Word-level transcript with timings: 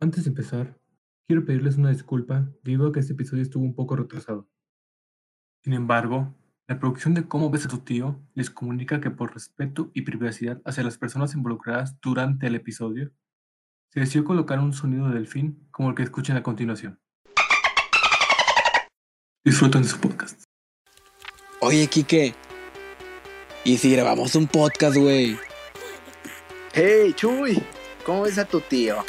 Antes 0.00 0.22
de 0.22 0.30
empezar, 0.30 0.78
quiero 1.26 1.44
pedirles 1.44 1.76
una 1.76 1.90
disculpa 1.90 2.48
debido 2.62 2.86
a 2.86 2.92
que 2.92 3.00
este 3.00 3.14
episodio 3.14 3.42
estuvo 3.42 3.64
un 3.64 3.74
poco 3.74 3.96
retrasado. 3.96 4.48
Sin 5.64 5.72
embargo, 5.72 6.36
la 6.68 6.78
producción 6.78 7.14
de 7.14 7.26
Cómo 7.26 7.50
ves 7.50 7.66
a 7.66 7.68
tu 7.68 7.78
tío 7.78 8.22
les 8.34 8.48
comunica 8.48 9.00
que 9.00 9.10
por 9.10 9.34
respeto 9.34 9.90
y 9.94 10.02
privacidad 10.02 10.62
hacia 10.64 10.84
las 10.84 10.98
personas 10.98 11.34
involucradas 11.34 12.00
durante 12.00 12.46
el 12.46 12.54
episodio, 12.54 13.10
se 13.92 13.98
decidió 13.98 14.24
colocar 14.24 14.60
un 14.60 14.72
sonido 14.72 15.08
de 15.08 15.14
delfín 15.14 15.66
como 15.72 15.88
el 15.88 15.96
que 15.96 16.04
escuchen 16.04 16.36
a 16.36 16.44
continuación. 16.44 17.00
Disfruten 19.44 19.82
de 19.82 19.88
su 19.88 19.98
podcast. 19.98 20.44
Oye, 21.60 21.88
Kike. 21.88 22.36
¿Y 23.64 23.78
si 23.78 23.90
grabamos 23.90 24.36
un 24.36 24.46
podcast, 24.46 24.96
güey? 24.96 25.36
Hey, 26.72 27.12
Chuy, 27.16 27.60
¿cómo 28.06 28.22
ves 28.22 28.38
a 28.38 28.44
tu 28.44 28.60
tío? 28.60 29.02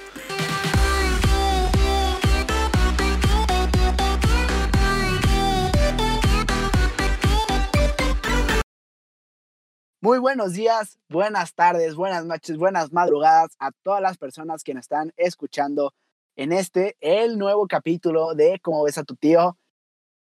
Muy 10.01 10.17
buenos 10.17 10.53
días, 10.53 10.97
buenas 11.09 11.53
tardes, 11.53 11.93
buenas 11.95 12.23
noches, 12.23 12.55
buenas 12.55 12.93
madrugadas 12.93 13.57
a 13.59 13.71
todas 13.83 14.01
las 14.01 14.17
personas 14.17 14.63
que 14.63 14.73
nos 14.73 14.83
están 14.83 15.11
escuchando 15.17 15.93
en 16.37 16.53
este, 16.53 16.95
el 17.01 17.37
nuevo 17.37 17.67
capítulo 17.67 18.33
de 18.33 18.61
¿Cómo 18.61 18.81
ves 18.85 18.97
a 18.97 19.03
tu 19.03 19.17
tío? 19.17 19.57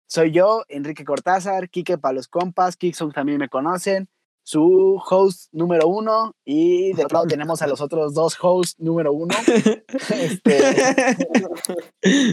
Soy 0.08 0.32
yo, 0.32 0.64
Enrique 0.66 1.04
Cortázar, 1.04 1.68
Kike 1.70 1.98
para 1.98 2.14
los 2.14 2.26
compas, 2.26 2.76
Kikson 2.76 3.12
también 3.12 3.38
me 3.38 3.48
conocen, 3.48 4.08
su 4.42 5.00
host 5.08 5.46
número 5.52 5.86
uno 5.86 6.34
y 6.44 6.92
de 6.94 7.04
otro 7.04 7.18
lado 7.18 7.28
tenemos 7.28 7.62
a 7.62 7.68
los 7.68 7.80
otros 7.80 8.12
dos 8.12 8.36
hosts 8.42 8.74
número 8.80 9.12
uno. 9.12 9.36
Este, 10.10 10.58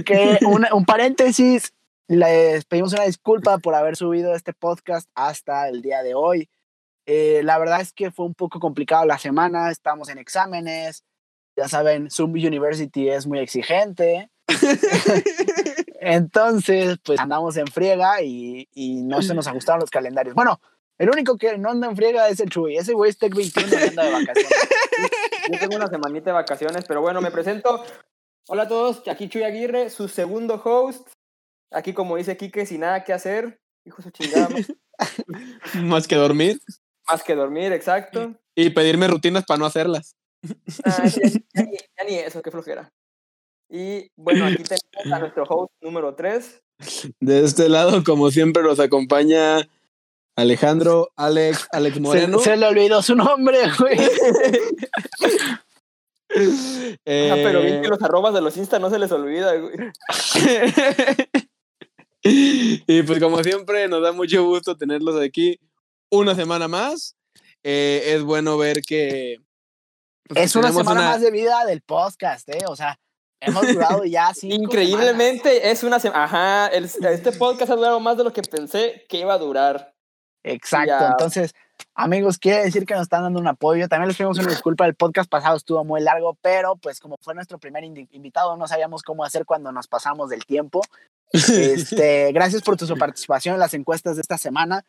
que 0.03 0.39
un, 0.47 0.65
un 0.73 0.85
paréntesis, 0.85 1.71
les 2.07 2.65
pedimos 2.65 2.93
una 2.93 3.03
disculpa 3.03 3.59
por 3.59 3.75
haber 3.75 3.95
subido 3.95 4.33
este 4.33 4.53
podcast 4.53 5.07
hasta 5.13 5.69
el 5.69 5.83
día 5.83 6.01
de 6.01 6.15
hoy. 6.15 6.49
Eh, 7.07 7.41
la 7.43 7.57
verdad 7.57 7.79
es 7.79 7.93
que 7.93 8.11
fue 8.11 8.25
un 8.25 8.35
poco 8.35 8.59
complicado 8.59 9.05
la 9.05 9.17
semana, 9.17 9.71
estamos 9.71 10.09
en 10.09 10.17
exámenes, 10.17 11.05
ya 11.55 11.69
saben, 11.69 12.11
Zoom 12.11 12.31
University 12.31 13.09
es 13.09 13.25
muy 13.25 13.39
exigente. 13.39 14.29
Entonces, 16.01 16.97
pues 17.03 17.19
andamos 17.19 17.55
en 17.55 17.67
friega 17.67 18.21
y, 18.21 18.67
y, 18.73 19.01
no 19.03 19.21
se 19.21 19.33
nos 19.33 19.47
ajustaron 19.47 19.79
los 19.79 19.89
calendarios. 19.89 20.35
Bueno, 20.35 20.59
el 20.97 21.09
único 21.09 21.37
que 21.37 21.57
no 21.57 21.71
anda 21.71 21.87
en 21.87 21.95
friega 21.95 22.27
es 22.27 22.41
el 22.41 22.49
Chuy. 22.49 22.75
Ese 22.75 22.93
güey 22.93 23.09
es 23.09 23.17
Tech 23.17 23.33
21 23.33 23.69
y 23.69 23.87
anda 23.87 24.03
de 24.03 24.11
vacaciones. 24.11 24.51
Yo 25.51 25.59
tengo 25.59 25.77
una 25.77 25.87
semanita 25.87 26.31
de 26.31 26.33
vacaciones, 26.33 26.83
pero 26.85 27.01
bueno, 27.01 27.21
me 27.21 27.31
presento. 27.31 27.83
Hola 28.49 28.63
a 28.63 28.67
todos, 28.67 29.07
aquí 29.07 29.29
Chuy 29.29 29.43
Aguirre, 29.43 29.89
su 29.89 30.09
segundo 30.09 30.61
host. 30.63 31.07
Aquí, 31.71 31.93
como 31.93 32.17
dice 32.17 32.35
Quique, 32.35 32.65
sin 32.65 32.81
nada 32.81 33.03
que 33.03 33.13
hacer. 33.13 33.61
Hijo 33.85 33.97
de 33.97 34.03
su 34.03 34.09
chingada. 34.11 34.49
Más 35.81 36.07
que 36.07 36.15
dormir. 36.15 36.59
Más 37.09 37.23
que 37.23 37.35
dormir, 37.35 37.71
exacto. 37.73 38.33
Y 38.55 38.69
pedirme 38.71 39.07
rutinas 39.07 39.45
para 39.45 39.59
no 39.59 39.65
hacerlas. 39.65 40.15
Ah, 40.85 41.05
ya, 41.05 41.29
ya, 41.29 41.39
ya, 41.53 41.63
ya 41.97 42.03
ni 42.07 42.15
eso, 42.15 42.41
qué 42.41 42.51
flojera. 42.51 42.91
Y 43.69 44.09
bueno, 44.15 44.45
aquí 44.45 44.63
tenemos 44.93 45.13
a 45.13 45.19
nuestro 45.19 45.43
host 45.43 45.73
número 45.81 46.15
3. 46.15 46.61
De 47.19 47.43
este 47.43 47.69
lado, 47.69 48.03
como 48.03 48.29
siempre, 48.31 48.63
nos 48.63 48.79
acompaña 48.79 49.67
Alejandro, 50.35 51.09
Alex, 51.15 51.67
Alex 51.71 51.99
Moreno. 51.99 52.39
Se, 52.39 52.51
se 52.51 52.57
le 52.57 52.67
olvidó 52.67 53.01
su 53.01 53.15
nombre, 53.15 53.57
güey. 53.79 53.97
Eh, 56.29 57.31
Ah, 57.31 57.37
pero 57.41 57.61
bien 57.61 57.81
que 57.81 57.87
los 57.87 58.01
arrobas 58.03 58.33
de 58.33 58.41
los 58.41 58.57
Insta 58.57 58.79
no 58.79 58.89
se 58.89 58.99
les 58.99 59.11
olvida, 59.13 59.55
güey. 59.55 59.75
y 62.21 63.01
pues 63.03 63.19
como 63.19 63.41
siempre, 63.43 63.87
nos 63.87 64.01
da 64.01 64.11
mucho 64.11 64.43
gusto 64.43 64.75
tenerlos 64.75 65.19
aquí 65.19 65.57
una 66.11 66.35
semana 66.35 66.67
más. 66.67 67.15
Eh, 67.63 68.13
es 68.15 68.23
bueno 68.23 68.57
ver 68.57 68.81
que... 68.81 69.37
pues, 70.27 70.45
Es 70.45 70.55
una 70.55 70.71
semana 70.71 71.01
una- 71.01 71.09
más 71.11 71.21
de 71.21 71.31
vida 71.31 71.65
del 71.65 71.81
podcast, 71.81 72.47
¿eh? 72.49 72.63
O 72.67 72.75
sea, 72.75 72.97
hemos 73.41 73.67
durado 73.67 74.03
ya 74.05 74.33
cinco 74.33 74.55
Increíblemente 74.63 75.69
es 75.69 75.83
una 75.83 75.99
semana. 75.99 76.23
Ajá, 76.23 76.67
el- 76.67 76.85
este 76.85 77.31
podcast 77.33 77.71
ha 77.71 77.75
durado 77.75 77.99
más 77.99 78.17
de 78.17 78.23
lo 78.23 78.31
que 78.33 78.41
pensé 78.41 79.05
que 79.09 79.17
iba 79.19 79.33
a 79.33 79.37
durar. 79.37 79.93
Exacto, 80.43 80.87
Ya. 80.87 81.07
entonces, 81.09 81.53
amigos, 81.93 82.37
quiere 82.37 82.63
decir 82.63 82.85
que 82.85 82.93
nos 82.93 83.03
están 83.03 83.23
dando 83.23 83.39
un 83.39 83.47
apoyo. 83.47 83.89
También 83.89 84.07
les 84.07 84.15
pedimos 84.17 84.37
una 84.39 84.49
disculpa, 84.49 84.85
el 84.85 84.95
podcast 84.95 85.29
pasado 85.29 85.57
estuvo 85.57 85.83
muy 85.83 85.99
largo, 85.99 86.37
pero 86.41 86.77
pues 86.77 87.01
como 87.01 87.17
fue 87.21 87.33
nuestro 87.35 87.57
primer 87.57 87.83
invitado, 87.83 88.55
no 88.55 88.65
sabíamos 88.67 89.03
cómo 89.03 89.25
hacer 89.25 89.45
cuando 89.45 89.73
nos 89.73 89.87
pasamos 89.87 90.29
del 90.29 90.45
tiempo. 90.45 90.81
Este, 91.33 92.31
gracias 92.31 92.61
por 92.61 92.77
tu 92.77 92.87
participación 92.95 93.55
en 93.55 93.59
las 93.59 93.73
encuestas 93.73 94.15
de 94.15 94.21
esta 94.21 94.37
semana. 94.37 94.85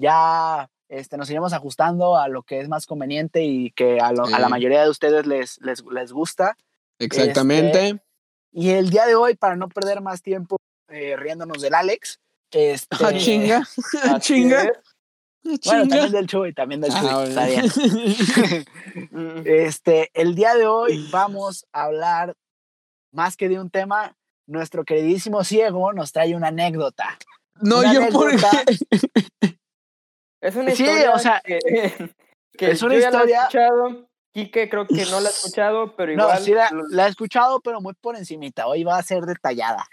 Ya 0.00 0.68
este, 0.88 1.16
nos 1.16 1.28
iremos 1.30 1.52
ajustando 1.52 2.16
a 2.16 2.28
lo 2.28 2.42
que 2.42 2.60
es 2.60 2.68
más 2.68 2.86
conveniente 2.86 3.42
y 3.44 3.70
que 3.72 4.00
a, 4.00 4.12
lo- 4.12 4.24
a 4.24 4.38
la 4.38 4.48
mayoría 4.48 4.82
de 4.82 4.90
ustedes 4.90 5.26
les, 5.26 5.60
les, 5.60 5.84
les 5.92 6.12
gusta. 6.12 6.56
Exactamente. 6.98 8.00
Y 8.52 8.70
el 8.70 8.90
día 8.90 9.06
de 9.06 9.14
hoy, 9.14 9.36
para 9.36 9.56
no 9.56 9.68
perder 9.68 10.00
más 10.00 10.22
tiempo 10.22 10.56
eh, 10.88 11.16
riéndonos 11.16 11.62
del 11.62 11.74
Alex, 11.74 12.18
este, 12.50 12.96
Ah, 13.04 13.12
chinga. 13.16 13.68
Ah, 14.02 14.14
Así 14.16 14.34
chinga. 14.34 14.62
es. 14.64 15.60
bueno, 15.64 15.86
también 15.88 16.12
del 16.12 16.26
Chuy, 16.26 16.52
también 16.52 16.80
del 16.80 16.92
Chuy, 16.92 17.08
Ah, 17.08 17.24
está 17.26 17.46
bien. 17.46 17.66
Mm, 19.12 19.42
Este, 19.46 20.10
el 20.14 20.34
día 20.34 20.54
de 20.54 20.66
hoy 20.66 21.08
vamos 21.12 21.66
a 21.72 21.84
hablar 21.84 22.34
más 23.12 23.36
que 23.36 23.48
de 23.48 23.60
un 23.60 23.70
tema. 23.70 24.16
Nuestro 24.46 24.84
queridísimo 24.84 25.44
ciego 25.44 25.92
nos 25.92 26.10
trae 26.10 26.34
una 26.34 26.48
anécdota. 26.48 27.16
No, 27.62 27.78
Una 27.78 27.92
yo 27.94 28.08
por 28.10 28.30
anécdota. 28.30 28.62
Es 30.40 30.56
una 30.56 30.70
Sí, 30.74 30.82
historia 30.84 31.12
o 31.12 31.18
sea, 31.18 31.42
que, 31.44 31.58
que 32.56 32.70
es 32.70 32.82
una 32.82 32.94
yo 32.94 33.00
ya 33.00 33.10
la 33.10 33.18
he 33.18 33.22
historia- 33.24 33.40
escuchado. 33.42 34.06
Quique 34.32 34.70
creo 34.70 34.86
que 34.86 35.04
no 35.06 35.20
la 35.20 35.28
ha 35.28 35.32
escuchado, 35.32 35.96
pero 35.96 36.14
No, 36.16 36.22
igual 36.24 36.38
sí 36.42 36.54
la, 36.54 36.70
la 36.90 37.06
he 37.06 37.10
escuchado, 37.10 37.60
pero 37.60 37.80
muy 37.80 37.94
por 37.94 38.16
encimita. 38.16 38.66
Hoy 38.68 38.84
va 38.84 38.96
a 38.96 39.02
ser 39.02 39.24
detallada. 39.24 39.84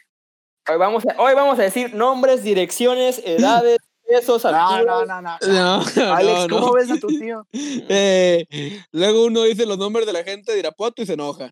hoy, 0.69 0.78
vamos 0.78 1.03
a, 1.08 1.19
hoy 1.22 1.34
vamos 1.34 1.58
a 1.59 1.63
decir 1.63 1.94
nombres, 1.96 2.44
direcciones, 2.44 3.22
edades, 3.25 3.78
pesos, 4.08 4.44
No, 4.46 4.50
alturas. 4.56 5.08
no, 5.08 5.22
no, 5.22 5.22
no. 5.22 5.38
No, 5.47 5.84
no, 5.96 6.13
Alex, 6.13 6.47
no. 6.47 6.59
¿cómo 6.59 6.74
ves 6.74 6.91
a 6.91 6.97
tu 6.97 7.08
tío? 7.08 7.46
Eh, 7.90 8.46
luego 8.91 9.25
uno 9.25 9.41
dice 9.44 9.66
los 9.66 9.78
nombres 9.78 10.06
de 10.06 10.14
la 10.14 10.24
gente 10.24 10.52
de 10.53 10.59
Irapuato 10.59 11.02
y 11.02 11.06
se 11.08 11.14
enoja. 11.14 11.52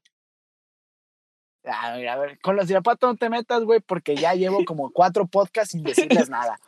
A 1.68 1.98
ver, 1.98 2.08
a 2.08 2.18
ver, 2.18 2.40
con 2.42 2.56
los 2.56 2.70
Irapuato 2.70 3.08
no 3.08 3.16
te 3.16 3.28
metas, 3.30 3.64
güey, 3.64 3.80
porque 3.80 4.16
ya 4.16 4.36
llevo 4.36 4.64
como 4.66 4.92
cuatro 4.92 5.26
podcasts 5.26 5.72
sin 5.72 5.82
decirles 5.84 6.30
nada. 6.30 6.60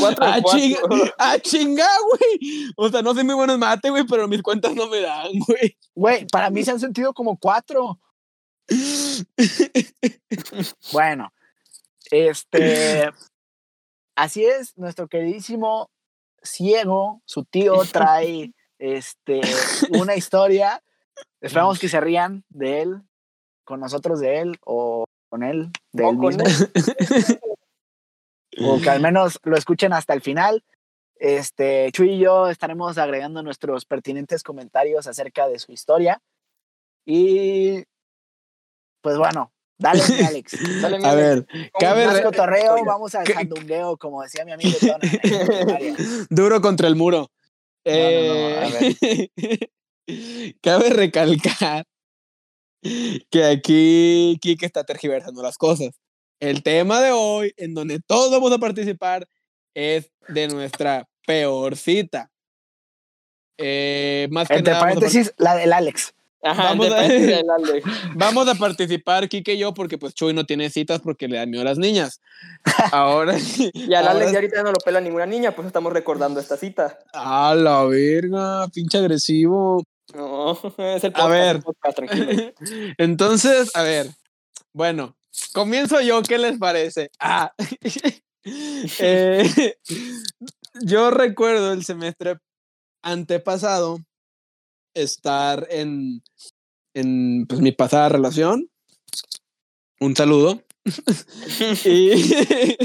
Cuatro 0.00 0.24
¡Ah, 0.24 0.38
cuatro. 0.42 0.58
chinga! 0.58 0.80
¡Ah, 1.18 1.38
chinga, 1.38 1.88
güey! 2.08 2.70
O 2.76 2.88
sea, 2.88 3.02
no 3.02 3.14
soy 3.14 3.24
muy 3.24 3.34
bueno 3.34 3.54
en 3.54 3.60
mate, 3.60 3.90
güey, 3.90 4.04
pero 4.04 4.26
mis 4.26 4.42
cuentas 4.42 4.74
no 4.74 4.88
me 4.88 5.00
dan, 5.00 5.28
güey. 5.46 5.76
Güey, 5.94 6.26
para 6.26 6.50
mí 6.50 6.64
se 6.64 6.72
han 6.72 6.80
sentido 6.80 7.12
como 7.14 7.38
cuatro. 7.38 8.00
Bueno, 10.92 11.32
este. 12.10 13.10
Así 14.16 14.44
es, 14.44 14.76
nuestro 14.76 15.06
queridísimo 15.08 15.90
ciego, 16.42 17.22
su 17.24 17.44
tío 17.44 17.82
trae 17.92 18.52
este, 18.78 19.40
una 19.90 20.16
historia. 20.16 20.82
Esperamos 21.40 21.78
que 21.78 21.88
se 21.88 22.00
rían 22.00 22.44
de 22.48 22.82
él, 22.82 23.02
con 23.64 23.80
nosotros 23.80 24.20
de 24.20 24.40
él, 24.40 24.58
o 24.64 25.04
con 25.28 25.44
él, 25.44 25.70
de 25.92 26.04
O 26.04 26.10
él 26.10 26.16
con 26.16 26.26
mismo, 26.26 26.44
él. 26.44 27.40
O 28.64 28.80
que 28.80 28.90
al 28.90 29.00
menos 29.02 29.38
lo 29.44 29.56
escuchen 29.56 29.92
hasta 29.92 30.14
el 30.14 30.20
final. 30.22 30.64
Este, 31.20 31.90
Chuy 31.92 32.12
y 32.14 32.18
yo 32.20 32.48
estaremos 32.48 32.96
agregando 32.98 33.42
nuestros 33.42 33.84
pertinentes 33.84 34.42
comentarios 34.42 35.06
acerca 35.06 35.48
de 35.48 35.58
su 35.58 35.72
historia. 35.72 36.20
Y 37.04 37.82
pues 39.00 39.16
bueno, 39.18 39.52
dale, 39.78 40.02
mi 40.08 40.24
Alex. 40.24 40.52
Dale, 40.82 40.98
mi 40.98 41.04
A 41.04 41.10
Alex. 41.10 41.26
ver, 41.26 41.46
¿Cómo 41.72 41.80
cabe 41.80 42.06
Más 42.06 42.20
cotorreo, 42.20 42.84
vamos 42.84 43.14
al 43.14 43.24
¿Qué- 43.24 43.32
sandungueo, 43.34 43.96
como 43.96 44.22
decía 44.22 44.44
mi 44.44 44.52
amigo 44.52 44.76
duro 46.30 46.60
contra 46.60 46.86
el 46.88 46.96
muro. 46.96 47.30
No, 47.84 47.92
no, 47.92 48.00
no, 48.00 48.58
a 48.58 48.68
Eh, 50.06 50.58
cabe 50.62 50.90
recalcar 50.90 51.84
que 53.30 53.44
aquí 53.44 54.38
Kike 54.40 54.66
está 54.66 54.84
tergiversando 54.84 55.42
las 55.42 55.56
cosas. 55.56 55.90
El 56.40 56.62
tema 56.62 57.00
de 57.00 57.10
hoy, 57.12 57.52
en 57.56 57.74
donde 57.74 58.00
todos 58.00 58.30
vamos 58.30 58.52
a 58.52 58.58
participar, 58.58 59.26
es 59.74 60.10
de 60.28 60.48
nuestra 60.48 61.08
peor 61.26 61.76
cita. 61.76 62.30
Eh, 63.58 64.28
más 64.30 64.48
que 64.48 64.54
Entre 64.54 64.72
nada, 64.72 64.84
paréntesis, 64.84 65.34
la 65.36 65.56
del 65.56 65.72
Alex. 65.72 66.14
Ajá, 66.40 66.68
Vamos 66.68 66.92
a- 66.92 67.00
del 67.02 67.44
Alex. 67.58 67.84
Vamos 68.14 68.48
a 68.48 68.54
participar, 68.54 69.28
Kike 69.28 69.54
y 69.54 69.58
yo, 69.58 69.74
porque 69.74 69.98
pues 69.98 70.14
Chuy 70.14 70.32
no 70.32 70.46
tiene 70.46 70.70
citas 70.70 71.00
porque 71.00 71.26
le 71.26 71.36
dan 71.38 71.50
miedo 71.50 71.62
a 71.62 71.64
las 71.64 71.78
niñas. 71.78 72.20
Ahora, 72.92 73.36
Y 73.74 73.92
al 73.94 74.06
Alex 74.06 74.30
ya 74.30 74.38
ahorita 74.38 74.62
no 74.62 74.70
lo 74.70 74.78
pela 74.84 75.00
ninguna 75.00 75.26
niña, 75.26 75.50
pues 75.56 75.66
estamos 75.66 75.92
recordando 75.92 76.38
esta 76.38 76.56
cita. 76.56 76.98
A 77.12 77.56
la 77.56 77.82
verga, 77.84 78.68
pinche 78.68 78.98
agresivo. 78.98 79.82
No, 80.14 80.52
es 80.78 81.02
el 81.04 81.12
podcast, 81.12 81.18
A 81.18 81.28
ver. 81.28 81.56
el 81.56 81.62
podcast, 81.62 81.96
tranquilo. 81.96 82.52
Entonces, 82.98 83.74
a 83.74 83.82
ver, 83.82 84.06
bueno, 84.72 85.16
comienzo 85.52 86.00
yo, 86.00 86.22
¿qué 86.22 86.38
les 86.38 86.58
parece? 86.58 87.10
Ah, 87.18 87.52
eh, 88.44 89.74
yo 90.82 91.10
recuerdo 91.10 91.72
el 91.72 91.84
semestre 91.84 92.38
antepasado 93.02 93.98
estar 94.94 95.66
en, 95.70 96.22
en 96.94 97.46
pues, 97.46 97.60
mi 97.60 97.72
pasada 97.72 98.08
relación. 98.08 98.68
Un 100.00 100.14
saludo. 100.16 100.62
y, 101.84 102.76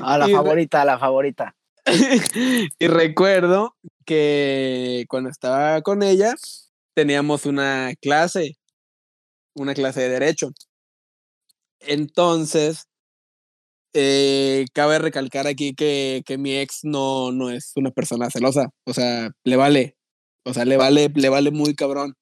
Ah, 0.00 0.18
la 0.18 0.26
y 0.28 0.30
re- 0.30 0.36
favorita, 0.36 0.84
la 0.84 0.98
favorita. 0.98 1.56
y 2.78 2.86
recuerdo 2.86 3.74
que 4.04 5.04
cuando 5.08 5.30
estaba 5.30 5.82
con 5.82 6.02
ella 6.02 6.34
teníamos 6.94 7.46
una 7.46 7.92
clase, 8.00 8.56
una 9.54 9.74
clase 9.74 10.02
de 10.02 10.08
derecho. 10.10 10.50
Entonces, 11.80 12.84
eh, 13.94 14.66
cabe 14.74 14.98
recalcar 14.98 15.46
aquí 15.46 15.74
que, 15.74 16.22
que 16.26 16.38
mi 16.38 16.56
ex 16.56 16.80
no, 16.82 17.32
no 17.32 17.50
es 17.50 17.72
una 17.76 17.90
persona 17.90 18.30
celosa, 18.30 18.68
o 18.86 18.92
sea, 18.92 19.30
le 19.44 19.56
vale, 19.56 19.96
o 20.44 20.52
sea, 20.52 20.64
le 20.64 20.76
vale, 20.76 21.10
le 21.14 21.28
vale 21.28 21.50
muy 21.50 21.74
cabrón. 21.74 22.14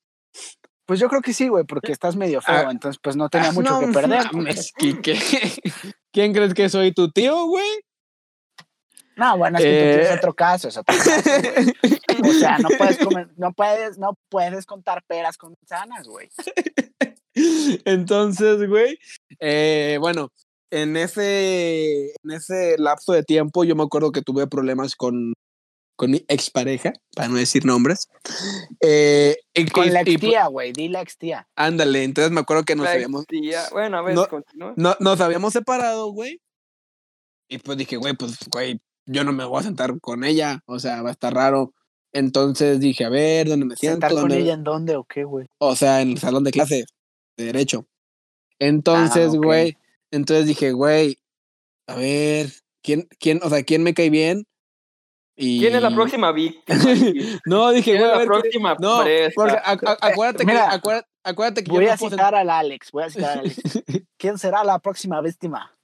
Pues 0.86 1.00
yo 1.00 1.08
creo 1.08 1.20
que 1.20 1.32
sí, 1.32 1.48
güey, 1.48 1.64
porque 1.64 1.90
estás 1.90 2.14
medio 2.14 2.40
feo, 2.40 2.68
Ah, 2.68 2.70
entonces 2.70 3.00
pues 3.02 3.16
no 3.16 3.28
tenía 3.28 3.48
Ah, 3.48 3.52
mucho 3.52 3.72
no 3.72 3.80
que 3.80 3.92
perder. 3.92 4.24
¿Quién 6.12 6.32
crees 6.32 6.54
que 6.54 6.68
soy 6.68 6.92
tu 6.92 7.10
tío, 7.10 7.46
güey? 7.46 7.66
No, 9.16 9.38
bueno, 9.38 9.56
es 9.58 9.64
que 9.64 9.70
tú 9.70 9.88
tienes 9.96 10.10
Eh. 10.10 10.14
otro 10.18 10.34
caso, 10.34 10.68
es 10.68 10.76
otro 10.76 10.94
caso. 10.96 11.10
O 12.28 12.32
sea, 12.32 12.58
no 12.58 12.68
puedes 12.76 12.98
comer, 12.98 13.28
no 13.36 13.52
puedes, 13.52 13.98
no 13.98 14.18
puedes 14.28 14.66
contar 14.66 15.02
peras 15.06 15.36
con 15.38 15.54
manzanas, 15.60 16.06
güey. 16.06 16.28
Entonces, 17.84 18.68
güey, 18.68 18.98
eh, 19.40 19.98
bueno, 20.00 20.30
en 20.70 20.96
ese, 20.96 22.10
en 22.22 22.30
ese 22.30 22.76
lapso 22.78 23.12
de 23.12 23.22
tiempo 23.22 23.64
yo 23.64 23.76
me 23.76 23.82
acuerdo 23.84 24.12
que 24.12 24.22
tuve 24.22 24.46
problemas 24.46 24.96
con, 24.96 25.34
con 25.96 26.10
mi 26.10 26.24
expareja, 26.28 26.92
para 27.14 27.28
no 27.28 27.36
decir 27.36 27.64
nombres. 27.64 28.08
Eh, 28.80 29.36
y, 29.54 29.66
Con 29.68 29.86
y- 29.86 29.90
la 29.90 30.00
ex 30.02 30.20
tía, 30.20 30.46
güey, 30.46 30.72
di 30.72 30.88
la 30.88 31.02
ex 31.02 31.16
tía. 31.18 31.46
Ándale, 31.56 32.04
entonces 32.04 32.30
me 32.32 32.40
acuerdo 32.40 32.64
que 32.64 32.74
nos 32.76 32.84
La 32.84 32.92
habíamos, 32.92 33.26
tía- 33.26 33.68
Bueno, 33.72 33.98
a 33.98 34.02
ver, 34.02 34.14
No- 34.14 34.28
continúa. 34.28 34.74
no- 34.76 34.96
nos 35.00 35.20
habíamos 35.20 35.52
separado, 35.52 36.10
güey. 36.12 36.40
Y 37.48 37.58
pues 37.58 37.78
dije, 37.78 37.96
güey, 37.96 38.14
pues, 38.14 38.38
güey, 38.50 38.80
yo 39.06 39.24
no 39.24 39.32
me 39.32 39.44
voy 39.44 39.60
a 39.60 39.62
sentar 39.64 39.98
con 40.00 40.24
ella, 40.24 40.62
o 40.66 40.78
sea, 40.78 41.02
va 41.02 41.08
a 41.08 41.12
estar 41.12 41.32
raro. 41.34 41.72
Entonces 42.12 42.80
dije, 42.80 43.04
a 43.04 43.08
ver, 43.08 43.48
¿dónde 43.48 43.66
me 43.66 43.76
siento? 43.76 43.94
¿Sentar 43.94 44.10
con 44.12 44.20
¿Dónde- 44.22 44.38
ella 44.38 44.54
en 44.54 44.64
dónde 44.64 44.96
o 44.96 45.04
qué, 45.04 45.24
güey? 45.24 45.46
o 45.58 45.74
sea, 45.76 46.00
en 46.02 46.10
el 46.12 46.18
salón 46.18 46.44
de 46.44 46.50
clases 46.50 46.86
de 47.36 47.44
derecho. 47.44 47.86
Entonces, 48.58 49.28
ok. 49.34 49.44
güey, 49.44 49.76
entonces 50.10 50.46
dije, 50.46 50.72
güey, 50.72 51.18
a 51.86 51.94
ver, 51.96 52.50
¿quién, 52.82 53.06
quién, 53.20 53.40
o 53.42 53.50
sea, 53.50 53.62
quién 53.64 53.82
me 53.82 53.92
cae 53.94 54.08
bien? 54.10 54.46
Y... 55.36 55.60
¿Quién 55.60 55.74
es 55.76 55.82
la 55.82 55.94
próxima 55.94 56.32
víctima? 56.32 56.78
No, 57.44 57.70
dije, 57.70 57.92
¿Quién 57.92 57.98
güey, 57.98 58.10
es 58.10 58.14
a 58.16 58.18
la 58.18 58.18
ver, 58.18 58.28
¿quién- 58.28 58.40
próxima 58.40 58.76
no, 58.80 58.96
porque 59.34 59.56
a- 59.62 59.70
acuérdate 60.00 60.38
que, 60.38 60.46
Mira, 60.46 60.72
acuérdate, 60.72 61.08
acuérdate 61.22 61.64
que 61.64 61.70
Voy 61.70 61.86
a 61.88 61.96
puedo 61.98 62.10
citar 62.12 62.34
al 62.34 62.48
Alex, 62.48 62.90
voy 62.92 63.02
a 63.04 63.10
citar 63.10 63.30
al 63.32 63.38
Alex. 63.40 63.56
¿Quién 64.16 64.38
será 64.38 64.64
la 64.64 64.78
próxima 64.78 65.20
víctima? 65.20 65.75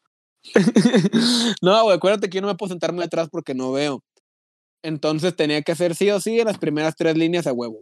no, 1.63 1.85
güey, 1.85 1.97
acuérdate 1.97 2.29
que 2.29 2.37
yo 2.37 2.43
no 2.43 2.49
me 2.49 2.55
puedo 2.55 2.71
sentarme 2.71 3.05
atrás 3.05 3.29
porque 3.31 3.55
no 3.55 3.73
veo. 3.73 4.03
Entonces 4.85 5.37
tenía 5.37 5.63
que 5.63 5.73
hacer 5.73 5.95
sí 5.95 6.11
o 6.11 6.21
sí 6.21 6.41
en 6.41 6.47
las 6.47 6.59
primeras 6.59 6.95
tres 6.97 7.17
líneas 7.17 7.47
a 7.47 7.53
huevo. 7.53 7.79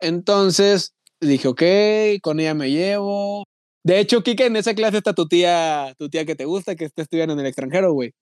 Entonces 0.00 0.94
dije, 1.20 1.48
ok, 1.48 1.62
con 2.22 2.40
ella 2.40 2.54
me 2.54 2.70
llevo. 2.70 3.44
De 3.84 4.00
hecho, 4.00 4.22
Kike, 4.22 4.46
en 4.46 4.56
esa 4.56 4.74
clase 4.74 4.98
está 4.98 5.12
tu 5.14 5.26
tía, 5.26 5.94
tu 5.98 6.08
tía 6.08 6.24
que 6.24 6.34
te 6.34 6.44
gusta, 6.44 6.76
que 6.76 6.84
está 6.84 7.02
estudiando 7.02 7.34
en 7.34 7.40
el 7.40 7.46
extranjero, 7.46 7.92
güey. 7.92 8.12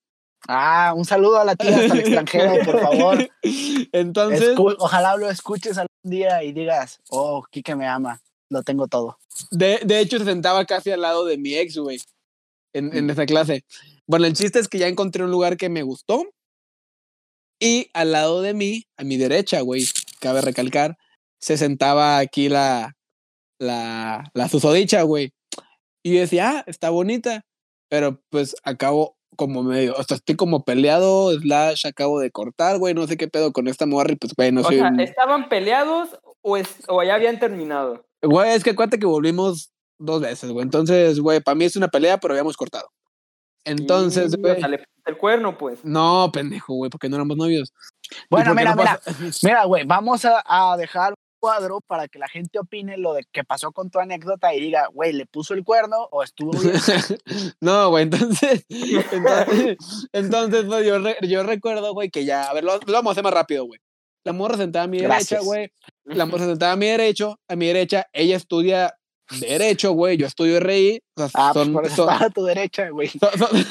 Ah, 0.49 0.93
un 0.95 1.05
saludo 1.05 1.41
a 1.41 1.45
la 1.45 1.57
tía 1.57 1.71
hasta 1.77 1.95
el 1.95 2.01
extranjero, 2.01 2.65
por 2.65 2.81
favor. 2.81 3.29
Entonces, 3.93 4.55
Escu- 4.57 4.77
ojalá 4.79 5.17
lo 5.17 5.29
escuches 5.31 5.79
algún 5.79 5.89
día 6.05 6.43
y 6.45 6.53
digas, 6.53 7.01
oh, 7.09 7.45
Kike 7.51 7.75
me 7.75 7.87
ama, 7.87 8.21
lo 8.51 8.63
tengo 8.63 8.87
todo. 8.87 9.19
de, 9.51 9.81
de 9.85 10.01
hecho, 10.01 10.19
se 10.19 10.25
sentaba 10.27 10.65
casi 10.67 10.91
al 10.91 11.01
lado 11.01 11.25
de 11.25 11.39
mi 11.39 11.55
ex, 11.55 11.79
güey, 11.79 12.01
en, 12.73 12.95
en 12.97 13.11
esa 13.11 13.27
clase. 13.27 13.65
Bueno, 14.07 14.27
el 14.27 14.35
chiste 14.35 14.59
es 14.59 14.69
que 14.69 14.79
ya 14.79 14.89
encontré 14.89 15.25
un 15.25 15.31
lugar 15.31 15.57
que 15.57 15.69
me 15.69 15.83
gustó. 15.83 16.25
Y 17.61 17.89
al 17.95 18.13
lado 18.13 18.43
de 18.43 18.53
mí, 18.55 18.85
a 18.99 19.05
mi 19.05 19.17
derecha, 19.17 19.61
güey, 19.63 19.85
cabe 20.21 20.43
recalcar, 20.43 20.97
se 21.41 21.57
sentaba 21.57 22.19
aquí 22.19 22.49
la, 22.49 22.95
la, 23.59 24.31
la 24.35 24.49
susodicha, 24.49 25.03
güey. 25.03 25.33
Y 26.05 26.13
decía, 26.19 26.51
ah, 26.51 26.65
está 26.67 26.91
bonita. 26.91 27.45
Pero 27.89 28.21
pues 28.31 28.57
acabo 28.63 29.17
como 29.37 29.63
medio, 29.63 29.95
o 29.97 30.03
sea, 30.03 30.17
estoy 30.17 30.35
como 30.35 30.65
peleado, 30.65 31.31
slash, 31.39 31.87
acabo 31.87 32.21
de 32.21 32.31
cortar, 32.31 32.79
güey, 32.79 32.95
no 32.95 33.07
sé 33.07 33.17
qué 33.17 33.29
pedo 33.29 33.53
con 33.53 33.69
esta 33.69 33.85
morra 33.87 34.13
y 34.13 34.17
pues, 34.17 34.33
güey, 34.35 34.51
no 34.51 34.63
o 34.63 34.65
soy... 34.65 34.77
sea, 34.77 34.89
un- 34.89 34.99
¿estaban 35.01 35.49
peleados 35.51 36.19
o, 36.41 36.57
es, 36.57 36.69
o 36.89 37.03
ya 37.03 37.15
habían 37.15 37.39
terminado? 37.39 38.07
Güey, 38.23 38.55
es 38.55 38.65
que 38.65 38.71
acuérdate 38.71 38.99
que 38.99 39.07
volvimos 39.07 39.73
dos 39.98 40.20
veces, 40.20 40.50
güey. 40.50 40.62
Entonces, 40.64 41.20
güey, 41.20 41.40
para 41.40 41.54
mí 41.54 41.64
es 41.64 41.76
una 41.76 41.88
pelea, 41.88 42.19
pero 42.19 42.32
habíamos 42.34 42.56
cortado. 42.56 42.88
Entonces, 43.64 44.37
güey. 44.37 44.58
sea, 44.60 44.69
le 44.69 44.84
el 45.06 45.16
cuerno, 45.16 45.56
pues. 45.56 45.84
No, 45.84 46.31
pendejo, 46.32 46.75
güey, 46.75 46.90
porque 46.90 47.08
no 47.08 47.16
éramos 47.16 47.37
novios. 47.37 47.72
Bueno, 48.31 48.54
mira, 48.54 48.75
no 48.75 48.82
mira, 48.82 49.00
mira, 49.43 49.64
güey, 49.64 49.84
vamos 49.84 50.25
a, 50.25 50.43
a 50.44 50.76
dejar 50.76 51.10
un 51.12 51.16
cuadro 51.40 51.81
para 51.87 52.08
que 52.08 52.19
la 52.19 52.28
gente 52.28 52.58
opine 52.58 52.96
lo 52.96 53.12
de 53.14 53.25
que 53.32 53.44
pasó 53.44 53.70
con 53.72 53.90
tu 53.90 53.98
anécdota 54.00 54.52
y 54.54 54.60
diga, 54.60 54.88
güey, 54.93 55.12
¿le 55.12 55.26
puso 55.26 55.54
el 55.54 55.62
cuerno 55.64 56.08
o 56.10 56.22
estuvo 56.25 56.50
bien? 56.52 56.75
no, 57.60 57.90
güey, 57.90 58.04
entonces. 58.04 58.64
Entonces, 59.12 59.76
entonces 60.12 60.64
pues, 60.64 60.87
yo, 60.87 60.98
re- 60.98 61.19
yo 61.22 61.43
recuerdo, 61.43 61.93
güey, 61.93 62.10
que 62.10 62.25
ya. 62.25 62.44
A 62.44 62.54
ver, 62.54 62.64
lo, 62.64 62.78
lo 62.78 62.93
vamos 62.93 63.10
a 63.10 63.12
hacer 63.12 63.25
más 63.25 63.34
rápido, 63.34 63.64
güey. 63.64 63.81
La 64.25 64.32
morra 64.32 64.56
sentada 64.56 64.84
a 64.84 64.88
mi 64.88 64.96
derecha, 64.98 65.14
Gracias. 65.16 65.44
güey. 65.44 65.70
La 66.04 66.26
morra 66.26 66.46
sentada 66.46 66.72
a 66.72 66.76
mi 66.76 66.87
derecho, 66.87 67.38
a 67.48 67.54
mi 67.54 67.66
derecha. 67.66 68.06
Ella 68.12 68.37
estudia 68.37 68.93
Derecho, 69.40 69.93
güey. 69.93 70.17
Yo 70.17 70.26
estudio 70.26 70.61
RI. 70.61 71.00
O 71.17 71.20
sea, 71.28 71.31
Ah, 71.34 71.50
pues 71.52 71.64
son, 71.64 71.73
por 71.73 71.87
eso 71.87 71.96
son- 71.96 72.11
a 72.11 72.31
tu 72.31 72.44
derecha, 72.44 72.88
güey. 72.90 73.08
son, 73.08 73.31
son- 73.38 73.67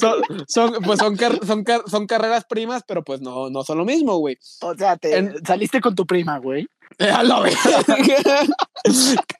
son- 0.00 0.44
son- 0.48 0.72
pues 0.82 0.98
son, 0.98 1.16
car- 1.16 1.38
son, 1.46 1.62
car- 1.64 1.82
son 1.88 2.06
carreras 2.06 2.44
primas, 2.48 2.82
pero 2.86 3.04
pues 3.04 3.20
no, 3.20 3.50
no 3.50 3.62
son 3.62 3.78
lo 3.78 3.84
mismo, 3.84 4.16
güey. 4.18 4.36
O 4.62 4.74
sea, 4.74 4.96
te 4.96 5.16
En- 5.16 5.44
saliste 5.46 5.80
con 5.80 5.94
tu 5.94 6.06
prima, 6.06 6.38
güey. 6.38 6.66
A 6.98 7.22
la 7.22 7.40
verga. 7.40 7.58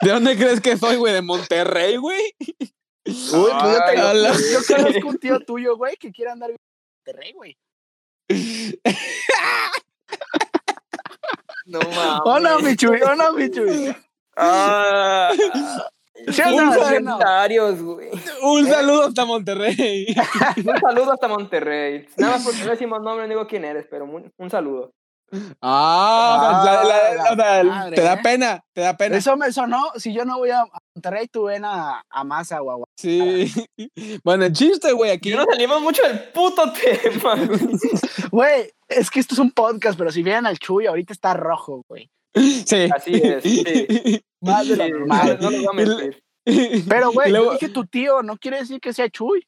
¿De 0.03 0.11
dónde 0.11 0.37
crees 0.37 0.61
que 0.61 0.77
soy, 0.77 0.97
güey? 0.97 1.15
¿De 1.15 1.23
Monterrey, 1.23 1.97
güey? 1.97 2.23
Uy, 2.39 2.65
pues 3.05 3.33
yo, 3.33 3.59
Ay, 3.61 3.95
tengo- 3.97 4.07
a 4.09 4.15
la- 4.15 4.33
yo 4.35 4.59
conozco 4.77 5.09
un 5.09 5.19
tío 5.19 5.41
tuyo, 5.41 5.77
güey, 5.77 5.97
que 5.97 6.13
quiere 6.13 6.31
andar 6.31 6.51
en 6.51 6.57
Monterrey, 7.07 7.33
güey. 7.33 7.57
No 11.67 11.81
mames. 11.81 12.21
Oh, 12.25 12.39
no, 12.41 12.61
mi 12.61 12.77
chuy, 12.77 13.01
Ah, 14.41 15.31
comentarios, 16.45 17.83
güey. 17.83 18.09
Un 18.43 18.67
saludo 18.67 19.05
hasta 19.09 19.25
Monterrey. 19.25 20.07
Un 20.57 20.79
saludo 20.81 21.13
hasta 21.13 21.29
Monterrey. 21.29 22.07
Nada 22.17 22.35
más 22.35 22.45
porque 22.45 22.65
no 22.65 22.71
decimos 22.71 23.01
nombre, 23.03 23.27
no 23.27 23.31
digo 23.31 23.47
quién 23.47 23.65
eres, 23.65 23.87
pero 23.91 24.05
un, 24.05 24.33
un 24.37 24.51
saludo. 24.51 24.93
Ah, 25.61 26.63
sea, 26.65 26.85
la- 26.85 26.85
la- 26.85 27.23
Ah, 27.23 27.63
la 27.63 27.65
madre, 27.65 27.97
te 27.97 28.03
da 28.03 28.15
¿eh? 28.15 28.21
pena, 28.23 28.65
te 28.73 28.81
da 28.81 28.97
pena. 28.97 29.17
Eso 29.19 29.37
me 29.37 29.53
sonó. 29.53 29.91
Si 29.97 30.13
yo 30.15 30.25
no 30.25 30.39
voy 30.39 30.51
a 30.51 30.65
Monterrey, 30.95 31.27
tú 31.29 31.45
ven 31.45 31.65
a, 31.67 32.03
a 32.09 32.25
Maza, 32.25 32.59
guagua. 32.61 32.87
Sí. 32.97 33.53
Bueno, 34.25 34.45
el 34.47 34.53
chiste, 34.53 34.93
güey, 34.93 35.11
aquí. 35.11 35.33
Y 35.33 35.37
no 35.37 35.45
salimos 35.45 35.81
mucho 35.83 36.03
del 36.03 36.19
puto 36.31 36.73
tema, 36.73 37.37
güey. 37.37 37.61
Güey, 38.31 38.71
es 38.89 39.11
que 39.11 39.21
esto 39.21 39.35
es 39.35 39.39
un 39.39 39.51
podcast, 39.53 39.97
pero 39.99 40.11
si 40.13 40.23
vieran 40.23 40.47
al 40.47 40.59
Chuy, 40.59 40.87
ahorita 40.87 41.13
está 41.13 41.35
rojo, 41.35 41.83
güey. 41.89 42.11
Sí. 42.35 42.89
Así 42.95 43.15
es, 43.15 43.43
sí. 43.43 44.23
Más 44.41 44.69
de 44.69 44.77
lo 44.77 44.89
normal. 44.89 45.39
no, 45.41 45.51
no 45.51 45.57
lo 45.57 45.57
voy 45.59 45.67
a 45.67 45.73
mentir. 45.87 46.23
Pero, 46.89 47.13
güey, 47.13 47.31
luego- 47.31 47.47
yo 47.47 47.53
dije 47.55 47.69
tu 47.71 47.85
tío, 47.87 48.23
no 48.23 48.37
quiere 48.37 48.59
decir 48.61 48.81
que 48.81 48.93
sea 48.93 49.09
Chuy. 49.09 49.47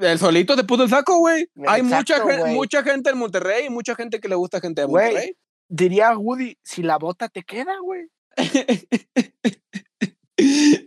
El 0.00 0.18
solito 0.18 0.56
te 0.56 0.64
puso 0.64 0.84
el 0.84 0.88
saco, 0.88 1.18
güey. 1.18 1.46
Hay 1.66 1.82
mucha, 1.82 2.18
güey. 2.20 2.54
mucha 2.54 2.82
gente 2.82 3.10
en 3.10 3.18
Monterrey 3.18 3.66
y 3.66 3.70
mucha 3.70 3.94
gente 3.94 4.20
que 4.20 4.28
le 4.28 4.34
gusta 4.34 4.60
gente 4.60 4.80
de. 4.80 4.86
Monterrey. 4.88 5.36
Diría 5.68 6.16
Woody, 6.16 6.56
si 6.62 6.82
la 6.82 6.96
bota 6.98 7.28
te 7.28 7.42
queda, 7.42 7.78
güey. 7.80 8.06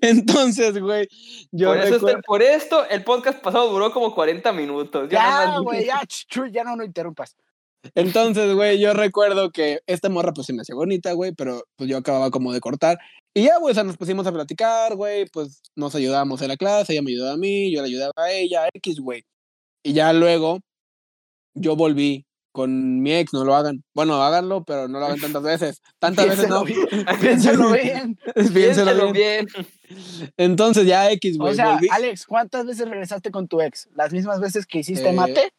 Entonces, 0.02 0.78
güey, 0.80 1.08
yo 1.52 1.70
Por, 1.70 1.78
eso 1.78 1.94
recuerdo- 1.94 2.10
este- 2.10 2.22
por 2.24 2.42
esto, 2.42 2.86
el 2.90 3.04
podcast 3.04 3.40
pasado 3.42 3.70
duró 3.70 3.92
como 3.94 4.14
40 4.14 4.52
minutos. 4.54 5.08
Ya 5.10 5.46
Ya, 5.46 5.58
güey, 5.60 5.86
ya, 5.86 6.02
ch- 6.02 6.26
Chuy, 6.28 6.52
ya 6.52 6.64
no 6.64 6.76
lo 6.76 6.84
interrumpas. 6.84 7.36
Entonces, 7.94 8.54
güey, 8.56 8.80
yo 8.80 8.94
recuerdo 8.94 9.52
que 9.52 9.80
esta 9.86 10.10
morra 10.10 10.34
pues 10.34 10.48
se 10.48 10.54
me 10.54 10.62
hacía 10.62 10.76
bonita, 10.76 11.14
güey, 11.14 11.34
pero 11.34 11.64
pues 11.76 11.90
yo 11.90 11.98
acababa 11.98 12.32
como 12.32 12.52
de 12.54 12.60
cortar. 12.60 12.98
Y 13.34 13.44
ya, 13.44 13.58
güey, 13.60 13.72
o 13.72 13.76
sea, 13.76 13.84
nos 13.84 13.98
pusimos 13.98 14.26
a 14.28 14.32
platicar, 14.32 14.96
güey, 14.96 15.26
pues 15.28 15.62
nos 15.76 15.94
ayudábamos 15.96 16.42
en 16.42 16.48
la 16.48 16.58
clase, 16.58 16.94
ella 16.94 17.02
me 17.02 17.12
ayudaba 17.12 17.34
a 17.34 17.38
mí, 17.38 17.72
yo 17.74 17.82
le 17.82 17.88
ayudaba 17.88 18.14
a 18.16 18.32
ella, 18.32 18.68
X, 18.74 19.00
güey. 19.00 19.24
Y 19.84 19.94
ya 19.94 20.12
luego 20.14 20.60
yo 21.54 21.76
volví 21.76 22.26
con 22.52 23.02
mi 23.02 23.14
ex, 23.14 23.34
no 23.34 23.44
lo 23.44 23.54
hagan. 23.54 23.84
Bueno, 23.94 24.24
háganlo, 24.24 24.64
pero 24.64 24.88
no 24.88 25.00
lo 25.00 25.06
hagan 25.08 25.20
tantas 25.20 25.44
veces. 25.44 25.82
Tantas 26.00 26.28
veces 26.30 26.48
no. 26.48 26.64
Bien. 26.64 26.78
Piénselo 27.22 27.72
Piénsalo 28.54 29.12
bien. 29.12 29.46
bien. 29.46 30.32
Entonces 30.38 30.88
ya 30.88 31.12
X, 31.12 31.38
güey. 31.38 31.52
O 31.52 31.56
sea, 31.56 31.78
volví- 31.78 31.90
Alex, 31.92 32.26
¿cuántas 32.26 32.66
veces 32.66 32.88
regresaste 32.88 33.30
con 33.30 33.50
tu 33.50 33.60
ex? 33.60 33.90
¿Las 33.94 34.14
mismas 34.14 34.40
veces 34.40 34.66
que 34.66 34.80
hiciste 34.80 35.10
Eh, 35.10 35.14
mate? 35.14 35.52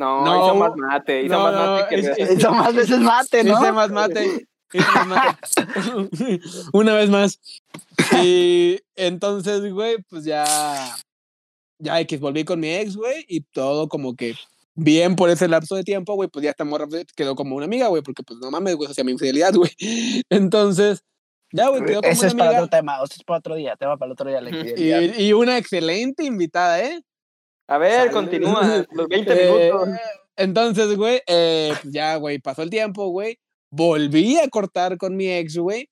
No, 0.00 0.24
No, 0.24 0.44
hizo 0.46 0.54
más 0.54 0.72
mate, 0.76 1.22
hizo 1.24 1.34
no, 1.34 1.42
más 1.42 1.52
no, 1.54 1.72
mate 1.72 1.88
que 1.88 1.94
es- 2.00 2.06
regresar. 2.06 2.36
Hizo 2.38 2.50
más 2.52 2.74
veces 2.74 2.98
mate, 3.00 3.44
¿no? 3.44 3.60
Hice 3.60 3.72
más 3.72 3.90
mate. 3.90 4.46
Hice 4.72 4.86
más 5.06 5.06
mate. 5.06 6.40
Una 6.72 6.94
vez 6.94 7.10
más. 7.10 7.38
Y 8.22 8.78
entonces, 8.96 9.72
güey, 9.72 9.98
pues 10.08 10.24
ya. 10.24 10.44
Ya 11.78 11.98
X, 12.00 12.20
volví 12.20 12.44
con 12.44 12.60
mi 12.60 12.68
ex, 12.74 12.94
güey, 12.96 13.24
y 13.26 13.40
todo 13.40 13.88
como 13.88 14.14
que 14.14 14.34
bien 14.74 15.16
por 15.16 15.30
ese 15.30 15.48
lapso 15.48 15.76
de 15.76 15.82
tiempo, 15.84 16.14
güey, 16.14 16.28
pues 16.28 16.42
ya 16.44 16.50
esta 16.50 16.64
morra 16.64 16.86
pues, 16.86 17.06
quedó 17.16 17.34
como 17.34 17.56
una 17.56 17.64
amiga, 17.64 17.88
güey, 17.88 18.02
porque 18.02 18.22
pues 18.22 18.38
no 18.38 18.50
mames, 18.50 18.76
güey, 18.76 18.90
o 18.90 18.94
sea, 18.94 19.02
mi 19.04 19.12
infidelidad, 19.12 19.54
güey. 19.54 19.70
Entonces, 20.30 21.02
ya, 21.52 21.68
güey, 21.68 21.82
quedó 21.84 22.00
como 22.02 22.12
Ese 22.12 22.20
una 22.20 22.28
es 22.28 22.34
para 22.34 22.50
amiga. 22.50 22.64
otro 22.64 22.78
tema, 22.78 22.96
eso 22.96 23.14
es 23.16 23.24
para 23.24 23.38
otro 23.38 23.54
día, 23.54 23.76
tema 23.76 23.96
para 23.96 24.12
otro 24.12 24.28
día. 24.28 24.40
La. 24.42 24.50
Y, 24.50 25.22
y 25.28 25.32
una 25.32 25.56
excelente 25.58 26.24
invitada, 26.24 26.82
¿eh? 26.84 27.00
A 27.70 27.78
ver, 27.78 28.00
Salud. 28.10 28.12
continúa. 28.12 28.86
Los 28.92 29.08
20 29.08 29.32
Eh, 29.32 29.52
minutos. 29.70 29.88
entonces, 30.36 30.96
güey, 30.96 31.20
eh, 31.26 31.72
pues 31.80 31.92
ya, 31.94 32.16
güey, 32.16 32.38
pasó 32.38 32.62
el 32.62 32.70
tiempo, 32.70 33.08
güey. 33.08 33.38
Volví 33.72 34.36
a 34.38 34.48
cortar 34.48 34.98
con 34.98 35.16
mi 35.16 35.28
ex, 35.30 35.56
güey. 35.56 35.88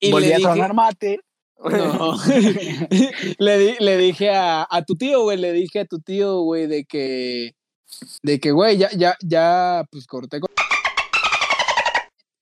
Y 0.00 0.10
Volví 0.10 0.28
le 0.28 0.34
a 0.34 0.36
dije, 0.38 0.48
tronar 0.48 0.74
mate. 0.74 1.20
no, 1.58 2.16
le, 3.38 3.58
di- 3.58 3.76
le 3.80 3.96
dije 3.98 4.30
a, 4.30 4.66
a 4.70 4.82
tu 4.84 4.94
tío, 4.96 5.22
güey, 5.22 5.36
le 5.36 5.52
dije 5.52 5.80
a 5.80 5.84
tu 5.84 5.98
tío, 6.00 6.40
güey, 6.42 6.66
de 6.66 6.84
que, 6.84 7.52
de 8.22 8.38
que, 8.40 8.52
güey, 8.52 8.78
ya, 8.78 8.88
ya, 8.96 9.16
ya, 9.22 9.84
pues 9.90 10.06
corté 10.06 10.40
con... 10.40 10.48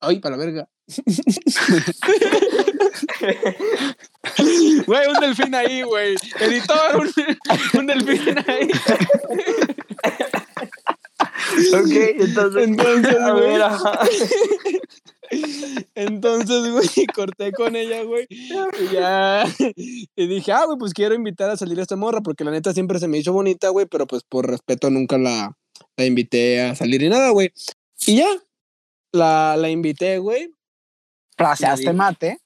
Ay, 0.07 0.21
para 0.21 0.37
la 0.37 0.45
verga. 0.45 0.69
Güey, 4.87 5.07
un 5.09 5.21
delfín 5.21 5.55
ahí, 5.55 5.83
güey. 5.83 6.17
Editor, 6.41 6.97
un, 6.97 7.81
un 7.81 7.87
delfín 7.87 8.39
ahí. 8.47 8.69
Ok, 11.73 12.21
entonces. 12.21 12.69
Entonces, 12.69 13.17
A 13.21 13.33
güey. 13.33 13.47
ver, 13.53 13.63
ajá. 13.63 14.01
Entonces, 15.95 16.71
güey, 16.71 17.07
corté 17.15 17.53
con 17.53 17.77
ella, 17.77 18.03
güey. 18.03 18.27
Y 18.31 18.89
ya. 18.93 19.45
Y 19.69 20.27
dije, 20.27 20.53
ah, 20.53 20.65
güey, 20.67 20.79
pues 20.79 20.93
quiero 20.93 21.15
invitar 21.15 21.51
a 21.51 21.57
salir 21.57 21.79
a 21.79 21.83
esta 21.83 21.97
morra, 21.97 22.21
porque 22.21 22.45
la 22.45 22.51
neta 22.51 22.73
siempre 22.73 22.99
se 22.99 23.09
me 23.09 23.19
hizo 23.19 23.33
bonita, 23.33 23.69
güey, 23.71 23.87
pero 23.87 24.07
pues 24.07 24.23
por 24.23 24.49
respeto 24.49 24.91
nunca 24.91 25.19
la, 25.19 25.57
la 25.97 26.05
invité 26.05 26.63
a 26.63 26.75
salir 26.75 27.03
ni 27.03 27.09
nada, 27.09 27.31
güey. 27.31 27.53
Y 28.07 28.17
ya. 28.17 28.27
La, 29.13 29.57
la 29.57 29.69
invité, 29.71 30.19
güey. 30.19 30.49
Fraseaste 31.37 31.91
Sí. 31.91 31.93
mate. 31.97 32.39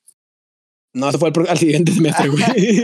No, 0.93 1.09
eso 1.09 1.19
fue 1.19 1.29
al, 1.29 1.33
pro- 1.33 1.49
al 1.49 1.57
siguiente 1.59 1.93
semestre, 1.95 2.29
güey. 2.29 2.83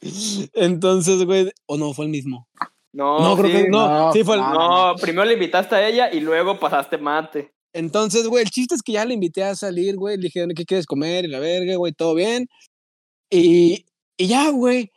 Entonces, 0.54 1.24
güey. 1.24 1.50
O 1.66 1.76
no, 1.76 1.92
fue 1.92 2.04
el 2.06 2.10
mismo. 2.10 2.48
No, 2.92 3.18
No, 3.20 3.36
creo 3.36 3.50
sí. 3.56 3.64
que 3.64 3.68
no. 3.68 3.88
no, 3.88 4.12
sí, 4.12 4.24
fue 4.24 4.36
el. 4.36 4.40
no. 4.40 4.92
No, 4.92 4.96
primero 4.96 5.24
le 5.26 5.34
invitaste 5.34 5.74
a 5.74 5.86
ella 5.88 6.12
y 6.12 6.20
luego 6.20 6.58
pasaste 6.58 6.98
mate. 6.98 7.52
Entonces, 7.74 8.26
güey, 8.26 8.42
el 8.44 8.50
chiste 8.50 8.74
es 8.74 8.82
que 8.82 8.92
ya 8.92 9.04
le 9.04 9.14
invité 9.14 9.42
a 9.44 9.54
salir, 9.54 9.96
güey. 9.96 10.16
Le 10.16 10.24
dije, 10.24 10.46
¿qué 10.56 10.64
quieres 10.64 10.86
comer? 10.86 11.24
Y 11.26 11.28
la 11.28 11.40
verga, 11.40 11.76
güey, 11.76 11.92
todo 11.92 12.14
bien. 12.14 12.46
Y, 13.30 13.84
y 14.16 14.26
ya, 14.28 14.48
güey. 14.50 14.92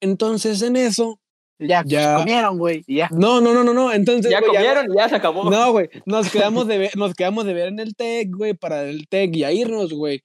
Entonces, 0.00 0.62
en 0.62 0.76
eso. 0.76 1.18
Ya, 1.68 1.82
Ya. 1.86 2.16
comieron, 2.16 2.58
güey. 2.58 2.84
y 2.86 2.96
Ya. 2.96 3.08
No, 3.12 3.40
no, 3.40 3.52
no, 3.52 3.64
no, 3.64 3.74
no. 3.74 3.92
Entonces, 3.92 4.30
Ya 4.30 4.40
güey, 4.40 4.52
comieron 4.52 4.86
y 4.92 4.96
ya 4.96 5.08
se 5.08 5.16
acabó. 5.16 5.50
No, 5.50 5.72
güey. 5.72 5.88
Nos 6.06 6.30
quedamos 6.30 6.66
de 6.66 6.78
ver, 6.78 6.96
nos 6.96 7.14
quedamos 7.14 7.44
de 7.46 7.54
ver 7.54 7.68
en 7.68 7.78
el 7.80 7.94
TEC, 7.94 8.30
güey, 8.34 8.54
para 8.54 8.84
el 8.84 9.06
TEC 9.08 9.36
y 9.36 9.44
a 9.44 9.52
irnos, 9.52 9.92
güey. 9.92 10.22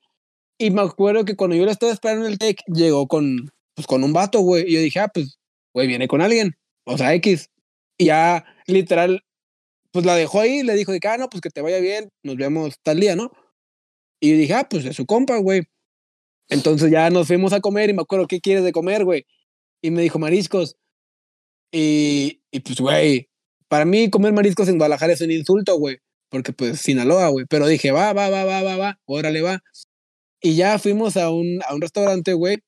Y 0.57 0.71
me 0.71 0.81
acuerdo 0.81 1.25
que 1.25 1.35
cuando 1.35 1.55
yo 1.55 1.65
la 1.65 1.71
estaba 1.71 1.91
esperando 1.91 2.25
en 2.25 2.33
el 2.33 2.37
TEC, 2.37 2.61
llegó 2.67 3.07
con, 3.07 3.49
pues, 3.75 3.87
con 3.87 4.03
un 4.03 4.13
vato, 4.13 4.39
güey. 4.41 4.65
Y 4.67 4.73
yo 4.73 4.81
dije, 4.81 4.99
ah, 4.99 5.09
pues, 5.13 5.39
güey, 5.73 5.87
viene 5.87 6.07
con 6.07 6.21
alguien. 6.21 6.55
O 6.85 6.97
sea, 6.97 7.13
X. 7.13 7.49
Y 7.97 8.05
ya, 8.05 8.45
literal, 8.67 9.23
pues 9.91 10.05
la 10.05 10.15
dejó 10.15 10.41
ahí, 10.41 10.63
le 10.63 10.75
dijo 10.75 10.91
de 10.91 10.99
ah, 11.07 11.17
no, 11.17 11.29
pues 11.29 11.41
que 11.41 11.49
te 11.49 11.61
vaya 11.61 11.79
bien, 11.79 12.09
nos 12.23 12.35
vemos 12.37 12.79
tal 12.83 12.99
día, 12.99 13.15
¿no? 13.15 13.31
Y 14.21 14.31
yo 14.31 14.37
dije, 14.37 14.53
ah, 14.53 14.67
pues 14.69 14.85
es 14.85 14.95
su 14.95 15.05
compa, 15.05 15.37
güey. 15.37 15.63
Entonces 16.49 16.91
ya 16.91 17.09
nos 17.09 17.27
fuimos 17.27 17.53
a 17.53 17.61
comer 17.61 17.89
y 17.89 17.93
me 17.93 18.01
acuerdo, 18.01 18.27
¿qué 18.27 18.41
quieres 18.41 18.63
de 18.63 18.71
comer, 18.71 19.05
güey? 19.05 19.25
Y 19.81 19.91
me 19.91 20.01
dijo, 20.01 20.19
mariscos. 20.19 20.75
Y, 21.71 22.41
y 22.51 22.59
pues, 22.61 22.79
güey, 22.79 23.29
para 23.67 23.85
mí 23.85 24.09
comer 24.09 24.33
mariscos 24.33 24.67
en 24.69 24.77
Guadalajara 24.77 25.13
es 25.13 25.21
un 25.21 25.31
insulto, 25.31 25.77
güey. 25.77 25.97
Porque 26.29 26.53
pues 26.53 26.79
Sinaloa, 26.81 27.29
güey. 27.29 27.45
Pero 27.49 27.67
dije, 27.67 27.91
va, 27.91 28.13
va, 28.13 28.29
va, 28.29 28.43
va, 28.45 28.61
va, 28.61 28.77
va, 28.77 28.99
órale, 29.05 29.41
va. 29.41 29.61
Y 30.41 30.55
ya 30.55 30.77
fuimos 30.79 31.17
a 31.17 31.29
un, 31.29 31.59
a 31.67 31.73
un 31.73 31.81
restaurante, 31.81 32.33
güey. 32.33 32.59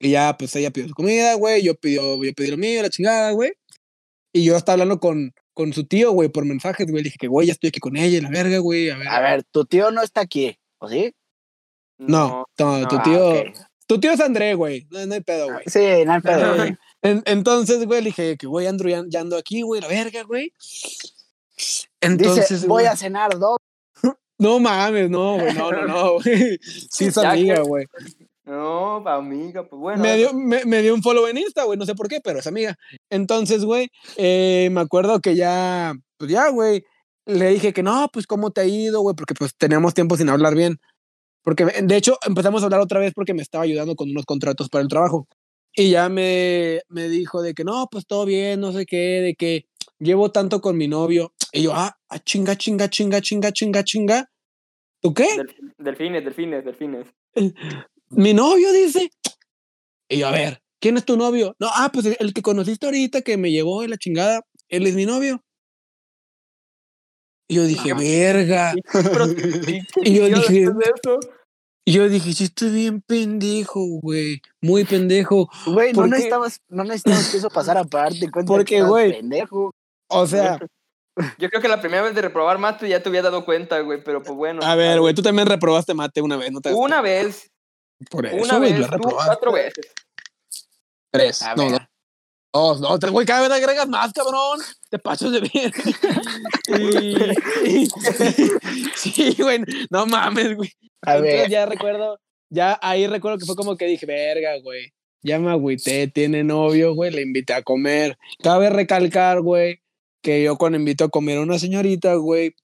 Y 0.00 0.10
ya, 0.10 0.36
pues 0.36 0.54
ella 0.56 0.70
pidió 0.70 0.88
su 0.88 0.94
comida, 0.94 1.34
güey. 1.34 1.62
Yo 1.62 1.74
pidió, 1.74 2.22
yo 2.22 2.32
pedí 2.34 2.50
lo 2.50 2.56
mío, 2.56 2.82
la 2.82 2.90
chingada, 2.90 3.30
güey. 3.32 3.52
Y 4.32 4.44
yo 4.44 4.56
estaba 4.56 4.74
hablando 4.74 4.98
con, 4.98 5.32
con 5.54 5.72
su 5.72 5.84
tío, 5.86 6.10
güey, 6.12 6.28
por 6.28 6.44
mensajes, 6.44 6.86
güey. 6.86 7.02
Le 7.02 7.08
dije 7.08 7.16
que, 7.20 7.28
güey, 7.28 7.46
ya 7.46 7.52
estoy 7.52 7.68
aquí 7.68 7.80
con 7.80 7.96
ella, 7.96 8.20
la 8.20 8.30
verga, 8.30 8.58
güey. 8.58 8.90
A 8.90 8.96
ver. 8.96 9.08
A 9.08 9.20
ver, 9.20 9.44
tu 9.44 9.64
tío 9.66 9.90
no 9.92 10.02
está 10.02 10.22
aquí, 10.22 10.58
¿o 10.78 10.88
sí? 10.88 11.14
no, 11.98 12.44
no, 12.58 12.88
tu 12.88 12.96
Ah, 12.96 13.02
tío. 13.04 13.28
ok. 13.30 13.46
Tu 13.86 14.00
tío 14.00 14.12
es 14.12 14.20
André, 14.20 14.54
güey. 14.54 14.86
No, 14.90 15.06
no 15.06 15.14
hay 15.14 15.20
pedo, 15.20 15.46
güey. 15.52 15.62
Sí, 15.66 15.80
no 16.04 16.12
hay 16.14 16.20
pedo, 16.20 16.56
güey. 16.56 16.76
En- 17.04 17.22
entonces, 17.26 17.84
güey, 17.86 18.00
le 18.00 18.06
dije 18.06 18.36
que, 18.38 18.46
güey, 18.46 18.66
Andrew, 18.66 18.90
ya, 18.90 19.04
ya 19.06 19.20
ando 19.20 19.36
aquí, 19.36 19.60
güey, 19.60 19.80
la 19.82 19.88
verga, 19.88 20.22
güey. 20.22 20.52
Entonces, 22.00 22.48
Dice, 22.48 22.66
voy 22.66 22.82
güey, 22.82 22.86
a 22.86 22.96
cenar 22.96 23.38
dos. 23.38 23.58
no 24.38 24.58
mames, 24.58 25.10
no, 25.10 25.34
güey, 25.34 25.54
no, 25.54 25.70
no, 25.70 25.86
no, 25.86 26.12
güey. 26.14 26.58
Sí, 26.90 27.06
es 27.06 27.18
amiga, 27.18 27.60
güey. 27.60 27.84
No, 28.46 29.06
amiga, 29.06 29.68
pues 29.68 29.78
bueno. 29.80 30.02
Me 30.02 30.16
dio, 30.16 30.32
me, 30.32 30.64
me 30.64 30.80
dio 30.82 30.94
un 30.94 31.02
follow 31.02 31.26
en 31.26 31.38
Insta, 31.38 31.64
güey, 31.64 31.78
no 31.78 31.84
sé 31.86 31.94
por 31.94 32.08
qué, 32.08 32.20
pero 32.22 32.38
es 32.38 32.46
amiga. 32.46 32.74
Entonces, 33.10 33.64
güey, 33.64 33.90
eh, 34.16 34.68
me 34.72 34.80
acuerdo 34.80 35.20
que 35.20 35.36
ya, 35.36 35.94
pues 36.16 36.30
ya, 36.30 36.48
güey, 36.48 36.84
le 37.26 37.50
dije 37.50 37.72
que 37.74 37.82
no, 37.82 38.08
pues 38.12 38.26
cómo 38.26 38.50
te 38.50 38.62
ha 38.62 38.66
ido, 38.66 39.02
güey, 39.02 39.14
porque 39.14 39.34
pues 39.34 39.54
teníamos 39.56 39.92
tiempo 39.94 40.16
sin 40.16 40.30
hablar 40.30 40.54
bien. 40.54 40.78
Porque 41.42 41.66
de 41.66 41.96
hecho 41.96 42.16
empezamos 42.26 42.62
a 42.62 42.66
hablar 42.66 42.80
otra 42.80 43.00
vez 43.00 43.12
porque 43.14 43.34
me 43.34 43.42
estaba 43.42 43.64
ayudando 43.64 43.94
con 43.94 44.08
unos 44.10 44.24
contratos 44.24 44.70
para 44.70 44.80
el 44.82 44.88
trabajo. 44.88 45.28
Y 45.76 45.90
ya 45.90 46.08
me, 46.08 46.82
me 46.88 47.08
dijo 47.08 47.42
de 47.42 47.52
que 47.54 47.64
no, 47.64 47.88
pues 47.90 48.06
todo 48.06 48.24
bien, 48.24 48.60
no 48.60 48.72
sé 48.72 48.86
qué, 48.86 49.20
de 49.20 49.34
que 49.34 49.66
llevo 49.98 50.30
tanto 50.30 50.60
con 50.60 50.76
mi 50.76 50.86
novio. 50.86 51.34
Y 51.52 51.62
yo, 51.62 51.72
ah, 51.74 51.98
ah, 52.08 52.18
chinga, 52.20 52.56
chinga, 52.56 52.88
chinga, 52.88 53.20
chinga, 53.20 53.50
chinga, 53.52 53.82
chinga. 53.82 54.30
¿Tú 55.00 55.12
qué? 55.12 55.26
Del- 55.36 55.74
delfines, 55.78 56.24
delfines, 56.24 56.64
delfines. 56.64 57.06
Mi 58.10 58.34
novio 58.34 58.72
dice. 58.72 59.10
Y 60.08 60.18
yo, 60.18 60.28
a 60.28 60.32
ver, 60.32 60.62
¿quién 60.80 60.96
es 60.96 61.04
tu 61.04 61.16
novio? 61.16 61.56
No, 61.58 61.68
ah, 61.72 61.90
pues 61.92 62.06
el, 62.06 62.32
que 62.32 62.42
conociste 62.42 62.86
ahorita 62.86 63.22
que 63.22 63.36
me 63.36 63.50
llevó 63.50 63.82
en 63.82 63.90
la 63.90 63.96
chingada, 63.96 64.42
él 64.68 64.86
es 64.86 64.94
mi 64.94 65.06
novio. 65.06 65.42
Y 67.48 67.56
yo 67.56 67.64
dije, 67.64 67.92
verga. 67.94 68.74
Y 70.04 70.14
yo 70.18 70.26
dije- 70.28 70.66
de 71.86 71.92
yo 71.92 72.08
dije, 72.08 72.32
sí, 72.32 72.44
estoy 72.44 72.70
bien 72.70 73.02
pendejo, 73.02 73.84
güey. 74.00 74.40
Muy 74.64 74.84
pendejo. 74.84 75.50
Güey, 75.66 75.92
no 75.92 76.06
necesitabas, 76.06 76.60
no 76.68 76.84
necesitabas 76.84 77.28
que 77.30 77.36
eso 77.36 77.50
pasara 77.50 77.84
para 77.84 78.04
darte 78.04 78.30
cuenta 78.32 78.50
Porque, 78.52 78.82
güey, 78.82 79.12
pendejo. 79.12 79.72
O 80.08 80.26
sea, 80.26 80.58
Yo 81.38 81.48
creo 81.48 81.60
que 81.62 81.68
la 81.68 81.80
primera 81.80 82.02
vez 82.02 82.14
de 82.14 82.22
reprobar 82.22 82.58
mate 82.58 82.88
ya 82.88 83.02
te 83.02 83.08
había 83.08 83.22
dado 83.22 83.44
cuenta, 83.44 83.78
güey, 83.80 84.02
pero 84.02 84.22
pues 84.22 84.34
bueno. 84.36 84.62
a 84.64 84.74
ver, 84.74 85.00
güey, 85.00 85.14
tú 85.14 85.22
también 85.22 85.46
reprobaste 85.46 85.94
mate 85.94 86.20
una 86.22 86.36
vez, 86.36 86.50
¿no 86.50 86.60
te 86.60 86.72
Una 86.72 87.00
vez, 87.02 87.50
Por 88.10 88.26
eso, 88.26 88.36
una 88.42 88.58
vez, 88.58 88.78
lo 88.78 88.86
tú 88.86 88.92
reprobaste. 88.92 89.26
cuatro 89.26 89.52
veces. 89.52 89.86
Tres. 91.12 91.42
A 91.42 91.54
No, 91.54 91.70
ver. 91.70 91.72
no. 91.72 91.88
Dos, 92.52 92.80
no, 92.80 92.98
tres, 92.98 93.12
güey, 93.12 93.26
cada 93.26 93.42
vez 93.42 93.50
agregas 93.50 93.88
más, 93.88 94.12
cabrón. 94.12 94.60
Te 94.88 94.98
pasas 94.98 95.30
de 95.32 95.40
bien. 95.40 95.72
y, 96.68 97.82
y- 97.84 97.88
sí, 98.96 99.36
güey, 99.38 99.60
no 99.90 100.06
mames, 100.06 100.56
güey. 100.56 100.72
A 101.02 101.16
Entonces 101.16 101.40
ver, 101.42 101.50
ya 101.50 101.66
recuerdo, 101.66 102.18
ya 102.54 102.78
ahí 102.82 103.06
recuerdo 103.06 103.38
que 103.38 103.44
fue 103.46 103.56
como 103.56 103.76
que 103.76 103.86
dije, 103.86 104.06
verga, 104.06 104.58
güey. 104.62 104.92
Ya 105.22 105.38
me 105.38 105.50
agüité, 105.50 106.06
tiene 106.08 106.44
novio, 106.44 106.94
güey, 106.94 107.10
le 107.10 107.22
invité 107.22 107.54
a 107.54 107.62
comer. 107.62 108.16
Cabe 108.42 108.68
recalcar, 108.70 109.40
güey, 109.40 109.80
que 110.22 110.42
yo 110.42 110.56
cuando 110.56 110.78
invito 110.78 111.04
a 111.04 111.08
comer 111.08 111.38
a 111.38 111.42
una 111.42 111.58
señorita, 111.58 112.14
güey. 112.16 112.54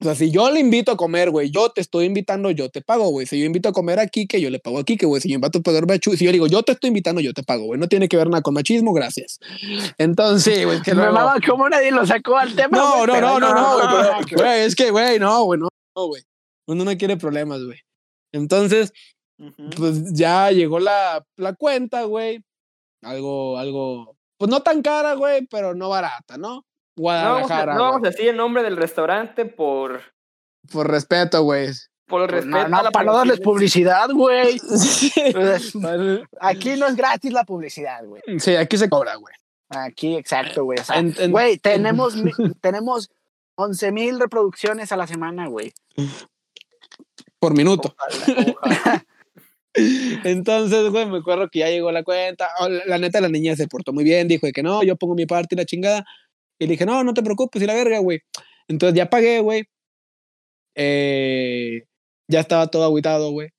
O 0.00 0.04
sea, 0.04 0.14
si 0.14 0.30
yo 0.30 0.50
le 0.50 0.60
invito 0.60 0.92
a 0.92 0.96
comer, 0.96 1.30
güey, 1.30 1.50
yo 1.50 1.70
te 1.70 1.80
estoy 1.80 2.04
invitando, 2.04 2.50
yo 2.50 2.68
te 2.68 2.82
pago, 2.82 3.08
güey. 3.08 3.24
Si 3.26 3.38
yo 3.40 3.46
invito 3.46 3.68
a 3.68 3.72
comer 3.72 3.98
aquí, 3.98 4.26
que 4.26 4.40
yo 4.42 4.50
le 4.50 4.58
pago 4.58 4.78
aquí, 4.78 4.96
que 4.98 5.06
güey, 5.06 5.22
si 5.22 5.30
yo 5.30 5.36
invito 5.36 5.58
a 5.58 5.62
pagar 5.62 5.84
a 5.90 5.94
Chu- 5.98 6.16
si 6.16 6.24
yo 6.26 6.32
digo, 6.32 6.46
yo 6.48 6.62
te 6.62 6.72
estoy 6.72 6.88
invitando, 6.88 7.20
yo 7.22 7.32
te 7.32 7.42
pago, 7.42 7.64
güey. 7.64 7.80
No 7.80 7.88
tiene 7.88 8.08
que 8.08 8.16
ver 8.18 8.28
nada 8.28 8.42
con 8.42 8.52
machismo, 8.52 8.92
gracias. 8.92 9.38
Entonces, 9.96 10.66
güey, 10.66 10.82
que 10.82 10.90
me 10.90 10.98
luego- 11.02 11.14
mama 11.14 11.36
cómo 11.46 11.68
nadie 11.68 11.90
lo 11.92 12.04
sacó 12.04 12.36
al 12.36 12.54
tema. 12.54 12.76
no, 12.76 12.96
güey, 13.06 13.20
no, 13.20 13.38
no, 13.38 13.40
no, 13.40 13.54
no, 13.54 13.74
güey, 13.76 13.86
no, 13.86 14.36
güey, 14.36 14.60
es 14.62 14.74
que, 14.74 14.90
güey, 14.90 15.18
no, 15.18 15.44
güey, 15.44 15.60
no, 15.60 15.68
no, 15.96 16.06
güey. 16.08 16.22
Uno 16.66 16.84
no 16.84 16.96
quiere 16.96 17.16
problemas, 17.16 17.62
güey. 17.64 17.78
Entonces, 18.32 18.92
pues 19.76 20.12
ya 20.12 20.50
llegó 20.50 20.78
la, 20.78 21.24
la 21.36 21.54
cuenta, 21.54 22.04
güey. 22.04 22.42
Algo, 23.02 23.58
algo, 23.58 24.16
pues 24.38 24.50
no 24.50 24.62
tan 24.62 24.82
cara, 24.82 25.14
güey, 25.14 25.46
pero 25.46 25.74
no 25.74 25.88
barata, 25.88 26.36
¿no? 26.36 26.48
No 26.48 26.64
vamos, 27.02 27.20
a, 27.20 27.30
Guadalajara, 27.42 27.74
no 27.74 27.82
vamos 27.82 28.02
a 28.04 28.10
decir 28.10 28.28
el 28.28 28.36
nombre 28.36 28.62
del 28.62 28.76
restaurante 28.76 29.44
por, 29.44 30.00
Por 30.72 30.90
respeto, 30.90 31.42
güey. 31.42 31.68
por 32.06 32.22
el 32.22 32.28
respeto 32.28 32.56
no, 32.56 32.64
a 32.64 32.68
no, 32.68 32.82
la 32.84 32.90
para 32.90 33.04
no 33.04 33.12
darles 33.14 33.40
publicidad. 33.40 34.08
güey. 34.10 34.58
Pues, 35.32 35.74
Aquí 36.40 36.76
no 36.76 36.86
es 36.86 36.96
gratis 36.96 37.32
la 37.32 37.44
publicidad, 37.44 38.04
güey. 38.06 38.22
Sí, 38.38 38.56
aquí 38.56 38.78
se 38.78 38.88
cobra, 38.88 39.16
güey. 39.16 39.34
Aquí, 39.68 40.16
exacto, 40.16 40.64
güey. 40.64 40.78
O 40.78 40.84
sea, 40.84 41.02
güey, 41.28 41.58
tenemos, 41.58 42.14
tenemos 42.60 43.10
11 43.56 43.92
mil 43.92 44.18
reproducciones 44.18 44.90
a 44.92 44.96
la 44.96 45.06
semana, 45.06 45.48
güey. 45.48 45.72
Por 47.46 47.56
minuto. 47.56 47.94
Ojalá, 47.96 48.56
ojalá. 48.60 49.06
Entonces, 50.24 50.90
güey, 50.90 51.06
me 51.06 51.18
acuerdo 51.18 51.48
que 51.48 51.60
ya 51.60 51.68
llegó 51.68 51.92
la 51.92 52.02
cuenta. 52.02 52.48
Oh, 52.58 52.68
La, 52.68 52.82
la 52.86 52.98
neta, 52.98 53.20
la 53.20 53.28
niña 53.28 53.54
se 53.54 53.68
portó 53.68 53.92
muy 53.92 54.02
bien. 54.02 54.26
Dijo 54.26 54.46
de 54.46 54.52
que 54.52 54.64
no, 54.64 54.82
yo 54.82 54.96
pongo 54.96 55.14
mi 55.14 55.26
parte 55.26 55.54
y 55.54 55.58
la 55.58 55.64
chingada. 55.64 56.04
Y 56.58 56.64
le 56.66 56.72
dije, 56.72 56.84
no, 56.86 57.04
no 57.04 57.14
te 57.14 57.22
preocupes, 57.22 57.62
y 57.62 57.66
la 57.66 57.74
verga, 57.74 58.00
güey. 58.00 58.18
Entonces 58.66 58.96
ya 58.96 59.08
pagué, 59.08 59.38
güey. 59.40 59.62
Eh, 60.74 61.82
ya 62.28 62.40
estaba 62.40 62.66
todo 62.66 62.84
aguitado, 62.84 63.30
güey. 63.30 63.50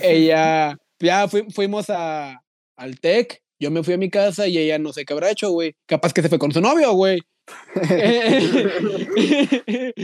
ella, 0.00 0.76
ya 1.00 1.26
fui- 1.26 1.50
fuimos 1.52 1.90
a, 1.90 2.40
al 2.76 3.00
TEC. 3.00 3.42
Yo 3.58 3.70
me 3.70 3.82
fui 3.82 3.94
a 3.94 3.98
mi 3.98 4.10
casa 4.10 4.48
y 4.48 4.58
ella 4.58 4.78
no 4.78 4.92
sé 4.92 5.04
qué 5.04 5.12
habrá 5.12 5.30
hecho, 5.30 5.50
güey. 5.50 5.74
Capaz 5.86 6.12
que 6.12 6.22
se 6.22 6.28
fue 6.28 6.38
con 6.38 6.52
su 6.52 6.60
novio, 6.60 6.92
güey. 6.92 7.20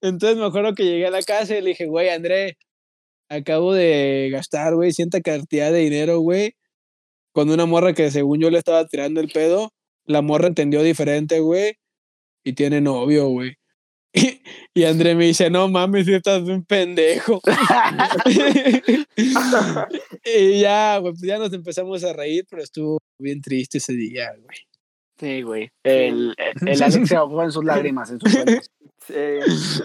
Entonces 0.00 0.38
me 0.38 0.46
acuerdo 0.46 0.74
que 0.74 0.84
llegué 0.84 1.06
a 1.06 1.10
la 1.10 1.22
casa 1.22 1.56
y 1.56 1.60
le 1.60 1.70
dije, 1.70 1.86
güey, 1.86 2.08
André, 2.08 2.56
acabo 3.28 3.74
de 3.74 4.30
gastar, 4.32 4.74
güey, 4.74 4.92
cierta 4.92 5.20
cantidad 5.20 5.72
de 5.72 5.80
dinero, 5.80 6.20
güey, 6.20 6.54
con 7.32 7.50
una 7.50 7.66
morra 7.66 7.94
que 7.94 8.10
según 8.10 8.40
yo 8.40 8.50
le 8.50 8.58
estaba 8.58 8.86
tirando 8.86 9.20
el 9.20 9.28
pedo, 9.28 9.72
la 10.04 10.22
morra 10.22 10.46
entendió 10.46 10.82
diferente, 10.82 11.40
güey, 11.40 11.74
y 12.44 12.54
tiene 12.54 12.80
novio, 12.80 13.28
güey. 13.28 13.56
Y, 14.14 14.40
y 14.74 14.84
André 14.84 15.14
me 15.14 15.26
dice, 15.26 15.50
no 15.50 15.68
mames, 15.68 16.06
si 16.06 16.14
estás 16.14 16.42
un 16.42 16.64
pendejo. 16.64 17.40
y 20.24 20.60
ya, 20.60 20.98
güey, 20.98 21.12
pues 21.12 21.22
ya 21.22 21.38
nos 21.38 21.52
empezamos 21.52 22.02
a 22.04 22.12
reír, 22.12 22.46
pero 22.48 22.62
estuvo 22.62 22.98
bien 23.18 23.40
triste 23.40 23.78
ese 23.78 23.92
día, 23.94 24.32
güey. 24.40 24.58
Sí, 25.18 25.42
güey. 25.42 25.70
El, 25.84 26.34
el, 26.36 26.68
el 26.68 26.82
Alex 26.82 27.08
se 27.08 27.16
ahogó 27.16 27.42
en 27.42 27.52
sus 27.52 27.64
lágrimas, 27.64 28.10
en 28.10 28.20
sus 28.20 28.32
sueños. 28.32 28.70
Sí. 29.06 29.84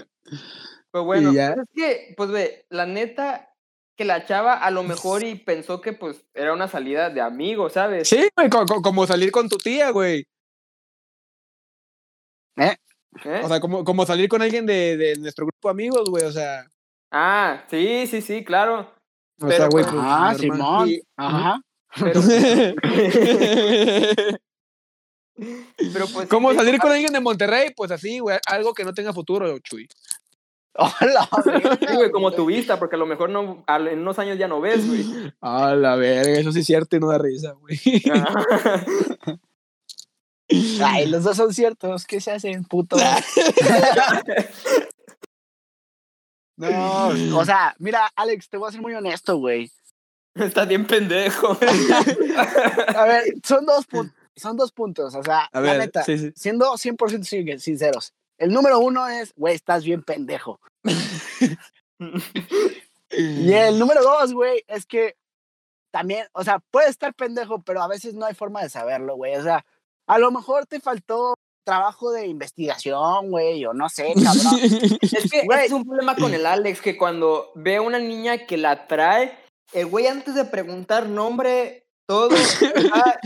Pues 0.92 1.04
bueno, 1.04 1.32
pues 1.32 1.50
es 1.58 1.64
que, 1.74 2.14
pues 2.16 2.30
ve, 2.30 2.66
la 2.70 2.86
neta, 2.86 3.52
que 3.96 4.04
la 4.04 4.26
chava 4.26 4.54
a 4.54 4.70
lo 4.70 4.82
mejor 4.82 5.22
y 5.22 5.36
pensó 5.36 5.80
que 5.80 5.92
pues 5.92 6.24
era 6.34 6.52
una 6.52 6.68
salida 6.68 7.10
de 7.10 7.20
amigos, 7.20 7.74
¿sabes? 7.74 8.08
Sí, 8.08 8.28
güey, 8.36 8.50
co- 8.50 8.66
co- 8.66 8.82
como 8.82 9.06
salir 9.06 9.30
con 9.30 9.48
tu 9.48 9.56
tía, 9.56 9.90
güey. 9.90 10.24
¿Eh? 12.56 12.76
O 13.12 13.48
sea, 13.48 13.60
como, 13.60 13.84
como 13.84 14.06
salir 14.06 14.28
con 14.28 14.40
alguien 14.42 14.66
de, 14.66 14.96
de 14.96 15.16
nuestro 15.16 15.46
grupo 15.46 15.68
de 15.68 15.72
amigos, 15.72 16.08
güey, 16.08 16.24
o 16.24 16.32
sea. 16.32 16.66
Ah, 17.10 17.64
sí, 17.68 18.06
sí, 18.06 18.22
sí, 18.22 18.44
claro. 18.44 18.92
O 19.40 19.46
Pero, 19.46 19.56
sea, 19.56 19.68
güey, 19.68 19.84
pues, 19.84 19.94
pues, 19.96 20.06
Ah. 20.06 20.34
Simón. 20.38 20.90
Ajá. 21.16 21.60
Pero, 21.98 22.20
pero 25.92 26.06
pues. 26.12 26.28
¿Cómo 26.28 26.52
sí, 26.52 26.56
salir 26.56 26.78
con 26.78 26.92
alguien 26.92 27.12
de 27.12 27.20
Monterrey? 27.20 27.70
Pues 27.74 27.90
así, 27.90 28.20
güey, 28.20 28.38
algo 28.46 28.72
que 28.74 28.84
no 28.84 28.94
tenga 28.94 29.12
futuro, 29.12 29.58
Chuy. 29.58 29.88
Hola, 30.74 31.28
Sí, 31.80 31.96
güey, 31.96 32.12
como 32.12 32.30
tu 32.30 32.46
vista, 32.46 32.78
porque 32.78 32.94
a 32.94 32.98
lo 32.98 33.06
mejor 33.06 33.28
no, 33.28 33.64
en 33.68 33.98
unos 33.98 34.20
años 34.20 34.38
ya 34.38 34.46
no 34.46 34.60
ves, 34.60 34.86
güey. 34.86 35.32
A 35.40 35.74
la 35.74 35.96
verga, 35.96 36.38
eso 36.38 36.52
sí 36.52 36.60
es 36.60 36.66
cierto 36.66 36.94
y 36.96 37.00
no 37.00 37.08
da 37.08 37.18
risa, 37.18 37.52
güey. 37.52 37.76
Ay, 40.84 41.06
los 41.10 41.24
dos 41.24 41.36
son 41.36 41.52
ciertos. 41.54 42.04
¿Qué 42.06 42.20
se 42.20 42.32
hacen, 42.32 42.64
puto? 42.64 42.96
No, 46.56 47.08
o 47.38 47.44
sea, 47.44 47.74
mira, 47.78 48.10
Alex, 48.16 48.50
te 48.50 48.58
voy 48.58 48.68
a 48.68 48.72
ser 48.72 48.82
muy 48.82 48.92
honesto, 48.94 49.36
güey. 49.38 49.70
Estás 50.34 50.68
bien 50.68 50.86
pendejo. 50.86 51.56
A 52.96 53.04
ver, 53.04 53.24
son 53.42 53.64
dos, 53.64 53.86
son 54.36 54.56
dos 54.58 54.70
puntos, 54.70 55.14
o 55.14 55.22
sea, 55.22 55.48
A 55.52 55.60
la 55.60 55.72
ver, 55.72 55.78
neta, 55.80 56.02
sí, 56.04 56.18
sí. 56.18 56.32
siendo 56.36 56.70
100% 56.74 57.24
sin- 57.24 57.58
sinceros. 57.60 58.12
El 58.36 58.52
número 58.52 58.78
uno 58.78 59.08
es, 59.08 59.32
güey, 59.36 59.54
estás 59.54 59.84
bien 59.84 60.02
pendejo. 60.02 60.60
Y 63.10 63.52
el 63.52 63.78
número 63.78 64.02
dos, 64.02 64.32
güey, 64.34 64.62
es 64.68 64.84
que 64.86 65.16
también, 65.90 66.26
o 66.32 66.44
sea, 66.44 66.58
puede 66.70 66.88
estar 66.90 67.14
pendejo, 67.14 67.62
pero 67.62 67.82
a 67.82 67.88
veces 67.88 68.12
no 68.14 68.26
hay 68.26 68.34
forma 68.34 68.62
de 68.62 68.68
saberlo, 68.68 69.16
güey. 69.16 69.34
O 69.36 69.42
sea, 69.42 69.64
a 70.10 70.18
lo 70.18 70.32
mejor 70.32 70.66
te 70.66 70.80
faltó 70.80 71.34
trabajo 71.64 72.10
de 72.10 72.26
investigación, 72.26 73.30
güey, 73.30 73.64
o 73.64 73.72
no 73.72 73.88
sé, 73.88 74.12
cabrón. 74.14 74.60
Es 75.02 75.30
que 75.30 75.44
Güey. 75.44 75.66
es 75.66 75.72
un 75.72 75.84
problema 75.84 76.16
con 76.16 76.34
el 76.34 76.46
Alex, 76.46 76.80
que 76.80 76.96
cuando 76.96 77.52
ve 77.54 77.76
a 77.76 77.82
una 77.82 78.00
niña 78.00 78.38
que 78.38 78.56
la 78.56 78.88
trae, 78.88 79.38
el 79.72 79.86
güey 79.86 80.08
antes 80.08 80.34
de 80.34 80.44
preguntar 80.46 81.06
nombre, 81.06 81.86
todo, 82.08 82.30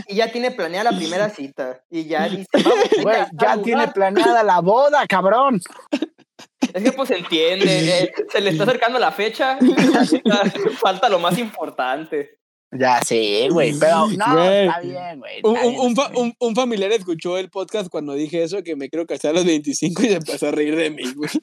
y 0.07 0.15
ya 0.15 0.31
tiene 0.31 0.51
planeada 0.51 0.91
la 0.91 0.97
primera 0.97 1.29
cita. 1.29 1.81
Y 1.89 2.05
ya 2.05 2.29
dice, 2.29 2.47
vamos, 2.53 2.89
Güey, 3.01 3.17
ya 3.33 3.57
tiene 3.63 3.87
planeada 3.87 4.43
la 4.43 4.59
boda, 4.61 5.07
cabrón. 5.07 5.59
Es 6.71 6.83
que 6.83 6.91
pues 6.91 7.09
entiende, 7.09 8.03
eh, 8.03 8.13
se 8.29 8.41
le 8.41 8.51
está 8.51 8.63
acercando 8.63 8.99
la 8.99 9.11
fecha, 9.11 9.57
falta 10.79 11.09
lo 11.09 11.17
más 11.17 11.37
importante. 11.39 12.37
Ya 12.77 13.01
sí, 13.01 13.47
güey, 13.51 13.73
pero 13.79 14.07
no, 14.17 14.33
Güey. 14.33 14.67
está 14.67 14.79
bien, 14.81 15.19
güey. 15.19 15.39
Un, 15.43 15.55
está 15.55 15.65
un- 15.67 15.71
bien, 15.71 15.81
un 15.81 15.89
está 15.91 16.01
fa- 16.03 16.09
bien. 16.09 16.23
un- 16.23 16.35
un 16.47 16.55
familiar 16.55 16.91
escuchó 16.91 17.37
el 17.37 17.49
podcast 17.49 17.89
cuando 17.89 18.13
dije 18.13 18.43
eso, 18.43 18.63
que 18.63 18.75
me 18.75 18.89
quiero 18.89 19.05
casar 19.05 19.31
a 19.31 19.33
los 19.35 19.45
25 19.45 20.03
y 20.03 20.07
se 20.07 20.13
empezó 20.15 20.47
a 20.47 20.51
reír 20.51 20.75
de 20.75 20.89
mí, 20.91 21.03
güey. 21.13 21.29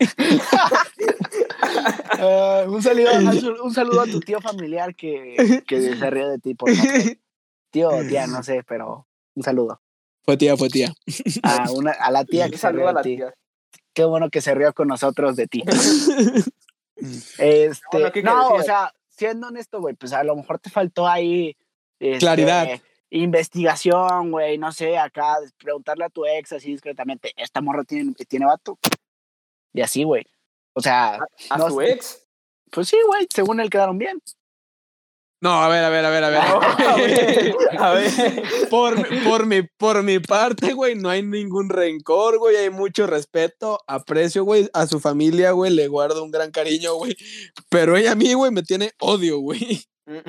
Eh, 2.19 2.65
un, 2.69 2.83
saludo, 2.83 3.11
un 3.65 3.75
saludo- 3.75 4.01
a 4.03 4.07
tu 4.07 4.21
tío 4.21 4.41
familiar 4.41 4.95
que, 4.95 5.63
que 5.67 5.81
se 5.97 6.11
rió 6.11 6.29
de 6.29 6.39
ti 6.39 6.55
por 6.55 6.71
sé. 6.75 7.19
Tío 7.71 7.89
o 7.89 8.03
tía, 8.05 8.27
no 8.27 8.43
sé, 8.43 8.63
pero 8.69 9.07
un 9.35 9.43
saludo. 9.43 9.81
Fue 10.25 10.37
tía, 10.37 10.57
fue 10.57 10.69
tía. 10.69 10.93
A, 11.43 11.71
una, 11.73 11.91
a 11.93 12.11
la 12.11 12.25
tía 12.25 12.47
que 12.49 12.57
se 12.57 12.63
saludo 12.63 12.81
rió 12.83 12.89
a 12.91 12.93
la 12.93 13.03
tía. 13.03 13.35
Qué 13.95 14.05
bueno 14.05 14.31
que 14.31 14.41
se 14.41 14.55
rió 14.55 14.73
con 14.73 14.89
nosotros 14.89 15.37
de 15.37 15.47
ti. 15.49 15.63
Este, 17.39 17.81
Bueno, 17.91 18.13
¿qué 18.13 18.23
no, 18.23 18.49
o 18.51 18.63
sea, 18.63 18.93
siendo 19.29 19.47
honesto, 19.49 19.81
güey, 19.81 19.95
pues 19.95 20.13
a 20.13 20.25
lo 20.25 20.35
mejor 20.35 20.59
te 20.59 20.69
faltó 20.71 21.07
ahí. 21.07 21.57
este, 22.01 22.19
Claridad. 22.19 22.69
Investigación, 23.11 24.31
güey, 24.31 24.59
no 24.59 24.73
sé, 24.73 24.99
acá 24.99 25.37
preguntarle 25.59 26.05
a 26.05 26.09
tu 26.09 26.25
ex 26.27 26.53
así 26.53 26.73
discretamente, 26.73 27.33
¿esta 27.37 27.61
morra 27.61 27.85
tiene, 27.85 28.13
tiene 28.27 28.47
vato? 28.47 28.79
Y 29.73 29.81
así, 29.81 30.03
güey. 30.03 30.27
O 30.75 30.81
sea, 30.81 31.19
A 31.51 31.59
No 31.59 31.69
su 31.71 31.79
sé. 31.81 31.93
ex. 31.93 32.27
pues 32.71 32.89
sí, 32.89 32.97
güey, 33.07 33.27
según 33.33 33.61
él 33.61 33.71
quedaron 33.71 33.97
bien. 33.99 34.21
No, 35.43 35.61
a 35.61 35.69
ver, 35.69 35.83
a 35.83 35.89
ver, 35.89 36.05
a 36.05 36.11
ver, 36.11 36.23
a 36.25 36.29
ver. 36.31 36.41
A 36.89 36.97
ver, 36.97 37.57
a 37.79 37.93
ver. 37.95 38.11
Por, 38.71 38.97
mi- 39.11 39.19
por, 39.21 39.45
mi, 39.47 39.63
por 39.63 40.03
mi 40.05 40.19
parte, 40.21 40.73
güey, 40.73 40.95
no 40.95 41.09
hay 41.09 41.23
ningún 41.25 41.69
rencor, 41.69 42.39
güey. 42.39 42.55
Hay 42.57 42.71
mucho 42.71 43.09
respeto, 43.09 43.81
aprecio, 43.89 44.45
güey. 44.45 44.71
A 44.73 44.87
su 44.87 45.01
familia, 45.01 45.51
güey, 45.51 45.73
le 45.73 45.89
guardo 45.89 46.23
un 46.23 46.31
gran 46.31 46.53
cariño, 46.53 46.95
güey. 46.95 47.17
Pero 47.69 47.97
ella 47.97 48.13
a 48.13 48.15
mí, 48.15 48.33
güey, 48.35 48.53
me 48.53 48.63
tiene 48.63 48.93
odio, 49.01 49.39
güey. 49.41 49.83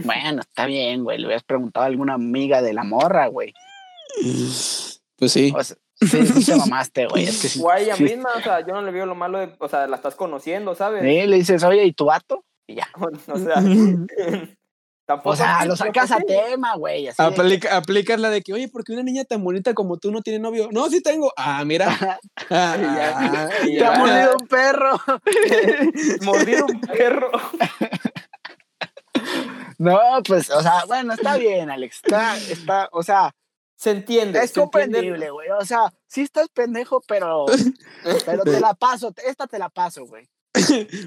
Bueno, 0.04 0.42
está 0.42 0.66
bien, 0.66 1.04
güey. 1.04 1.20
Le 1.20 1.26
hubieras 1.28 1.44
preguntado 1.44 1.84
a 1.84 1.88
alguna 1.88 2.16
amiga 2.16 2.64
de 2.64 2.74
la 2.74 2.84
morra, 2.84 3.28
güey. 3.28 3.54
Pues 5.16 5.32
sí. 5.32 5.54
O 5.56 5.64
sea, 5.64 5.78
sí, 6.02 6.26
sí 6.26 6.46
te 6.46 6.56
mamaste, 6.56 7.06
güey. 7.06 7.26
Es 7.26 7.40
que 7.40 7.50
sí. 7.50 7.62
O 7.64 7.70
a 7.70 7.78
sí. 7.96 8.04
misma, 8.04 8.30
o 8.36 8.42
sea, 8.42 8.62
yo 8.66 8.74
no 8.74 8.82
le 8.82 8.92
veo 8.92 9.06
lo 9.06 9.16
malo 9.16 9.38
de, 9.40 9.54
o 9.60 9.68
sea, 9.70 9.86
la 9.88 9.96
estás 9.96 10.16
conociendo, 10.16 10.74
¿sabes? 10.76 11.02
Sí, 11.04 11.28
le 11.28 11.36
dices, 11.36 11.64
oye, 11.64 11.86
¿y 11.86 11.94
tu 11.94 12.06
vato? 12.06 12.44
Y 12.68 12.76
ya. 12.76 12.88
O 13.28 13.38
sea, 13.38 13.56
tampoco. 15.06 15.30
O 15.32 15.36
sea, 15.36 15.66
lo 15.66 15.76
sacas 15.76 16.12
a 16.12 16.20
tema, 16.20 16.76
güey. 16.76 17.06
De 17.06 17.14
Aplica, 17.18 17.78
aplicas 17.78 18.20
la 18.20 18.30
de 18.30 18.42
que, 18.42 18.54
oye, 18.54 18.68
porque 18.70 18.94
una 18.94 19.04
niña 19.04 19.24
tan 19.26 19.44
bonita 19.44 19.74
como 19.74 19.98
tú 19.98 20.12
no 20.12 20.22
tiene 20.22 20.40
novio. 20.40 20.70
No, 20.72 20.90
sí 20.90 21.02
tengo. 21.02 21.32
Ah, 21.38 21.64
mira. 21.66 22.20
Ah, 22.50 22.76
Ya, 22.78 23.50
Te 23.64 23.74
ya. 23.76 23.94
ha 23.94 24.00
mordido 24.00 24.36
un 24.40 24.48
perro. 24.48 25.02
Mordido 26.24 26.66
un 26.66 26.82
perro. 26.82 27.32
No, 29.78 30.00
pues, 30.26 30.50
o 30.50 30.62
sea, 30.62 30.86
bueno, 30.88 31.14
está 31.14 31.38
bien, 31.38 31.70
Alex. 31.70 31.98
Está, 32.04 32.38
está, 32.38 32.90
o 32.92 33.04
sea, 33.04 33.32
Se 33.76 33.92
entiende. 33.92 34.40
es 34.40 34.52
se 34.52 34.60
comprendible, 34.60 35.30
güey. 35.30 35.50
O 35.52 35.66
sea, 35.66 35.92
sí 36.08 36.22
estás 36.22 36.48
pendejo, 36.50 37.02
pero, 37.08 37.46
pero 38.26 38.44
te 38.44 38.60
la 38.60 38.74
paso. 38.74 39.14
Esta 39.26 39.48
te 39.48 39.60
la 39.60 39.70
paso, 39.70 40.06
güey. 40.06 40.28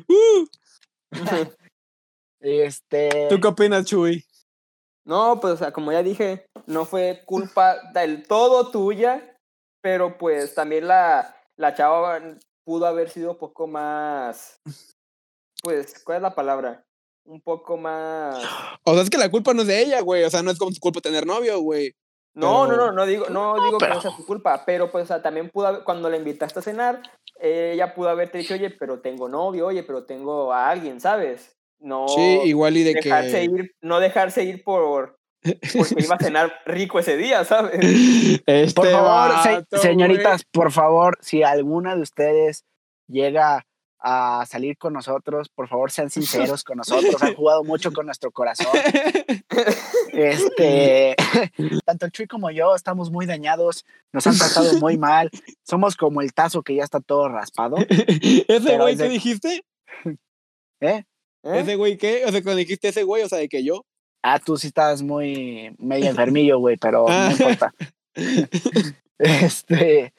Uh, 0.09 0.47
Este. 2.49 3.27
¿Tú 3.29 3.41
qué 3.41 3.49
opinas, 3.49 3.85
Chuy? 3.87 4.25
No, 5.05 5.41
pues, 5.41 5.55
o 5.55 5.57
sea, 5.57 5.73
como 5.73 5.91
ya 5.91 6.03
dije, 6.05 6.47
no 6.67 6.85
fue 6.85 7.23
culpa 7.27 7.77
del 7.93 8.25
todo 8.27 8.71
tuya, 8.71 9.37
pero 9.83 10.17
pues 10.17 10.55
también 10.55 10.87
la, 10.87 11.37
la 11.57 11.75
chava 11.75 12.21
pudo 12.65 12.87
haber 12.87 13.11
sido 13.11 13.33
un 13.33 13.39
poco 13.39 13.67
más. 13.67 14.61
Pues, 15.63 16.03
¿cuál 16.05 16.17
es 16.19 16.23
la 16.23 16.35
palabra? 16.37 16.85
Un 17.25 17.41
poco 17.41 17.77
más. 17.77 18.41
O 18.85 18.95
sea, 18.95 19.03
es 19.03 19.11
que 19.11 19.19
la 19.19 19.29
culpa 19.31 19.53
no 19.53 19.63
es 19.63 19.67
de 19.69 19.81
ella, 19.83 20.01
güey. 20.01 20.23
O 20.23 20.31
sea, 20.31 20.43
no 20.43 20.53
es 20.53 20.59
como 20.59 20.71
su 20.71 20.79
culpa 20.79 21.01
tener 21.01 21.27
novio, 21.27 21.59
güey. 21.59 21.93
No, 22.37 22.65
no, 22.67 22.71
Pero- 22.71 22.87
no, 22.87 22.93
no 22.93 23.07
digo, 23.07 23.27
no 23.29 23.55
digo 23.65 23.79
pero- 23.79 23.91
que 23.91 23.97
no 23.97 24.01
sea 24.03 24.17
tu 24.17 24.25
culpa, 24.25 24.63
pero 24.65 24.93
pues 24.93 25.05
o 25.05 25.07
sea, 25.09 25.23
también 25.23 25.51
pudo 25.51 25.67
haber, 25.67 25.83
cuando 25.83 26.09
la 26.09 26.17
invitaste 26.17 26.61
a 26.61 26.63
cenar, 26.63 27.03
ella 27.41 27.93
pudo 27.95 28.11
haberte 28.11 28.39
dicho, 28.39 28.55
oye, 28.55 28.71
pero 28.71 29.01
tengo 29.01 29.29
novio, 29.29 29.67
oye, 29.67 29.83
pero 29.83 30.05
tengo 30.05 30.53
a 30.53 30.69
alguien, 30.69 31.01
¿sabes? 31.01 31.56
No 31.79 32.09
Sí, 32.09 32.41
igual 32.45 32.77
y 32.77 32.83
de 32.85 32.95
dejarse 32.95 33.31
que. 33.33 33.45
ir, 33.45 33.75
no 33.81 34.01
dejarse 34.01 34.45
ir 34.45 34.65
por 34.65 35.19
porque 35.43 36.03
iba 36.03 36.17
a 36.17 36.19
cenar 36.25 36.53
rico 36.65 36.99
ese 36.99 37.17
día, 37.17 37.45
¿sabes? 37.45 37.79
Este 38.47 38.75
Por 38.75 38.91
favor, 38.91 39.67
se- 39.71 39.79
señoritas, 39.79 40.45
por 40.45 40.73
favor, 40.73 41.19
si 41.21 41.43
alguna 41.43 41.95
de 41.95 42.03
ustedes 42.03 42.65
llega 43.07 43.65
a 44.01 44.45
salir 44.47 44.77
con 44.77 44.93
nosotros, 44.93 45.49
por 45.49 45.69
favor 45.69 45.91
sean 45.91 46.11
sinceros 46.11 46.63
con 46.65 46.77
nosotros. 46.79 47.21
Han 47.23 47.35
jugado 47.35 47.65
mucho 47.65 47.93
con 47.93 48.07
nuestro 48.07 48.31
corazón. 48.31 48.67
Este, 50.13 51.15
tanto 51.85 52.07
el 52.07 52.13
Chuy 52.13 52.27
como 52.27 52.51
yo 52.51 52.75
estamos 52.75 53.11
muy 53.11 53.27
dañados, 53.27 53.85
nos 54.13 54.27
han 54.27 54.37
tratado 54.39 54.75
muy 54.81 54.97
mal. 54.99 55.31
Somos 55.63 55.97
como 55.97 56.21
el 56.23 56.33
tazo 56.33 56.63
que 56.63 56.75
ya 56.75 56.85
está 56.85 57.01
todo 57.01 57.29
raspado. 57.29 57.77
¿Ese 57.89 58.79
güey 58.79 58.97
de- 58.97 59.09
dijiste? 59.09 59.65
¿Eh? 60.81 61.05
¿Eh? 61.47 61.61
¿Ese 61.61 61.77
güey 61.77 61.97
qué? 61.97 62.25
O 62.27 62.31
sea, 62.33 62.43
cuando 62.43 62.57
dijiste 62.59 62.89
ese 62.89 63.03
güey, 63.05 63.23
o 63.23 63.29
sea, 63.29 63.39
de 63.39 63.49
que 63.49 63.63
yo. 63.65 63.85
Ah, 64.23 64.39
tú 64.39 64.57
sí 64.57 64.67
estás 64.69 65.03
muy 65.03 65.75
medio 65.79 66.07
enfermillo, 66.11 66.59
güey, 66.59 66.77
pero 66.77 67.07
Ah. 67.09 67.27
no 67.27 67.33
importa. 67.33 67.73
Este, 69.19 70.13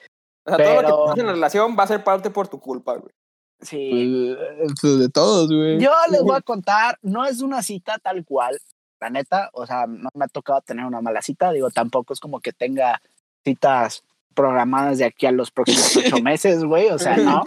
O 0.46 0.56
sea, 0.56 0.58
todo 0.58 0.82
lo 0.82 0.88
que 0.88 1.10
pasa 1.12 1.22
en 1.22 1.28
la 1.28 1.34
relación 1.34 1.76
va 1.78 1.84
a 1.84 1.88
ser 1.88 2.04
parte 2.04 2.30
por 2.30 2.48
tu 2.48 2.60
culpa, 2.60 2.96
güey. 2.96 3.14
sí. 3.62 4.36
Pues, 4.60 4.74
pues, 4.82 5.00
de 5.00 5.10
todos, 5.10 5.48
güey. 5.52 5.80
Yo 5.80 5.92
les 6.12 6.22
voy 6.22 6.36
a 6.36 6.42
contar, 6.42 6.98
no 7.02 7.26
es 7.26 7.42
una 7.42 7.62
cita 7.62 8.00
tal 8.00 8.24
cual, 8.26 8.58
la 9.00 9.10
neta, 9.10 9.50
o 9.54 9.66
sea, 9.68 9.86
no 9.88 10.10
me 10.14 10.26
ha 10.26 10.28
tocado 10.30 10.62
tener 10.62 10.86
una 10.86 11.02
mala 11.02 11.22
cita, 11.22 11.52
digo, 11.52 11.70
tampoco 11.70 12.14
es 12.14 12.20
como 12.20 12.40
que 12.40 12.54
tenga 12.54 13.02
citas 13.44 14.04
programadas 14.38 15.00
de 15.00 15.06
aquí 15.06 15.26
a 15.26 15.32
los 15.32 15.50
próximos 15.50 15.98
ocho 15.98 16.18
meses, 16.24 16.64
güey, 16.64 16.90
o 16.90 17.00
sea, 17.00 17.18
no. 17.18 17.44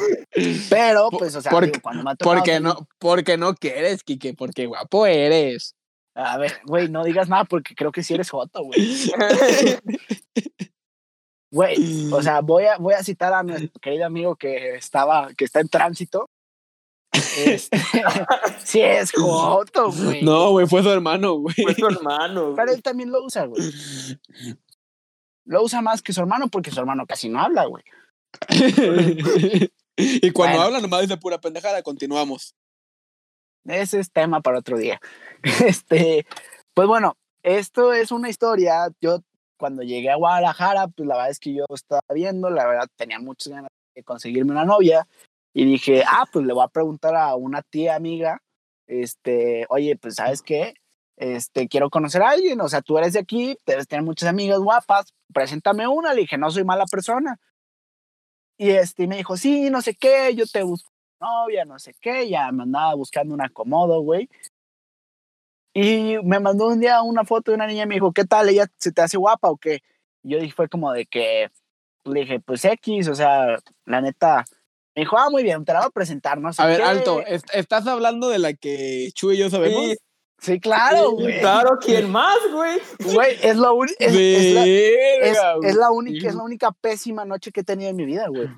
Pero, 0.68 1.08
pues, 1.10 1.36
o 1.36 1.40
sea, 1.40 1.52
Por- 1.52 1.66
digo, 1.66 1.78
cuando 1.80 2.02
me 2.02 2.10
ha 2.10 2.16
tocado... 2.16 2.36
Porque 2.36 2.58
no, 2.58 2.88
porque 2.98 3.36
no 3.36 3.54
quieres, 3.54 4.02
Kike, 4.02 4.34
porque 4.34 4.66
guapo 4.66 5.06
eres. 5.06 5.76
A 6.16 6.36
ver, 6.36 6.60
güey, 6.64 6.88
no 6.88 7.04
digas 7.04 7.28
nada 7.28 7.44
porque 7.44 7.76
creo 7.76 7.92
que 7.92 8.02
sí 8.02 8.14
eres 8.14 8.28
joto, 8.28 8.64
güey. 8.64 8.80
Güey, 11.52 12.12
o 12.12 12.22
sea, 12.22 12.42
voy 12.42 12.66
a, 12.66 12.76
voy 12.76 12.94
a 12.94 13.02
citar 13.02 13.32
a 13.32 13.42
nuestro 13.42 13.80
querido 13.80 14.06
amigo 14.06 14.36
que 14.36 14.76
estaba, 14.76 15.34
que 15.34 15.44
está 15.44 15.58
en 15.58 15.68
tránsito. 15.68 16.30
Este, 17.36 17.76
sí 18.64 18.80
es 18.80 19.10
joto, 19.10 19.90
güey. 19.90 20.22
No, 20.22 20.52
güey, 20.52 20.68
fue 20.68 20.80
su 20.84 20.90
hermano, 20.90 21.34
güey. 21.38 21.56
Fue 21.60 21.74
tu 21.74 21.88
hermano. 21.88 22.54
Pero 22.54 22.72
él 22.72 22.80
también 22.84 23.10
lo 23.10 23.24
usa, 23.24 23.46
güey. 23.46 23.60
Lo 25.44 25.62
usa 25.62 25.80
más 25.80 26.02
que 26.02 26.12
su 26.12 26.20
hermano 26.20 26.48
porque 26.48 26.70
su 26.70 26.80
hermano 26.80 27.06
casi 27.06 27.28
no 27.28 27.40
habla, 27.40 27.64
güey. 27.66 27.82
y 29.96 30.30
cuando 30.30 30.56
Bueno. 30.58 30.62
habla 30.62 30.80
nomás 30.80 31.02
dice 31.02 31.16
pura 31.16 31.40
pendejada, 31.40 31.82
continuamos. 31.82 32.54
Ese 33.64 34.00
es 34.00 34.10
tema 34.10 34.40
para 34.40 34.58
otro 34.58 34.78
día. 34.78 35.00
Este, 35.66 36.26
pues 36.74 36.86
bueno, 36.88 37.16
esto 37.42 37.92
es 37.92 38.12
una 38.12 38.28
historia. 38.28 38.88
Yo 39.00 39.20
cuando 39.58 39.82
llegué 39.82 40.10
a 40.10 40.16
Guadalajara, 40.16 40.88
pues 40.88 41.06
la 41.06 41.16
verdad 41.16 41.30
es 41.30 41.40
que 41.40 41.54
yo 41.54 41.64
estaba 41.74 42.02
viendo, 42.14 42.50
la 42.50 42.66
verdad 42.66 42.88
tenía 42.96 43.18
muchas 43.18 43.52
ganas 43.52 43.70
de 43.94 44.02
conseguirme 44.04 44.52
una 44.52 44.64
novia 44.64 45.06
y 45.52 45.64
dije, 45.64 46.02
ah, 46.06 46.24
pues 46.32 46.44
le 46.46 46.52
voy 46.52 46.64
a 46.64 46.68
preguntar 46.68 47.14
a 47.16 47.34
una 47.34 47.62
tía 47.62 47.96
amiga, 47.96 48.40
este, 48.86 49.66
oye, 49.68 49.96
pues 49.96 50.14
sabes 50.16 50.42
qué, 50.42 50.74
este, 51.20 51.68
quiero 51.68 51.90
conocer 51.90 52.22
a 52.22 52.30
alguien, 52.30 52.60
o 52.62 52.68
sea, 52.68 52.80
tú 52.80 52.96
eres 52.96 53.12
de 53.12 53.18
aquí, 53.20 53.58
debes 53.66 53.86
tener 53.86 54.02
muchas 54.02 54.30
amigas 54.30 54.58
guapas, 54.58 55.12
preséntame 55.34 55.86
una, 55.86 56.14
le 56.14 56.22
dije, 56.22 56.38
no 56.38 56.50
soy 56.50 56.64
mala 56.64 56.86
persona. 56.86 57.38
Y 58.56 58.70
este, 58.70 59.06
me 59.06 59.18
dijo, 59.18 59.36
sí, 59.36 59.68
no 59.68 59.82
sé 59.82 59.94
qué, 59.94 60.34
yo 60.34 60.46
te 60.46 60.62
busco 60.62 60.90
novia, 61.20 61.66
no 61.66 61.78
sé 61.78 61.94
qué, 62.00 62.26
ya 62.26 62.50
me 62.52 62.62
andaba 62.62 62.94
buscando 62.94 63.34
un 63.34 63.42
acomodo, 63.42 64.00
güey. 64.00 64.30
Y 65.74 66.16
me 66.24 66.40
mandó 66.40 66.68
un 66.68 66.80
día 66.80 67.02
una 67.02 67.24
foto 67.24 67.50
de 67.50 67.56
una 67.56 67.66
niña 67.66 67.82
y 67.84 67.86
me 67.86 67.94
dijo, 67.96 68.12
¿qué 68.12 68.24
tal? 68.24 68.48
¿Ella 68.48 68.66
se 68.78 68.90
te 68.90 69.02
hace 69.02 69.18
guapa 69.18 69.50
o 69.50 69.58
qué? 69.58 69.80
Y 70.22 70.30
yo 70.30 70.40
dije, 70.40 70.54
fue 70.54 70.70
como 70.70 70.90
de 70.92 71.04
que, 71.04 71.50
le 72.04 72.20
dije, 72.20 72.40
pues 72.40 72.64
X, 72.64 73.08
o 73.08 73.14
sea, 73.14 73.58
la 73.84 74.00
neta. 74.00 74.46
Me 74.96 75.02
dijo, 75.02 75.18
ah, 75.18 75.28
muy 75.30 75.42
bien, 75.42 75.64
te 75.66 75.74
la 75.74 75.80
voy 75.80 75.88
a 75.88 75.90
presentar, 75.90 76.40
no 76.40 76.50
sé 76.52 76.62
A 76.62 76.66
ver, 76.66 76.78
qué". 76.78 76.82
alto, 76.82 77.22
¿est- 77.26 77.54
¿estás 77.54 77.86
hablando 77.86 78.30
de 78.30 78.38
la 78.38 78.54
que 78.54 79.10
Chu 79.14 79.32
y 79.32 79.36
yo 79.38 79.50
sabemos? 79.50 79.84
Sí, 79.84 79.96
Sí, 80.40 80.58
claro, 80.60 81.10
sí, 81.10 81.22
güey. 81.22 81.40
Claro, 81.40 81.78
¿quién 81.80 82.10
más, 82.10 82.38
güey? 82.52 82.78
Güey, 83.12 83.36
es, 83.42 83.56
es, 83.98 84.14
es 84.16 84.54
la, 84.54 84.64
es- 84.66 85.36
es 85.36 85.60
güey. 85.60 85.74
la 85.74 85.90
única, 85.90 86.28
es 86.28 86.34
la 86.34 86.42
única 86.42 86.72
pésima 86.80 87.24
noche 87.24 87.52
que 87.52 87.60
he 87.60 87.64
tenido 87.64 87.90
en 87.90 87.96
mi 87.96 88.04
vida, 88.06 88.26
güey. 88.28 88.48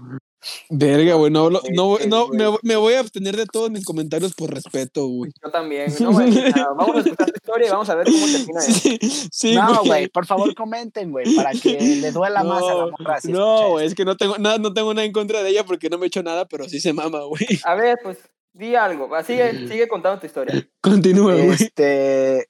Verga, 0.71 1.15
güey, 1.15 1.31
no, 1.31 1.45
hablo- 1.47 1.63
no, 1.73 1.99
Sí, 1.99 2.09
no, 2.09 2.27
güey. 2.27 2.39
me, 2.39 2.59
me 2.63 2.77
voy 2.77 2.95
a 2.95 3.01
abstener 3.01 3.37
de 3.37 3.47
todos 3.47 3.71
mis 3.71 3.85
comentarios 3.85 4.35
por 4.35 4.53
respeto, 4.53 5.07
güey. 5.07 5.31
Yo 5.41 5.51
también. 5.53 5.93
No, 6.01 6.11
güey, 6.13 6.31
nada, 6.31 6.73
vamos 6.77 6.97
a 6.97 6.99
escuchar 7.01 7.27
tu 7.31 7.37
historia 7.37 7.69
y 7.69 7.71
vamos 7.71 7.89
a 7.91 7.95
ver 7.95 8.07
cómo 8.07 8.27
termina 8.27 8.61
eso. 8.61 8.73
Sí, 8.73 8.99
sí, 9.31 9.55
no, 9.55 9.85
güey, 9.85 10.09
por 10.09 10.27
favor 10.27 10.53
comenten, 10.57 11.13
güey, 11.13 11.33
para 11.37 11.53
que 11.53 11.79
le 11.81 12.11
duela 12.11 12.43
más 12.43 12.63
a 12.65 12.75
la 12.75 12.87
morra. 12.87 13.21
si 13.21 13.31
no, 13.31 13.71
güey, 13.71 13.87
es 13.87 13.95
que 13.95 14.05
no 14.05 14.17
tengo 14.17 14.37
nada, 14.39 14.59
no 14.59 14.73
tengo 14.75 14.93
nada 14.95 15.05
en 15.05 15.13
contra 15.13 15.45
de 15.45 15.51
ella 15.51 15.65
porque 15.65 15.89
no 15.89 15.99
me 15.99 16.07
he 16.07 16.09
hecho 16.09 16.25
nada, 16.25 16.45
pero 16.47 16.69
sí 16.69 16.81
se 16.81 16.93
mama, 16.93 17.21
güey. 17.23 17.47
A 17.65 17.75
ver, 17.77 17.99
pues, 18.03 18.19
di 18.53 18.75
algo. 18.77 19.09
Sigue, 19.25 19.67
sigue 19.69 19.89
contando 19.89 20.21
tu 20.21 20.27
historia. 20.27 20.55
Continúa, 20.83 21.35
güey. 21.35 21.51
Este, 21.53 22.49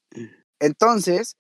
entonces, 0.61 1.37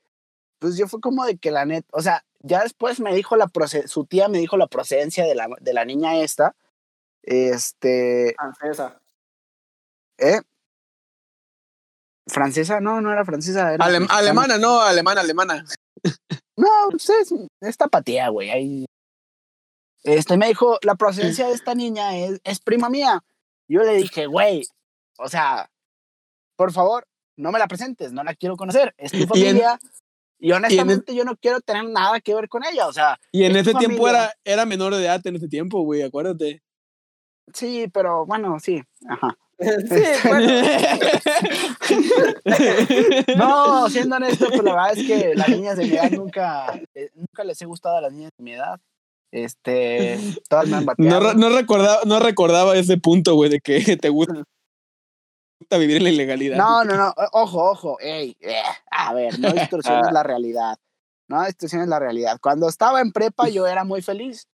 pues 0.58 0.76
yo 0.76 0.86
fue 0.88 1.00
como 1.00 1.24
de 1.24 1.36
que 1.38 1.50
la 1.50 1.64
net, 1.64 1.84
o 1.92 2.00
sea, 2.02 2.24
ya 2.40 2.62
después 2.62 3.00
me 3.00 3.14
dijo 3.14 3.36
la 3.36 3.46
proce- 3.46 3.86
su 3.86 4.04
tía 4.06 4.28
me 4.28 4.38
dijo 4.38 4.56
la 4.56 4.66
procedencia 4.66 5.24
de 5.24 5.34
la, 5.34 5.48
de 5.60 5.72
la 5.72 5.84
niña 5.84 6.18
esta. 6.18 6.54
Este, 7.22 8.34
Francesa. 8.36 9.00
¿eh? 10.18 10.40
Francesa, 12.26 12.80
no, 12.80 13.00
no 13.00 13.12
era 13.12 13.24
francesa, 13.24 13.74
era 13.74 13.84
Alem- 13.84 14.00
mexicana. 14.00 14.18
alemana, 14.18 14.58
no, 14.58 14.80
alemana, 14.80 15.20
alemana. 15.20 15.64
No, 16.56 16.68
pues 16.90 17.08
es, 17.10 17.34
es 17.60 17.76
tapatía, 17.76 18.28
güey. 18.28 18.50
ahí. 18.50 18.86
Este 20.04 20.36
me 20.36 20.48
dijo, 20.48 20.78
la 20.82 20.94
procedencia 20.96 21.46
de 21.46 21.54
esta 21.54 21.74
niña 21.74 22.16
es, 22.16 22.40
es 22.44 22.60
prima 22.60 22.88
mía. 22.88 23.22
Yo 23.72 23.82
le 23.82 23.94
dije, 23.94 24.26
güey, 24.26 24.62
o 25.18 25.28
sea, 25.28 25.70
por 26.56 26.72
favor, 26.72 27.06
no 27.38 27.50
me 27.50 27.58
la 27.58 27.66
presentes, 27.66 28.12
no 28.12 28.22
la 28.22 28.34
quiero 28.34 28.56
conocer, 28.56 28.94
es 28.98 29.10
tu 29.12 29.16
Y 29.18 29.22
en- 29.22 29.28
familia. 29.28 29.78
Y, 30.38 30.52
honestamente 30.52 31.14
yo 31.14 31.24
no 31.24 31.36
quiero 31.36 31.60
tener 31.60 31.84
nada 31.88 32.20
que 32.20 32.34
ver 32.34 32.48
con 32.48 32.64
ella, 32.64 32.86
o 32.88 32.92
sea, 32.92 33.18
Y 33.30 33.44
en 33.44 33.52
Es 33.56 33.66
ese 33.66 33.78
tiempo 33.78 34.08
era, 34.08 34.32
era 34.44 34.66
menor 34.66 34.94
de 34.94 35.04
edad 35.04 35.24
en 35.26 35.36
ese 35.36 35.48
tiempo, 35.48 35.82
güey, 35.84 36.02
acuérdate. 36.02 36.62
sí, 37.54 37.88
pero 37.94 38.26
bueno, 38.26 38.58
sí, 38.60 38.82
ajá. 39.08 39.36
Sí, 39.58 40.02
bueno. 40.28 40.52
No, 43.36 43.88
siendo 43.88 44.16
honesto, 44.16 44.48
pues 44.48 44.62
la 44.64 44.74
verdad 44.74 44.98
es 44.98 45.06
que 45.06 45.34
las 45.34 45.48
niñas 45.48 45.76
de 45.78 45.86
mi 45.86 45.94
edad 45.94 46.10
nunca, 46.10 46.80
eh, 46.94 47.08
nunca 47.14 47.44
les 47.44 47.60
he 47.62 47.66
gustado 47.66 47.96
a 47.96 48.00
las 48.02 48.12
niñas 48.12 48.32
de 48.36 48.44
mi 48.44 48.52
edad. 48.52 48.78
Este, 49.32 50.18
todas 50.48 50.68
me 50.68 50.76
han 50.76 50.84
No, 50.84 50.92
bateado. 50.94 51.32
re- 51.32 51.34
no 51.38 51.48
recordaba, 51.48 52.00
no 52.04 52.20
recordaba 52.20 52.76
ese 52.76 52.98
punto, 52.98 53.34
güey, 53.34 53.50
de 53.50 53.60
que 53.60 53.96
te 53.96 54.08
gusta 54.10 54.44
vivir 55.78 55.96
en 55.96 56.04
la 56.04 56.10
ilegalidad. 56.10 56.56
No, 56.58 56.84
no, 56.84 56.94
no, 56.96 57.14
ojo, 57.32 57.70
ojo, 57.70 57.96
ey, 58.00 58.36
eh, 58.40 58.60
a 58.90 59.14
ver, 59.14 59.38
no 59.40 59.50
distorsiones 59.54 60.12
la 60.12 60.22
realidad, 60.22 60.76
no 61.28 61.44
distorsiones 61.44 61.88
la 61.88 61.98
realidad. 61.98 62.38
Cuando 62.40 62.68
estaba 62.68 63.00
en 63.00 63.10
prepa 63.10 63.48
yo 63.48 63.66
era 63.66 63.84
muy 63.84 64.02
feliz. 64.02 64.46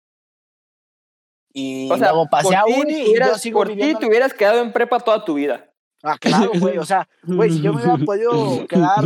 Y 1.54 1.90
O 1.90 1.96
sea, 1.96 2.10
luego 2.12 2.28
pasé 2.28 2.48
por 2.48 2.54
a 2.54 2.64
ti 2.64 2.72
uni 2.78 2.92
y 2.92 3.14
yo 3.18 3.38
sigo 3.38 3.60
por 3.60 3.68
ti 3.68 3.94
te 3.94 4.06
hubieras 4.06 4.34
quedado 4.34 4.60
en 4.60 4.72
prepa 4.74 5.00
toda 5.00 5.24
tu 5.24 5.34
vida. 5.34 5.72
Ah, 6.02 6.18
claro, 6.18 6.50
güey, 6.60 6.76
o 6.76 6.84
sea, 6.84 7.08
güey, 7.22 7.50
si 7.50 7.62
yo 7.62 7.72
me 7.72 7.80
hubiera 7.82 7.96
podido 8.04 8.66
quedar 8.68 9.04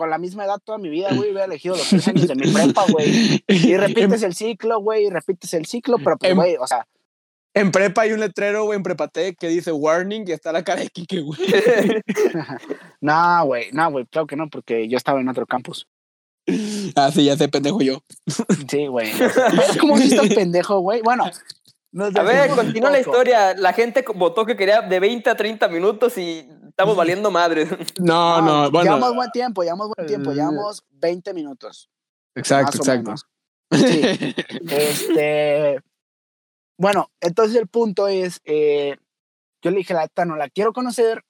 con 0.00 0.08
la 0.08 0.16
misma 0.16 0.46
edad 0.46 0.58
toda 0.64 0.78
mi 0.78 0.88
vida, 0.88 1.08
güey, 1.10 1.30
hubiera 1.30 1.44
elegido 1.44 1.76
los 1.76 1.86
tres 1.86 2.08
años 2.08 2.26
de 2.26 2.34
mi 2.34 2.50
prepa, 2.52 2.86
güey. 2.90 3.44
Y 3.46 3.76
repites 3.76 4.22
el 4.22 4.34
ciclo, 4.34 4.80
güey, 4.80 5.04
y 5.06 5.10
repites 5.10 5.52
el 5.52 5.66
ciclo, 5.66 5.98
pero 6.02 6.16
pues, 6.16 6.34
güey, 6.34 6.56
o 6.56 6.66
sea, 6.66 6.86
En 7.52 7.70
prepa 7.70 8.02
hay 8.02 8.12
un 8.12 8.20
letrero, 8.20 8.64
güey, 8.64 8.78
en 8.78 8.82
Prepatec 8.82 9.36
que 9.38 9.48
dice 9.48 9.72
warning 9.72 10.24
y 10.26 10.32
está 10.32 10.52
la 10.52 10.64
cara 10.64 10.80
de 10.80 10.88
Kike, 10.88 11.20
güey. 11.20 11.38
no, 13.02 13.44
güey, 13.44 13.66
no, 13.72 13.90
güey, 13.90 14.06
claro 14.06 14.26
que 14.26 14.36
no, 14.36 14.48
porque 14.48 14.88
yo 14.88 14.96
estaba 14.96 15.20
en 15.20 15.28
otro 15.28 15.46
campus. 15.46 15.86
Ah, 16.96 17.10
sí, 17.12 17.26
ya 17.26 17.36
sé, 17.36 17.48
pendejo 17.48 17.82
yo. 17.82 18.02
Sí, 18.68 18.86
güey. 18.86 19.12
¿Ves 19.18 19.76
cómo 19.78 19.98
sí 19.98 20.14
estás 20.14 20.32
pendejo, 20.34 20.80
güey? 20.80 21.02
Bueno, 21.02 21.30
A 22.14 22.22
ver, 22.22 22.50
continúa 22.50 22.90
la 22.90 23.00
historia. 23.00 23.54
La 23.54 23.74
gente 23.74 24.02
votó 24.14 24.46
que 24.46 24.56
quería 24.56 24.80
de 24.80 24.98
20 24.98 25.28
a 25.28 25.36
30 25.36 25.68
minutos 25.68 26.16
y 26.16 26.48
estamos 26.80 26.96
valiendo 26.96 27.30
madre. 27.30 27.68
No, 27.98 28.40
no, 28.40 28.70
bueno. 28.70 28.94
Llevamos 28.94 29.14
buen 29.14 29.30
tiempo, 29.30 29.62
llevamos 29.62 29.90
buen 29.94 30.06
tiempo, 30.06 30.32
llevamos 30.32 30.84
20 30.90 31.34
minutos. 31.34 31.90
Exacto, 32.34 32.78
más 32.78 32.88
o 32.88 32.92
exacto. 32.92 33.04
menos. 33.04 33.26
Sí. 33.72 34.34
Este, 34.68 35.80
bueno, 36.76 37.12
entonces 37.20 37.54
el 37.54 37.68
punto 37.68 38.08
es, 38.08 38.40
eh, 38.44 38.96
yo 39.62 39.70
le 39.70 39.76
dije, 39.76 39.94
la 39.94 40.00
neta, 40.00 40.24
no 40.24 40.34
la 40.34 40.48
quiero 40.48 40.72
conocer, 40.72 41.22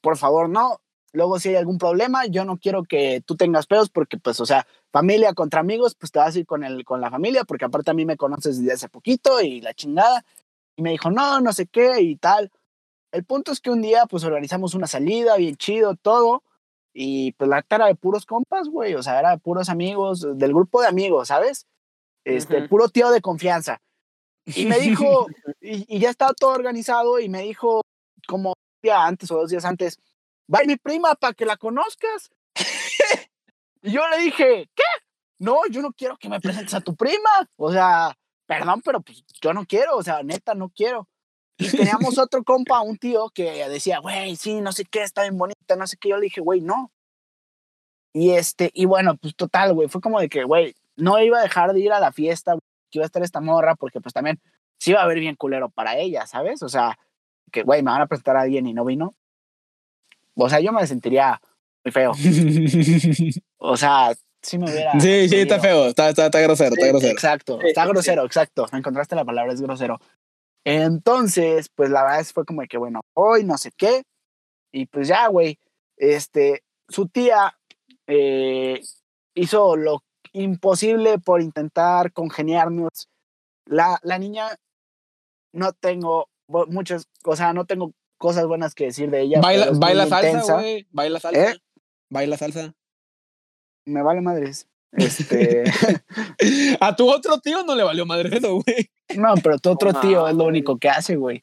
por 0.00 0.16
favor, 0.16 0.48
no. 0.48 0.80
luego 1.12 1.40
si 1.40 1.48
hay 1.48 1.56
algún 1.56 1.78
problema, 1.78 2.24
yo 2.26 2.44
no 2.44 2.56
quiero 2.56 2.84
que 2.84 3.20
tú 3.26 3.34
tengas 3.34 3.66
pedos 3.66 3.90
porque, 3.90 4.16
pues, 4.16 4.38
o 4.38 4.46
sea, 4.46 4.64
familia 4.92 5.34
contra 5.34 5.58
amigos, 5.58 5.96
pues 5.98 6.12
te 6.12 6.20
vas 6.20 6.36
a 6.36 6.38
ir 6.38 6.46
con, 6.46 6.62
el, 6.62 6.84
con 6.84 7.00
la 7.00 7.10
familia, 7.10 7.42
porque 7.42 7.64
aparte 7.64 7.90
a 7.90 7.94
mí 7.94 8.04
me 8.04 8.16
conoces 8.16 8.58
desde 8.58 8.74
hace 8.74 8.88
poquito 8.88 9.40
y 9.40 9.60
la 9.60 9.74
chingada. 9.74 10.24
Y 10.76 10.82
me 10.82 10.90
dijo, 10.90 11.10
no, 11.10 11.40
no 11.40 11.52
sé 11.52 11.66
qué 11.66 12.00
y 12.00 12.14
tal. 12.14 12.52
El 13.16 13.24
punto 13.24 13.50
es 13.50 13.60
que 13.60 13.70
un 13.70 13.80
día, 13.80 14.04
pues, 14.04 14.24
organizamos 14.24 14.74
una 14.74 14.86
salida, 14.86 15.36
bien 15.38 15.56
chido, 15.56 15.96
todo. 15.96 16.44
Y 16.92 17.32
pues 17.32 17.48
la 17.48 17.62
cara 17.62 17.86
de 17.86 17.94
puros 17.94 18.26
compas, 18.26 18.68
güey, 18.68 18.94
o 18.94 19.02
sea, 19.02 19.18
era 19.18 19.30
de 19.30 19.38
puros 19.38 19.70
amigos, 19.70 20.26
del 20.34 20.52
grupo 20.52 20.82
de 20.82 20.88
amigos, 20.88 21.28
¿sabes? 21.28 21.66
Este, 22.24 22.68
puro 22.68 22.90
tío 22.90 23.10
de 23.10 23.22
confianza. 23.22 23.80
Y 24.44 24.66
me 24.66 24.78
dijo, 24.78 25.26
y, 25.62 25.96
y 25.96 25.98
ya 25.98 26.10
estaba 26.10 26.34
todo 26.34 26.50
organizado, 26.50 27.18
y 27.18 27.30
me 27.30 27.40
dijo, 27.40 27.80
como 28.28 28.50
un 28.50 28.54
día 28.82 29.06
antes 29.06 29.30
o 29.30 29.36
dos 29.36 29.48
días 29.48 29.64
antes, 29.64 29.98
va 30.54 30.60
mi 30.66 30.76
prima 30.76 31.14
para 31.14 31.32
que 31.32 31.46
la 31.46 31.56
conozcas. 31.56 32.30
y 33.82 33.92
yo 33.92 34.06
le 34.10 34.18
dije, 34.18 34.68
¿qué? 34.74 34.84
No, 35.38 35.60
yo 35.70 35.80
no 35.80 35.94
quiero 35.94 36.18
que 36.18 36.28
me 36.28 36.40
presentes 36.40 36.74
a 36.74 36.82
tu 36.82 36.94
prima. 36.94 37.48
O 37.56 37.72
sea, 37.72 38.14
perdón, 38.44 38.82
pero 38.84 39.00
pues 39.00 39.24
yo 39.40 39.54
no 39.54 39.64
quiero, 39.64 39.96
o 39.96 40.02
sea, 40.02 40.22
neta, 40.22 40.54
no 40.54 40.68
quiero. 40.68 41.08
Y 41.58 41.68
teníamos 42.00 42.18
otro 42.18 42.44
compa, 42.44 42.80
un 42.80 42.96
tío, 42.96 43.30
que 43.30 43.68
decía, 43.68 43.98
güey, 43.98 44.36
sí, 44.36 44.60
no 44.60 44.72
sé 44.72 44.84
qué, 44.84 45.02
está 45.02 45.22
bien 45.22 45.38
bonita, 45.38 45.76
no 45.76 45.86
sé 45.86 45.96
qué. 45.96 46.10
Yo 46.10 46.16
le 46.16 46.24
dije, 46.24 46.40
güey, 46.40 46.60
no. 46.60 46.92
Y 48.12 48.30
este, 48.30 48.70
y 48.72 48.86
bueno, 48.86 49.16
pues 49.16 49.36
total, 49.36 49.74
güey, 49.74 49.88
fue 49.88 50.00
como 50.00 50.20
de 50.20 50.28
que, 50.28 50.44
güey, 50.44 50.74
no 50.96 51.20
iba 51.20 51.38
a 51.38 51.42
dejar 51.42 51.72
de 51.72 51.80
ir 51.80 51.92
a 51.92 52.00
la 52.00 52.12
fiesta, 52.12 52.52
güey, 52.52 52.62
que 52.90 52.98
iba 52.98 53.04
a 53.04 53.06
estar 53.06 53.22
esta 53.22 53.40
morra, 53.40 53.74
porque 53.74 54.00
pues 54.00 54.14
también 54.14 54.40
sí 54.78 54.92
iba 54.92 55.02
a 55.02 55.06
ver 55.06 55.20
bien 55.20 55.36
culero 55.36 55.68
para 55.68 55.96
ella, 55.98 56.26
¿sabes? 56.26 56.62
O 56.62 56.68
sea, 56.68 56.98
que, 57.52 57.62
güey, 57.62 57.82
me 57.82 57.90
van 57.90 58.02
a 58.02 58.06
presentar 58.06 58.36
a 58.36 58.42
alguien 58.42 58.66
y 58.66 58.74
no 58.74 58.84
vino. 58.84 59.14
O 60.34 60.48
sea, 60.48 60.60
yo 60.60 60.72
me 60.72 60.86
sentiría 60.86 61.40
muy 61.84 61.92
feo. 61.92 62.12
O 63.58 63.76
sea, 63.76 64.12
sí 64.42 64.58
me 64.58 64.70
hubiera. 64.70 64.92
Sí, 65.00 65.28
sí, 65.28 65.36
está 65.36 65.58
feo, 65.58 65.86
está, 65.86 66.10
está, 66.10 66.26
está 66.26 66.40
grosero, 66.40 66.74
está 66.74 66.86
Sí, 66.86 66.90
grosero. 66.92 67.12
Exacto, 67.12 67.60
está 67.62 67.86
grosero, 67.86 68.24
exacto. 68.24 68.66
Encontraste 68.72 69.16
la 69.16 69.24
palabra, 69.24 69.52
es 69.52 69.60
grosero. 69.60 69.98
Entonces, 70.66 71.68
pues 71.68 71.90
la 71.90 72.02
verdad 72.02 72.18
es 72.18 72.32
fue 72.32 72.44
como 72.44 72.60
de 72.60 72.66
que, 72.66 72.76
bueno, 72.76 73.02
hoy 73.14 73.44
no 73.44 73.56
sé 73.56 73.70
qué. 73.76 74.02
Y 74.72 74.86
pues 74.86 75.06
ya, 75.06 75.28
güey, 75.28 75.60
este, 75.96 76.64
su 76.88 77.06
tía 77.06 77.56
eh, 78.08 78.82
hizo 79.34 79.76
lo 79.76 80.02
imposible 80.32 81.20
por 81.20 81.40
intentar 81.40 82.12
congeniarnos. 82.12 83.08
La, 83.64 84.00
la 84.02 84.18
niña, 84.18 84.56
no 85.52 85.72
tengo 85.72 86.30
muchas, 86.48 87.06
o 87.24 87.36
sea, 87.36 87.52
no 87.52 87.64
tengo 87.64 87.92
cosas 88.18 88.46
buenas 88.46 88.74
que 88.74 88.86
decir 88.86 89.08
de 89.08 89.20
ella. 89.20 89.40
Baila, 89.40 89.70
baila 89.72 90.06
salsa, 90.08 90.54
güey. 90.54 90.84
Baila 90.90 91.20
salsa. 91.20 91.50
¿Eh? 91.50 91.56
Baila 92.10 92.36
salsa. 92.36 92.74
Me 93.84 94.02
vale 94.02 94.20
madres. 94.20 94.68
Este, 94.96 95.64
A 96.80 96.94
tu 96.96 97.08
otro 97.10 97.38
tío 97.40 97.62
no 97.64 97.74
le 97.74 97.84
valió 97.84 98.06
madre 98.06 98.36
eso, 98.36 98.54
güey. 98.54 98.90
no, 99.16 99.34
pero 99.42 99.58
tu 99.58 99.70
otro 99.70 99.92
tío 99.94 100.26
es 100.28 100.34
lo 100.34 100.44
único 100.44 100.78
que 100.78 100.88
hace, 100.88 101.16
güey. 101.16 101.42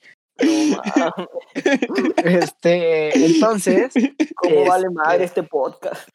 Este, 2.24 3.26
entonces, 3.26 3.94
¿Cómo 4.36 4.66
vale 4.66 4.88
Este- 4.88 4.96
madre 4.96 5.24
este 5.24 5.44
podcast? 5.44 6.10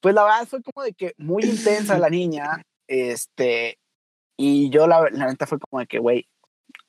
pues 0.00 0.14
la 0.14 0.24
verdad 0.24 0.46
fue 0.46 0.62
como 0.62 0.84
de 0.84 0.92
que 0.92 1.14
muy 1.16 1.44
intensa 1.44 1.98
la 1.98 2.10
niña, 2.10 2.62
este, 2.86 3.78
y 4.38 4.68
yo 4.68 4.86
la, 4.86 5.08
la 5.10 5.28
neta 5.28 5.46
fue 5.46 5.58
como 5.58 5.80
de 5.80 5.86
que, 5.86 5.98
güey, 5.98 6.28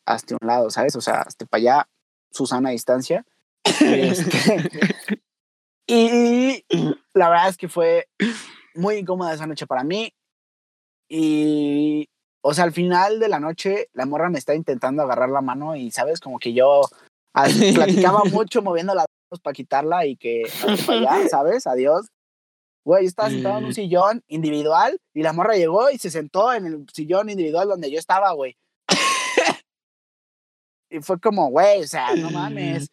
hazte 0.05 0.33
a 0.33 0.37
un 0.41 0.47
lado, 0.47 0.69
¿sabes? 0.69 0.97
O 0.97 1.01
sea, 1.01 1.21
hazte 1.21 1.45
para 1.45 1.61
allá, 1.61 1.89
Susana 2.31 2.69
a 2.69 2.71
distancia. 2.73 3.25
Este, 3.63 4.69
y 5.87 6.65
la 7.13 7.29
verdad 7.29 7.47
es 7.49 7.57
que 7.57 7.69
fue 7.69 8.09
muy 8.75 8.97
incómoda 8.97 9.33
esa 9.33 9.47
noche 9.47 9.67
para 9.67 9.83
mí. 9.83 10.13
Y, 11.09 12.07
o 12.41 12.53
sea, 12.53 12.63
al 12.63 12.71
final 12.71 13.19
de 13.19 13.29
la 13.29 13.39
noche, 13.39 13.89
la 13.93 14.05
morra 14.05 14.29
me 14.29 14.39
está 14.39 14.55
intentando 14.55 15.03
agarrar 15.03 15.29
la 15.29 15.41
mano 15.41 15.75
y, 15.75 15.91
¿sabes? 15.91 16.19
Como 16.19 16.39
que 16.39 16.53
yo 16.53 16.81
platicaba 17.33 18.23
mucho 18.31 18.61
moviendo 18.61 18.93
las 18.95 19.05
manos 19.07 19.41
para 19.41 19.53
quitarla 19.53 20.05
y 20.05 20.15
que 20.15 20.43
allá, 20.87 21.27
¿sabes? 21.29 21.67
Adiós. 21.67 22.07
Güey, 22.85 23.03
yo 23.03 23.07
estaba 23.07 23.29
sentado 23.29 23.57
en 23.57 23.65
un 23.65 23.73
sillón 23.73 24.23
individual 24.27 24.99
y 25.11 25.23
la 25.23 25.33
morra 25.33 25.55
llegó 25.55 25.89
y 25.89 25.97
se 25.97 26.11
sentó 26.11 26.53
en 26.53 26.67
el 26.67 26.85
sillón 26.93 27.31
individual 27.31 27.67
donde 27.67 27.89
yo 27.89 27.97
estaba, 27.97 28.31
güey. 28.33 28.55
y 30.91 30.99
fue 31.01 31.19
como, 31.19 31.49
güey, 31.49 31.81
o 31.81 31.87
sea, 31.87 32.15
no 32.15 32.29
mames. 32.29 32.87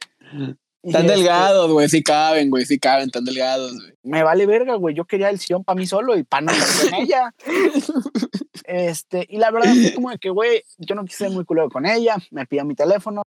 Están 0.83 1.07
este, 1.07 1.16
delgados, 1.16 1.71
güey. 1.71 1.88
Sí 1.88 2.03
caben, 2.03 2.51
güey. 2.51 2.64
Sí 2.64 2.79
caben, 2.79 3.07
están 3.07 3.25
delgados, 3.25 3.73
güey. 3.73 3.95
me 4.03 4.23
vale 4.23 4.47
verga, 4.47 4.75
güey. 4.75 4.95
Yo 4.95 5.05
quería 5.05 5.31
el 5.31 5.38
sillón 5.38 5.64
para 5.64 5.79
mí 5.79 5.87
solo 5.87 6.16
y 6.16 6.25
para 6.25 6.47
no 6.47 6.53
estar 6.53 6.90
con 6.90 7.01
ella. 7.01 7.35
Este, 8.64 9.27
y 9.29 9.38
la 9.38 9.51
verdad 9.51 9.75
fue 9.75 9.95
como 9.95 10.11
de 10.11 10.18
que, 10.18 10.31
güey, 10.31 10.62
yo 10.79 10.95
no 10.95 11.05
quise 11.05 11.25
ser 11.25 11.31
muy 11.31 11.45
culero 11.45 11.68
con 11.68 11.85
ella. 11.85 12.16
Me 12.31 12.47
pidió 12.47 12.64
mi 12.64 12.75
teléfono. 12.75 13.23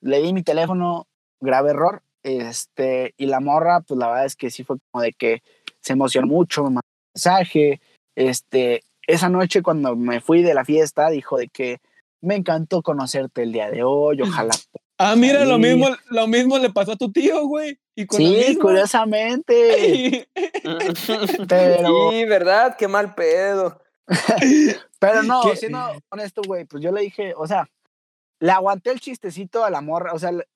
Le 0.00 0.20
di 0.20 0.32
mi 0.32 0.42
teléfono, 0.42 1.06
grave 1.40 1.70
error. 1.70 2.02
Este, 2.22 3.14
y 3.16 3.26
la 3.26 3.40
morra, 3.40 3.80
pues 3.80 3.98
la 3.98 4.08
verdad 4.08 4.26
es 4.26 4.36
que 4.36 4.50
sí 4.50 4.64
fue 4.64 4.76
como 4.90 5.02
de 5.02 5.12
que 5.12 5.42
se 5.80 5.94
emocionó 5.94 6.26
mucho, 6.26 6.64
me 6.64 6.70
mandó 6.70 6.80
un 6.80 7.12
mensaje. 7.14 7.80
Este, 8.14 8.82
esa 9.06 9.28
noche 9.28 9.62
cuando 9.62 9.96
me 9.96 10.20
fui 10.20 10.42
de 10.42 10.54
la 10.54 10.64
fiesta, 10.64 11.08
dijo 11.08 11.38
de 11.38 11.48
que 11.48 11.80
me 12.20 12.34
encantó 12.34 12.82
conocerte 12.82 13.42
el 13.42 13.52
día 13.52 13.70
de 13.70 13.84
hoy, 13.84 14.20
ojalá. 14.22 14.54
Ah, 14.98 15.14
mira, 15.16 15.44
lo 15.44 15.58
mismo, 15.58 15.86
lo 16.10 16.26
mismo 16.26 16.58
le 16.58 16.70
pasó 16.70 16.92
a 16.92 16.96
tu 16.96 17.12
tío, 17.12 17.46
güey. 17.46 17.78
Y 17.94 18.06
con 18.06 18.22
la 18.22 18.28
Sí, 18.42 18.56
curiosamente. 18.56 20.28
Pero- 21.48 22.10
Sí, 22.10 22.24
¿verdad? 22.24 22.76
Qué 22.76 22.88
mal 22.88 23.14
pedo. 23.14 23.80
Pero 24.98 25.22
no, 25.22 25.42
¿Qué? 25.42 25.56
siendo 25.56 25.80
honesto, 26.10 26.42
güey, 26.46 26.64
pues 26.64 26.82
yo 26.82 26.90
le 26.92 27.02
dije, 27.02 27.34
o 27.36 27.46
sea, 27.46 27.68
le 28.40 28.50
aguanté 28.50 28.90
el 28.90 29.00
chistecito 29.00 29.64
a 29.64 29.70
la 29.70 29.80
morra, 29.80 30.12
o 30.12 30.18
sea, 30.18 30.32
le, 30.32 30.46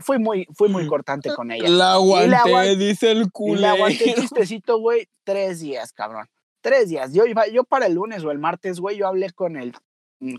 fui 0.00 0.18
muy, 0.18 0.46
fui 0.54 0.68
muy 0.68 0.86
cortante 0.88 1.34
con 1.34 1.50
ella. 1.50 1.68
La 1.68 1.92
aguanté, 1.94 2.36
aguant- 2.36 2.76
dice 2.76 3.10
el 3.10 3.28
Y 3.46 3.56
le 3.56 3.66
aguanté 3.66 4.10
el 4.10 4.14
chistecito, 4.22 4.78
güey, 4.78 5.08
tres 5.24 5.60
días, 5.60 5.92
cabrón. 5.92 6.26
Tres 6.62 6.88
días. 6.88 7.12
Yo 7.12 7.26
iba, 7.26 7.46
yo 7.48 7.64
para 7.64 7.86
el 7.86 7.94
lunes 7.94 8.22
o 8.24 8.30
el 8.30 8.38
martes, 8.38 8.80
güey, 8.80 8.96
yo 8.96 9.06
hablé 9.06 9.30
con 9.30 9.56
el, 9.56 9.74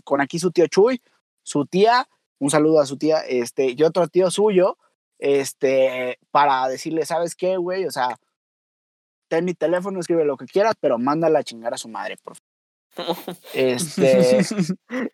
con 0.04 0.20
aquí 0.20 0.38
su 0.38 0.50
tío 0.52 0.66
Chuy, 0.68 1.00
su 1.42 1.66
tía, 1.66 2.08
un 2.42 2.50
saludo 2.50 2.80
a 2.80 2.86
su 2.86 2.96
tía, 2.96 3.20
este, 3.20 3.72
y 3.78 3.80
otro 3.84 4.08
tío 4.08 4.28
suyo, 4.28 4.76
este, 5.20 6.18
para 6.32 6.66
decirle, 6.66 7.06
¿sabes 7.06 7.36
qué, 7.36 7.56
güey? 7.56 7.86
O 7.86 7.92
sea, 7.92 8.18
ten 9.28 9.44
mi 9.44 9.54
teléfono, 9.54 10.00
escribe 10.00 10.24
lo 10.24 10.36
que 10.36 10.46
quieras, 10.46 10.74
pero 10.80 10.98
mándala 10.98 11.38
a 11.38 11.44
chingar 11.44 11.72
a 11.72 11.78
su 11.78 11.88
madre, 11.88 12.16
por 12.16 12.34
favor. 12.96 13.36
Este, 13.54 14.40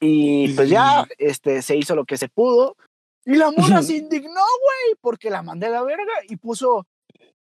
y 0.00 0.54
pues 0.54 0.70
ya, 0.70 1.08
este, 1.18 1.60
se 1.62 1.76
hizo 1.76 1.96
lo 1.96 2.04
que 2.04 2.16
se 2.16 2.28
pudo. 2.28 2.76
Y 3.24 3.34
la 3.34 3.50
mona 3.50 3.82
se 3.82 3.96
indignó, 3.96 4.30
güey, 4.30 4.96
porque 5.00 5.28
la 5.28 5.42
mandé 5.42 5.66
a 5.66 5.70
la 5.70 5.82
verga 5.82 6.12
y 6.28 6.36
puso 6.36 6.86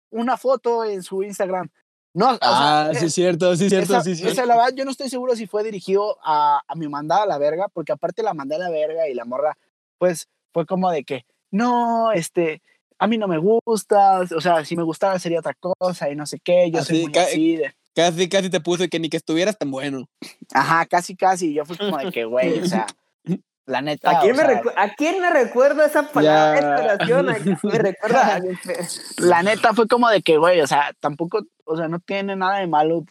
una 0.10 0.38
foto 0.38 0.86
en 0.86 1.04
su 1.04 1.22
Instagram. 1.22 1.68
No, 2.18 2.30
o 2.32 2.38
sea, 2.38 2.40
Ah, 2.88 2.90
sí, 2.94 3.04
eh, 3.04 3.08
es 3.08 3.14
cierto, 3.14 3.56
sí, 3.56 3.66
es 3.66 3.70
cierto, 3.70 3.94
esa, 3.94 4.02
sí, 4.04 4.12
es 4.14 4.22
esa, 4.22 4.32
cierto. 4.32 4.46
la 4.48 4.56
verdad, 4.56 4.74
yo 4.76 4.86
no 4.86 4.90
estoy 4.92 5.08
seguro 5.08 5.36
si 5.36 5.46
fue 5.46 5.64
dirigido 5.64 6.18
a, 6.24 6.62
a 6.68 6.76
mi 6.76 6.88
mandada 6.88 7.22
a 7.24 7.28
la 7.28 7.38
verga, 7.38 7.68
porque 7.68 7.92
aparte 7.92 8.24
la 8.24 8.34
mandé 8.34 8.56
a 8.56 8.58
la 8.60 8.72
verga 8.72 9.08
y 9.08 9.14
la 9.14 9.24
morra, 9.24 9.56
pues, 10.00 10.28
fue 10.52 10.66
como 10.66 10.90
de 10.90 11.04
que, 11.04 11.26
no, 11.52 12.12
este, 12.12 12.64
a 12.98 13.06
mí 13.06 13.20
no 13.20 13.28
me 13.28 13.38
gusta, 13.38 14.22
o 14.36 14.42
sea, 14.42 14.66
si 14.66 14.76
me 14.76 14.82
gustara 14.82 15.20
sería 15.20 15.40
otra 15.42 15.54
cosa 15.54 16.10
y 16.10 16.16
no 16.16 16.26
sé 16.26 16.40
qué, 16.44 16.72
yo 16.72 16.84
soy 16.84 16.96
Así, 16.96 17.04
muy 17.04 17.12
ca- 17.12 17.22
así 17.22 17.56
de... 17.58 17.76
Casi, 17.94 18.28
casi 18.30 18.50
te 18.50 18.62
puse 18.62 18.90
que 18.90 19.00
ni 19.00 19.10
que 19.10 19.18
estuvieras 19.18 19.56
tan 19.58 19.70
bueno. 19.70 20.08
Ajá, 20.54 20.88
casi, 20.88 21.16
casi, 21.16 21.54
yo 21.54 21.66
fui 21.66 21.78
como 21.78 21.98
de 22.00 22.12
que, 22.12 22.26
güey, 22.26 22.60
o 22.62 22.66
sea, 22.66 22.88
la 23.68 23.82
neta, 23.82 24.10
¿A 24.18 24.22
quién, 24.22 24.36
me 24.36 24.44
sea, 24.44 24.62
recu- 24.62 24.74
¿A 24.76 24.90
quién 24.96 25.22
me 25.22 25.30
recuerda 25.30 25.86
esa 25.86 26.10
palabra, 26.12 26.98
quién 27.06 27.26
me 27.64 27.78
recuerda 27.78 28.36
a 28.36 28.40
la 29.20 29.44
neta 29.44 29.74
fue 29.74 29.88
como 29.88 30.10
de 30.10 30.22
que, 30.22 30.38
güey, 30.38 30.62
o 30.62 30.68
sea, 30.68 30.94
tampoco, 31.00 31.42
o 31.66 31.78
sea, 31.78 31.88
no 31.88 32.00
tiene 32.00 32.36
nada 32.36 32.58
de 32.60 32.68
malo. 32.68 33.04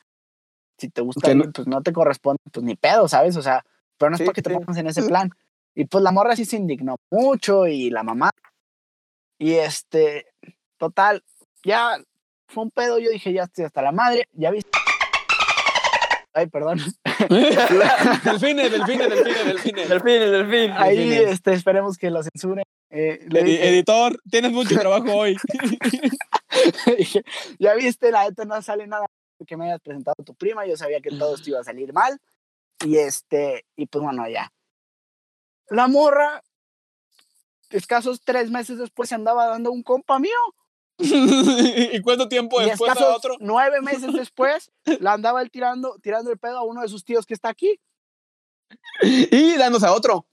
Si 0.79 0.89
te 0.89 1.01
gusta 1.03 1.33
no- 1.35 1.53
pues 1.53 1.67
no 1.69 1.83
te 1.83 1.93
corresponde, 1.93 2.41
pues 2.53 2.65
ni 2.65 2.75
pedo, 2.75 3.07
¿sabes? 3.07 3.37
O 3.37 3.43
sea, 3.43 3.65
pero 3.99 4.11
no 4.11 4.17
es 4.17 4.19
Sí, 4.21 4.25
para 4.25 4.35
que 4.35 4.43
te 4.43 4.51
pongas 4.65 4.77
en 4.79 4.87
ese 4.89 5.03
plan. 5.09 5.31
Y 5.75 5.85
pues 5.85 6.03
la 6.03 6.11
morra 6.11 6.35
sí 6.37 6.45
se 6.47 6.57
indignó 6.57 6.97
mucho 7.11 7.67
y 7.67 7.91
la 7.91 8.03
mamá. 8.03 8.31
Y 9.39 9.55
este, 9.55 10.27
total, 10.79 11.23
ya 11.63 11.99
fue 12.49 12.65
un 12.65 12.71
pedo. 12.71 12.99
Yo 12.99 13.11
dije, 13.11 13.33
ya 13.33 13.43
estoy 13.45 13.65
hasta 13.67 13.83
la 13.83 13.93
madre, 13.93 14.27
ya 14.33 14.51
viste. 14.51 14.71
Ay, 16.37 16.49
perdón. 16.49 16.79
delfines, 18.25 18.71
delfines, 18.71 19.09
delfines, 19.09 19.47
delfines. 19.47 19.89
Delfín, 19.89 20.23
el 20.23 20.33
delfín. 20.33 20.71
Ahí, 20.77 20.97
Delfines. 21.09 21.31
este, 21.33 21.53
esperemos 21.55 21.97
que 21.97 22.11
lo 22.11 22.23
censuren. 22.23 22.63
Eh, 22.91 23.21
le 23.31 23.41
Edi- 23.41 23.45
dije, 23.45 23.69
editor, 23.71 24.21
tienes 24.31 24.53
mucho 24.53 24.75
trabajo 24.79 25.13
hoy. 25.15 25.37
dije, 26.99 27.23
ya 27.59 27.75
viste, 27.75 28.11
la 28.11 28.25
neta 28.29 28.45
no 28.45 28.61
sale 28.61 28.87
nada 28.87 29.07
que 29.47 29.57
me 29.57 29.67
hayas 29.67 29.81
presentado 29.81 30.15
a 30.19 30.25
tu 30.25 30.35
prima, 30.35 30.67
yo 30.67 30.77
sabía 30.77 31.01
que 31.01 31.11
todo 31.11 31.35
esto 31.37 31.51
iba 31.51 31.61
a 31.61 31.65
salir 31.65 31.93
mal. 31.93 32.19
Y 32.85 32.97
este, 32.99 33.65
y 33.77 33.87
pues 33.87 34.05
bueno, 34.05 34.29
ya. 34.29 34.51
La 35.71 35.89
morra, 35.89 36.43
escasos 37.71 38.21
tres 38.23 38.51
meses 38.51 38.79
después 38.79 39.09
se 39.09 39.15
andaba 39.15 39.47
dando 39.47 39.73
un 39.73 39.83
compa 39.83 40.19
mío. 40.19 40.31
¿Y 41.93 42.01
cuánto 42.01 42.29
tiempo 42.29 42.61
y 42.63 42.67
después 42.67 42.97
a 42.97 43.15
otro? 43.15 43.37
nueve 43.41 43.81
meses 43.83 44.13
después, 44.15 44.71
la 45.01 45.13
andaba 45.13 45.43
él 45.43 45.51
tirando, 45.51 45.99
tirando 46.03 46.31
el 46.31 46.39
pedo 46.39 46.59
a 46.59 46.63
uno 46.65 46.83
de 46.83 46.89
sus 46.89 47.05
tíos 47.05 47.27
que 47.27 47.35
está 47.35 47.49
aquí. 47.49 47.81
Y 49.03 49.57
dándose 49.57 49.87
a 49.87 49.93
otro. 49.93 50.27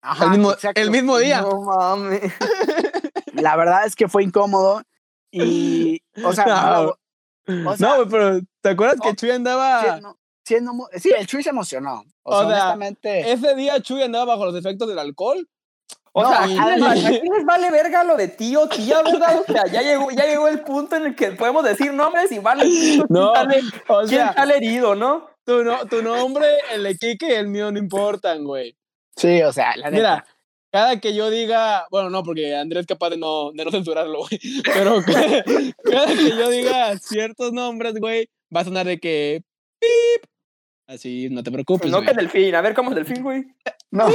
Ajá, 0.00 0.24
el, 0.24 0.30
mismo, 0.30 0.54
el 0.74 0.90
mismo 0.90 1.18
día. 1.18 1.42
No 1.42 1.62
mames. 1.62 2.32
La 3.34 3.56
verdad 3.56 3.86
es 3.86 3.94
que 3.94 4.08
fue 4.08 4.24
incómodo 4.24 4.82
y, 5.30 6.02
o 6.24 6.32
sea, 6.32 6.44
No. 6.46 6.98
no, 7.46 7.70
o 7.70 7.76
sea, 7.76 7.96
no, 7.98 8.08
pero 8.08 8.40
¿te 8.60 8.70
acuerdas 8.70 8.98
que 9.00 9.14
Chuy 9.14 9.30
andaba... 9.30 9.80
siendo, 9.82 10.18
siendo 10.44 10.72
sí, 10.96 11.10
el 11.16 11.26
Chuy 11.26 11.42
se 11.42 11.50
emocionó. 11.50 12.04
O, 12.24 12.36
O 12.36 12.40
sea, 12.40 12.40
sea, 12.40 12.48
honestamente, 12.48 13.32
Ese 13.32 13.54
día 13.54 13.80
Chuy 13.80 14.02
andaba 14.02 14.24
bajo 14.24 14.46
los 14.46 14.56
efectos 14.56 14.88
del 14.88 14.98
alcohol. 14.98 15.48
O 16.14 16.22
No, 16.22 16.28
sea, 16.28 16.46
y- 16.46 16.58
aquí, 16.58 16.80
les, 16.80 17.06
aquí 17.06 17.28
les 17.28 17.44
vale 17.46 17.70
verga 17.70 18.04
lo 18.04 18.16
de 18.16 18.28
tío, 18.28 18.68
tía, 18.68 19.00
¿verdad? 19.02 19.40
O 19.48 19.52
sea, 19.52 19.66
ya 19.66 19.80
llegó, 19.82 20.10
ya 20.10 20.26
llegó 20.26 20.46
el 20.48 20.60
punto 20.60 20.96
en 20.96 21.06
el 21.06 21.14
que 21.16 21.32
podemos 21.32 21.64
decir 21.64 21.92
nombres 21.94 22.30
y 22.32 22.38
vale 22.38 22.64
quién 22.64 23.02
No, 23.08 23.32
o 23.32 23.98
quién 24.00 24.08
sea, 24.08 24.34
sale 24.34 24.56
herido, 24.58 24.94
¿no? 24.94 25.30
tu, 25.44 25.64
no, 25.64 25.86
tu 25.86 26.02
nombre, 26.02 26.46
el 26.72 26.82
de 26.84 26.96
Kike 26.96 27.28
y 27.28 27.32
el 27.32 27.48
mío 27.48 27.72
no 27.72 27.78
importan, 27.78 28.44
güey. 28.44 28.76
sí, 29.16 29.42
o 29.42 29.52
sea, 29.52 29.74
la 29.76 29.90
neta. 29.90 29.96
Mira, 29.96 30.26
cada 30.70 31.00
que 31.00 31.14
yo 31.14 31.30
diga, 31.30 31.86
bueno, 31.90 32.10
no, 32.10 32.22
porque 32.22 32.54
Andrés 32.54 32.82
es 32.82 32.86
capaz 32.86 33.10
de 33.10 33.16
no, 33.16 33.50
de 33.52 33.64
no 33.64 33.70
censurarlo, 33.70 34.20
güey. 34.20 34.38
Pero 34.64 35.02
cada, 35.02 35.42
cada 35.84 36.06
que 36.06 36.30
yo 36.30 36.48
diga 36.50 36.96
ciertos 36.98 37.52
nombres, 37.52 37.94
güey, 37.98 38.28
va 38.54 38.60
a 38.60 38.64
sonar 38.64 38.86
de 38.86 39.00
que 39.00 39.42
pip. 39.80 40.30
Así, 40.92 41.28
no 41.30 41.42
te 41.42 41.50
preocupes. 41.50 41.90
no 41.90 41.98
güey. 41.98 42.08
que 42.08 42.14
delfín. 42.14 42.54
A 42.54 42.60
ver, 42.60 42.74
¿cómo 42.74 42.90
es 42.90 42.96
delfín, 42.96 43.22
güey? 43.22 43.44
No, 43.92 44.08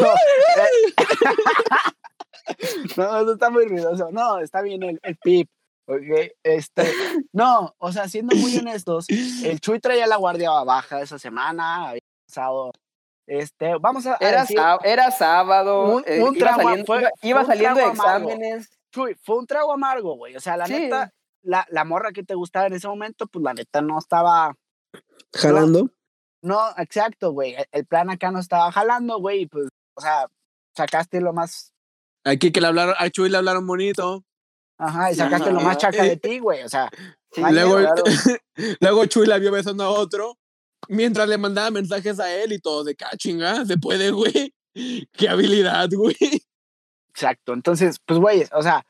no, 2.98 3.20
eso 3.22 3.34
está 3.34 3.50
muy 3.50 3.66
ruidoso. 3.68 4.10
No, 4.12 4.40
está 4.40 4.62
bien 4.62 4.82
el, 4.84 5.00
el 5.04 5.18
pip. 5.18 5.50
ok, 5.88 6.32
Este, 6.44 6.90
no, 7.34 7.76
o 7.78 7.92
sea, 7.92 8.08
siendo 8.08 8.36
muy 8.36 8.58
honestos, 8.58 9.06
el 9.10 9.60
Chuy 9.60 9.80
traía 9.80 10.08
la 10.08 10.16
guardia 10.16 10.52
baja 10.63 11.02
esa 11.02 11.20
semana, 11.20 11.90
había 11.90 12.02
pasado, 12.28 12.72
este, 13.28 13.74
vamos 13.80 14.06
a, 14.08 14.13
a 14.13 14.18
Era, 14.20 14.42
decir, 14.42 14.58
era 14.84 15.12
sábado, 15.12 15.96
Un- 15.98 16.04
eh, 16.08 16.24
un 16.24 16.36
iba 16.36 16.56
saliendo, 16.56 16.86
fue- 16.86 17.00
iba, 17.02 17.10
iba 17.22 17.40
fue 17.46 17.54
un 17.54 17.60
saliendo 17.60 17.80
de 17.82 17.88
exámenes. 17.88 18.70
Chuy, 18.94 19.16
fue 19.24 19.38
un 19.38 19.46
trago 19.48 19.74
amargo, 19.74 20.16
güey, 20.16 20.36
o 20.36 20.40
sea, 20.40 20.58
la 20.58 20.66
Sí. 20.68 20.74
neta, 20.74 21.12
la, 21.44 21.66
la 21.70 21.84
morra 21.86 22.12
que 22.13 22.24
te 22.24 22.36
gustaba 22.36 22.68
en 22.68 22.74
ese 22.74 22.88
momento, 22.88 23.28
pues 23.28 23.44
la 23.44 23.54
neta 23.54 23.82
no 23.82 24.00
estaba, 24.00 24.56
Jalando. 25.34 25.84
no, 25.84 25.90
exacto, 26.78 27.32
güey, 27.32 27.56
el, 27.56 27.65
el 27.71 27.86
plan 27.86 28.10
acá 28.10 28.32
no 28.32 28.39
estaba 28.39 28.71
jalando, 28.71 29.19
güey, 29.19 29.41
y 29.41 29.45
pues, 29.47 29.67
o 29.95 30.02
sea, 30.02 30.28
sacaste 30.76 31.21
lo 31.21 31.34
más, 31.34 31.73
Aquí 32.23 32.52
que 32.52 32.60
le 32.60 32.67
hablaron, 32.67 32.95
a 32.97 33.10
Chuy 33.10 33.30
le 33.30 33.38
hablaron 33.38 33.65
bonito. 33.65 34.26
ajá, 34.78 35.12
y 35.12 35.15
sacaste 35.15 35.52
lo 35.52 35.62
más 35.62 35.78
chaca 35.78 36.04
de 36.04 36.17
ti, 36.17 36.39
güey, 36.39 36.63
o 36.63 36.69
sea, 36.69 36.89
Sí, 37.32 37.41
luego, 37.41 37.78
luego 38.80 39.06
Chuy 39.06 39.26
la 39.28 39.38
vio 39.38 39.52
besando 39.52 39.84
a 39.84 39.89
otro. 39.89 40.38
Mientras 40.88 41.28
le 41.28 41.38
mandaba 41.38 41.71
mensajes 41.71 42.19
a 42.19 42.34
él 42.34 42.54
y 42.54 42.60
todo 42.60 42.84
de 42.86 42.95
que, 42.95 43.04
"Ah, 43.04 43.17
chinga, 43.17 43.65
se 43.65 43.78
puede, 43.78 44.12
güey. 44.12 44.54
Qué 45.12 45.28
habilidad, 45.28 45.89
güey. 45.91 46.15
Exacto. 47.10 47.54
Entonces, 47.54 48.00
pues, 48.06 48.19
güey, 48.19 48.45
o 48.54 48.62
sea, 48.62 48.86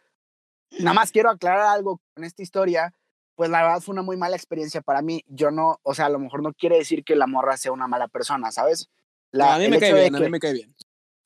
nada 0.79 0.93
más 0.93 1.11
quiero 1.11 1.29
aclarar 1.31 1.67
algo 1.67 1.99
con 2.13 2.23
esta 2.25 2.43
historia. 2.43 2.93
Pues 3.37 3.51
la 3.51 3.61
verdad 3.61 3.81
fue 3.81 3.93
una 3.93 4.01
muy 4.01 4.17
mala 4.17 4.35
experiencia 4.35 4.81
para 4.81 5.03
mí. 5.03 5.23
Yo 5.27 5.51
no, 5.51 5.79
o 5.83 5.93
sea, 5.93 6.07
a 6.07 6.09
lo 6.09 6.17
mejor 6.17 6.41
no 6.41 6.53
quiere 6.53 6.77
decir 6.79 7.03
que 7.03 7.15
la 7.15 7.27
morra 7.27 7.55
sea 7.55 7.71
una 7.71 7.87
mala 7.87 8.07
persona, 8.07 8.51
¿sabes? 8.51 8.89
La- 9.31 9.53
a 9.53 9.59
mí 9.59 9.67
me 9.69 9.79
cae 9.79 9.93
bien, 9.93 10.15
a 10.15 10.17
que- 10.17 10.23
mí 10.25 10.31
me 10.31 10.39
cae 10.39 10.53
bien. 10.53 10.75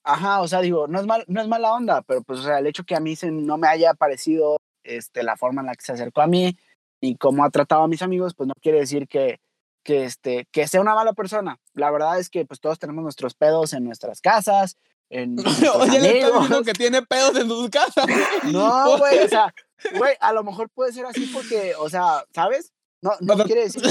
Ajá, 0.04 0.42
o 0.42 0.48
sea, 0.50 0.60
digo, 0.60 0.88
no 0.88 1.00
es, 1.00 1.06
mal, 1.06 1.24
no 1.28 1.42
es 1.42 1.48
mala 1.48 1.74
onda, 1.74 2.02
pero 2.02 2.22
pues, 2.22 2.40
o 2.40 2.44
sea, 2.44 2.60
el 2.60 2.68
hecho 2.68 2.84
que 2.84 2.96
a 2.96 3.00
mí 3.00 3.16
se, 3.16 3.32
no 3.32 3.58
me 3.58 3.68
haya 3.70 3.94
parecido 3.94 4.58
este, 4.84 5.24
la 5.24 5.38
forma 5.38 5.62
en 5.62 5.68
la 5.68 5.76
que 5.76 5.86
se 5.86 5.94
acercó 5.94 6.22
a 6.22 6.28
mí 6.28 6.58
y 7.00 7.16
cómo 7.16 7.46
ha 7.46 7.50
tratado 7.50 7.84
a 7.84 7.88
mis 7.88 8.02
amigos, 8.02 8.34
pues 8.36 8.48
no 8.48 8.54
quiere 8.62 8.80
decir 8.80 9.08
que, 9.08 9.40
que, 9.84 10.04
este, 10.04 10.48
que 10.52 10.68
sea 10.68 10.82
una 10.82 10.96
mala 10.96 11.14
persona. 11.14 11.60
La 11.76 11.92
verdad 11.92 12.20
es 12.20 12.30
que 12.30 12.46
pues 12.46 12.60
todos 12.60 12.78
tenemos 12.78 13.04
nuestros 13.04 13.36
pedos 13.36 13.72
en 13.74 13.86
nuestras 13.86 14.20
casas, 14.22 14.76
en 15.12 15.36
Oye, 15.76 16.00
le 16.00 16.20
está 16.20 16.28
amigos. 16.28 16.42
diciendo 16.42 16.64
que 16.64 16.74
tiene 16.74 17.02
pedos 17.04 17.36
en 17.38 17.48
sus 17.48 17.70
casas. 17.70 18.06
No, 18.52 18.98
güey, 18.98 19.20
o 19.20 19.28
sea, 19.28 19.54
güey, 19.98 20.16
a 20.20 20.34
lo 20.34 20.44
mejor 20.44 20.70
puede 20.74 20.94
ser 20.94 21.06
así 21.06 21.30
porque, 21.34 21.74
o 21.78 21.90
sea, 21.90 22.24
¿sabes? 22.34 22.72
No, 23.04 23.12
no 23.20 23.34
O 23.34 23.38
sea, 23.38 23.46
quiere 23.46 23.62
decir. 23.64 23.82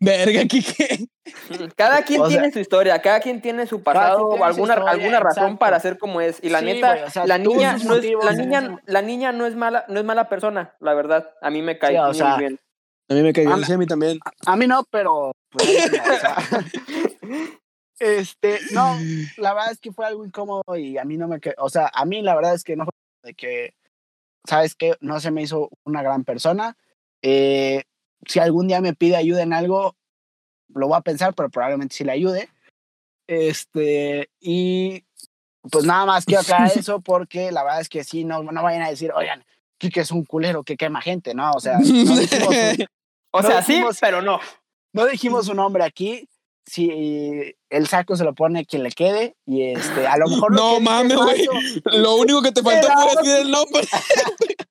Verga, 0.00 0.44
Kike. 0.46 1.08
Cada 1.76 2.02
quien 2.02 2.22
O 2.22 2.24
sea, 2.30 2.38
tiene 2.38 2.52
su 2.52 2.58
historia, 2.58 3.02
cada 3.02 3.20
quien 3.20 3.42
tiene 3.42 3.66
su 3.66 3.82
pasado 3.82 4.22
o 4.22 4.28
tiene 4.30 4.38
su 4.38 4.44
alguna, 4.44 4.74
historia, 4.74 4.92
alguna 4.92 5.20
razón 5.20 5.42
exacto. 5.42 5.58
para 5.58 5.80
ser 5.80 5.98
como 5.98 6.22
es. 6.22 6.38
Y 6.42 6.48
la 6.48 6.60
Sí, 6.60 6.64
neta, 6.64 6.92
güey, 6.94 7.02
o 7.04 7.10
sea, 7.10 7.26
la 7.26 7.36
niña 7.36 7.72
no 7.72 7.78
es, 7.78 7.84
motivos 7.84 8.24
la 8.24 8.32
niña, 8.32 8.80
la 8.86 9.02
niña 9.02 9.32
no 9.32 9.44
es 9.44 9.54
mala, 9.56 9.84
no 9.88 10.00
es 10.00 10.06
mala 10.06 10.30
persona, 10.30 10.74
la 10.80 10.94
verdad. 10.94 11.30
A 11.42 11.50
mí 11.50 11.60
me 11.60 11.78
cae 11.78 11.92
Sí, 11.92 11.98
o 11.98 12.06
muy 12.06 12.14
sea, 12.14 12.36
bien. 12.38 12.58
A 13.10 13.14
mí 13.14 13.20
me 13.22 13.32
cae 13.34 13.46
bien, 13.46 13.62
sí, 13.64 13.72
a 13.72 13.78
mí 13.78 13.86
también. 13.86 14.18
A 14.46 14.56
mí 14.56 14.66
no, 14.66 14.84
pero. 14.90 15.32
pues, 15.50 15.92
no, 15.92 16.14
o 16.14 16.18
sea, 16.18 16.36
este, 17.98 18.60
no, 18.72 18.96
la 19.38 19.54
verdad 19.54 19.72
es 19.72 19.78
que 19.80 19.92
fue 19.92 20.06
algo 20.06 20.24
incómodo 20.24 20.62
y 20.76 20.98
a 20.98 21.04
mí 21.04 21.16
no 21.16 21.28
me. 21.28 21.40
que- 21.40 21.54
O 21.58 21.68
sea, 21.70 21.90
a 21.94 22.04
mí 22.04 22.22
la 22.22 22.34
verdad 22.34 22.54
es 22.54 22.64
que 22.64 22.76
no 22.76 22.84
fue 22.84 22.92
de 23.30 23.34
que. 23.34 23.74
¿Sabes 24.48 24.74
qué? 24.76 24.94
No 25.00 25.18
se 25.20 25.30
me 25.32 25.42
hizo 25.42 25.70
una 25.84 26.02
gran 26.02 26.24
persona. 26.24 26.76
Eh, 27.22 27.82
si 28.26 28.38
algún 28.38 28.68
día 28.68 28.80
me 28.80 28.94
pide 28.94 29.16
ayuda 29.16 29.42
en 29.42 29.52
algo, 29.52 29.96
lo 30.68 30.86
voy 30.88 30.96
a 30.96 31.00
pensar, 31.00 31.34
pero 31.34 31.48
probablemente 31.50 31.96
sí 31.96 32.04
le 32.04 32.12
ayude. 32.12 32.48
Este, 33.26 34.30
y 34.40 35.04
pues 35.70 35.84
nada 35.84 36.06
más 36.06 36.24
quiero 36.24 36.42
aclarar 36.42 36.70
eso 36.76 37.00
porque 37.00 37.50
la 37.50 37.64
verdad 37.64 37.80
es 37.80 37.88
que 37.88 38.04
sí, 38.04 38.24
no, 38.24 38.42
no 38.42 38.62
vayan 38.62 38.82
a 38.82 38.90
decir, 38.90 39.12
oigan, 39.14 39.44
Kike 39.78 40.00
es 40.00 40.10
un 40.12 40.24
culero 40.24 40.62
que 40.62 40.76
quema 40.76 41.00
gente, 41.02 41.34
¿no? 41.34 41.50
O 41.52 41.60
sea, 41.60 41.78
no 41.78 42.16
dijimos, 42.16 42.54
O 43.32 43.42
no 43.42 43.48
sea, 43.48 43.62
sí, 43.62 43.72
dijimos- 43.74 43.98
pero 44.00 44.22
no. 44.22 44.38
no 44.92 45.06
dijimos 45.06 45.46
su 45.46 45.54
nombre 45.54 45.84
aquí. 45.84 46.28
Si 46.68 47.54
el 47.70 47.86
saco 47.88 48.16
se 48.16 48.24
lo 48.24 48.34
pone 48.34 48.64
quien 48.66 48.82
le 48.82 48.90
quede, 48.92 49.36
y 49.44 49.62
este, 49.72 50.06
a 50.06 50.16
lo 50.16 50.28
mejor. 50.28 50.52
No 50.54 50.80
mames, 50.80 51.16
güey. 51.16 51.46
Lo 51.84 52.14
único 52.16 52.42
que 52.42 52.52
te 52.52 52.62
faltó 52.62 52.88
fue 52.88 53.22
decir 53.22 53.40
el 53.42 53.50
nombre. 53.50 53.82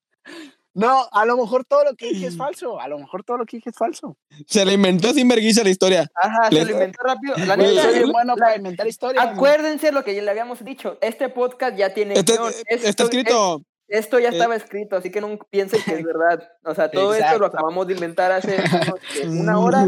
No, 0.77 1.07
a 1.13 1.23
lo 1.25 1.37
mejor 1.37 1.63
todo 1.63 1.85
lo 1.85 1.95
que 1.95 2.07
dije 2.09 2.27
es 2.27 2.35
falso. 2.35 2.81
A 2.81 2.89
lo 2.89 2.99
mejor 2.99 3.23
todo 3.23 3.37
lo 3.37 3.45
que 3.45 3.55
dije 3.55 3.69
es 3.69 3.77
falso. 3.77 4.17
Se 4.45 4.65
la 4.65 4.73
inventó 4.73 5.13
sin 5.13 5.25
vergüenza 5.25 5.63
la 5.63 5.69
historia. 5.69 6.05
Ajá, 6.13 6.49
Le- 6.51 6.59
se 6.59 6.65
lo 6.65 6.71
inventó 6.71 7.01
rápido. 7.01 7.33
La 7.45 7.55
Güey, 7.55 7.67
Soy 7.69 7.75
neta, 7.77 7.91
bien 7.91 8.11
bueno 8.11 8.35
la- 8.35 8.45
para 8.45 8.57
inventar 8.57 8.85
historias. 8.85 9.25
acuérdense 9.25 9.93
lo 9.93 10.03
que 10.03 10.13
ya 10.13 10.21
le 10.21 10.29
habíamos 10.31 10.65
dicho. 10.65 10.97
Este 10.99 11.29
podcast 11.29 11.77
ya 11.77 11.93
tiene 11.93 12.15
Está, 12.15 12.33
guion. 12.33 12.49
está 12.67 12.89
Esto- 12.89 13.03
escrito. 13.05 13.61
Esto 13.87 14.19
ya 14.19 14.27
Eh. 14.27 14.31
estaba 14.33 14.53
escrito, 14.57 14.97
así 14.97 15.11
que 15.11 15.21
no 15.21 15.39
piensen 15.49 15.81
que 15.81 15.93
es 15.93 16.03
verdad. 16.03 16.45
O 16.65 16.75
sea, 16.75 16.91
todo 16.91 17.13
esto 17.15 17.39
lo 17.39 17.45
acabamos 17.45 17.87
de 17.87 17.93
inventar 17.93 18.33
hace 18.33 18.57
una 19.29 19.57
hora 19.59 19.87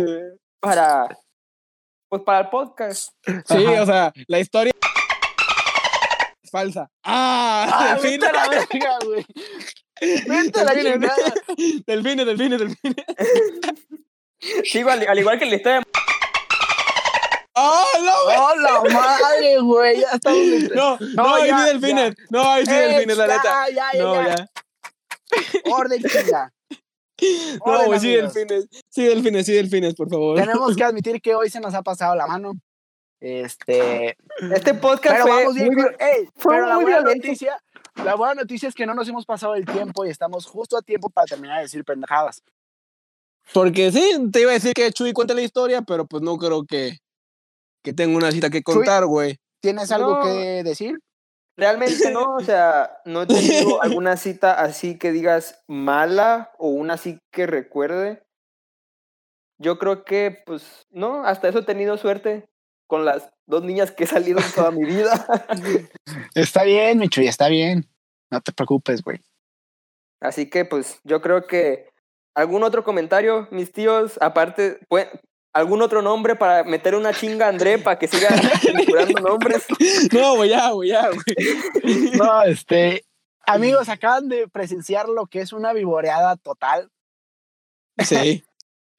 para, 0.62 1.10
pues 2.10 2.22
para 2.24 2.40
el 2.42 2.50
podcast. 2.50 3.10
Sí, 3.26 3.66
Ajá. 3.66 3.82
o 3.82 3.86
sea, 3.86 4.14
la 4.28 4.40
historia 4.40 4.74
es 6.42 6.52
falsa. 6.52 6.90
¡Ah! 7.04 7.68
Ah, 7.72 7.94
delfines, 7.96 8.32
la 8.32 8.48
verga, 8.50 8.98
güey. 9.06 9.26
Vete 10.00 10.60
a 10.60 10.64
la 10.64 10.74
delfines, 10.74 10.94
chingada. 10.94 11.34
delfines, 11.86 12.26
delfines, 12.26 12.60
delfines. 12.60 13.06
Sigo 14.64 14.90
al, 14.92 15.08
al 15.08 15.20
igual 15.20 15.40
que 15.40 15.46
la 15.46 15.56
historia. 15.56 15.82
¡Ah, 17.60 17.84
no, 18.00 18.24
güey! 18.26 18.38
¡Oh, 18.38 18.56
la 18.58 18.82
madre, 18.94 19.60
güey! 19.60 20.00
Ya 20.02 20.08
estamos. 20.14 20.38
en- 20.40 20.68
No, 20.76 20.98
no, 21.00 21.08
No, 21.24 21.36
ahí 21.36 21.48
ya, 21.50 21.58
sí 21.58 21.66
delfines. 21.66 22.16
No, 22.30 22.52
ahí 22.52 22.66
sí 22.66 22.72
delfines, 22.72 23.18
la 23.18 23.28
ya, 23.28 23.36
neta. 23.38 23.70
Ya, 23.70 23.92
ya, 23.94 24.04
No, 24.04 24.16
ya. 24.28 24.36
ya. 24.36 24.48
Orden, 25.74 26.04
chinga. 26.04 26.54
No, 27.66 27.86
güey, 27.86 28.00
sí 28.00 28.12
delfines. 28.16 28.68
Sí 28.90 29.06
delfines, 29.06 29.46
sí 29.46 29.54
delfines, 29.54 29.96
por 29.96 30.10
favor. 30.10 30.38
Tenemos 30.40 30.76
que 30.76 30.84
admitir 30.84 31.22
que 31.22 31.36
hoy 31.36 31.50
se 31.50 31.60
nos 31.60 31.74
ha 31.74 31.82
pasado 31.82 32.16
la 32.16 32.28
mano. 32.28 32.54
Este. 33.20 34.16
Este 34.54 34.74
podcast 34.76 35.16
Pero 35.16 35.24
fue 35.24 35.32
vamos 35.44 35.56
bien. 35.56 35.74
muy 35.74 35.84
fue 36.36 36.56
pero 36.56 36.68
la 36.68 36.76
buena 36.76 37.00
violento. 37.02 37.16
noticia. 37.28 37.58
La 38.04 38.14
buena 38.16 38.36
noticia 38.36 38.70
es 38.70 38.76
que 38.76 38.86
no 38.86 38.94
nos 38.94 39.08
hemos 39.10 39.26
pasado 39.26 39.56
el 39.56 39.66
tiempo 39.66 40.06
y 40.06 40.10
estamos 40.10 40.46
justo 40.46 40.78
a 40.78 40.82
tiempo 40.84 41.10
para 41.10 41.26
terminar 41.26 41.58
de 41.58 41.64
decir 41.64 41.84
pendejadas. 41.84 42.44
Porque 43.54 43.92
sí, 43.92 44.30
te 44.32 44.42
iba 44.42 44.52
a 44.52 44.56
decir 44.56 44.74
que 44.74 44.92
Chuy 44.92 45.14
cuente 45.14 45.34
la 45.34 45.42
historia, 45.42 45.82
pero 45.82 46.06
pues 46.06 46.22
no 46.22 46.38
creo 46.38 46.64
que, 46.66 46.98
que 47.84 47.94
tenga 47.94 48.16
una 48.18 48.32
cita 48.32 48.50
que 48.52 48.62
contar, 48.62 49.06
güey. 49.08 49.38
¿Tienes 49.62 49.92
algo 49.92 50.18
No. 50.20 50.24
que 50.24 50.62
decir? 50.64 51.00
Realmente 51.58 52.12
no, 52.12 52.36
o 52.36 52.40
sea, 52.40 53.02
no 53.06 53.24
he 53.24 53.28
tenido 53.28 53.82
alguna 53.82 54.16
cita 54.16 54.54
así 54.62 54.98
que 55.00 55.12
digas 55.12 55.64
mala 55.68 56.52
o 56.60 56.70
una 56.70 56.94
así 56.94 57.20
que 57.32 57.48
recuerde. 57.48 58.24
Yo 59.60 59.80
creo 59.80 60.06
que, 60.06 60.44
pues, 60.46 60.86
no, 60.92 61.26
hasta 61.26 61.48
eso 61.50 61.60
he 61.60 61.66
tenido 61.66 61.98
suerte 61.98 62.46
con 62.88 63.06
las 63.06 63.30
dos 63.48 63.64
niñas 63.64 63.92
que 63.92 64.04
he 64.04 64.08
salido 64.08 64.40
en 64.40 64.52
toda 64.54 64.70
mi 64.70 64.86
vida. 64.86 65.26
Está 66.36 66.64
bien, 66.64 67.00
Michu, 67.00 67.22
y 67.22 67.28
está 67.28 67.48
bien. 67.50 67.90
No 68.32 68.40
te 68.42 68.52
preocupes, 68.52 69.02
güey. 69.02 69.20
Así 70.22 70.50
que, 70.50 70.64
pues, 70.64 71.00
yo 71.04 71.22
creo 71.22 71.48
que 71.48 71.90
algún 72.36 72.64
otro 72.64 72.84
comentario, 72.84 73.48
mis 73.50 73.72
tíos, 73.72 74.18
aparte, 74.22 74.80
pue- 74.90 75.10
algún 75.58 75.82
otro 75.82 76.02
nombre 76.02 76.36
para 76.36 76.64
meter 76.64 76.96
una 76.96 77.14
chinga 77.14 77.46
a 77.46 77.50
André 77.50 77.78
para 77.78 77.98
que 78.00 78.08
siga 78.08 78.30
censurando 78.62 79.20
nombres. 79.22 79.66
No, 80.14 80.36
güey, 80.38 80.50
ya, 80.50 80.70
güey, 80.72 80.90
ya, 80.90 81.10
güey. 81.10 82.12
No, 82.18 82.44
este. 82.44 83.04
Amigos, 83.46 83.88
acaban 83.90 84.28
de 84.28 84.48
presenciar 84.48 85.08
lo 85.08 85.26
que 85.28 85.40
es 85.42 85.54
una 85.54 85.72
vivoreada 85.74 86.36
total. 86.36 86.90
Sí. 88.04 88.44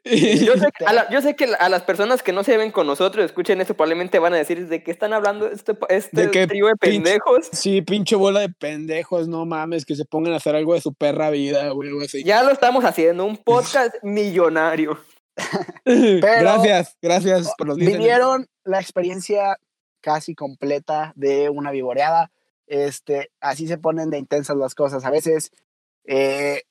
Yo 0.05 0.55
sé, 0.57 0.71
que 0.79 0.87
a 0.87 0.93
la- 0.95 1.11
yo 1.11 1.21
sé 1.21 1.37
que 1.37 1.45
a 1.59 1.69
las 1.69 1.83
personas 1.83 2.23
que 2.23 2.33
no 2.33 2.43
se 2.43 2.57
ven 2.57 2.71
con 2.73 2.87
nosotros, 2.87 3.27
escuchen 3.27 3.61
esto, 3.61 3.75
probablemente 3.75 4.19
van 4.19 4.33
a 4.33 4.39
decir 4.39 4.67
de 4.67 4.83
qué 4.83 4.91
están 4.91 5.13
hablando 5.13 5.49
este, 5.51 5.77
este 5.91 6.23
De 6.23 6.31
qué 6.31 6.47
trío 6.47 6.67
de 6.69 6.73
pinche- 6.77 7.03
pendejos. 7.03 7.49
Sí, 7.53 7.83
pinche 7.83 8.17
bola 8.17 8.41
de 8.41 8.49
pendejos, 8.49 9.29
no 9.29 9.45
mames, 9.45 9.85
que 9.85 9.97
se 9.97 10.07
pongan 10.07 10.33
a 10.33 10.37
hacer 10.37 10.57
algo 10.57 10.73
de 10.73 10.81
su 10.81 10.95
perra 10.95 11.29
vida, 11.29 11.69
güey, 11.71 11.91
algo 11.91 12.01
así. 12.01 12.25
Ya 12.25 12.43
lo 12.43 12.53
estamos 12.53 12.85
haciendo, 12.87 13.27
un 13.27 13.37
podcast 13.37 13.97
millonario. 14.03 14.99
gracias, 15.85 16.97
gracias 17.01 17.53
por 17.57 17.69
los. 17.69 17.77
Vivieron 17.77 18.47
la 18.65 18.81
experiencia 18.81 19.59
casi 20.01 20.35
completa 20.35 21.13
de 21.17 21.49
una 21.51 21.71
vivoreada. 21.71 22.31
Este, 22.67 23.31
así 23.41 23.67
se 23.67 23.79
ponen 23.79 24.11
de 24.11 24.19
intensas 24.19 24.57
las 24.57 24.75
cosas 24.75 25.05
a 25.05 25.11
veces. 25.11 25.51
eh, 26.05 26.63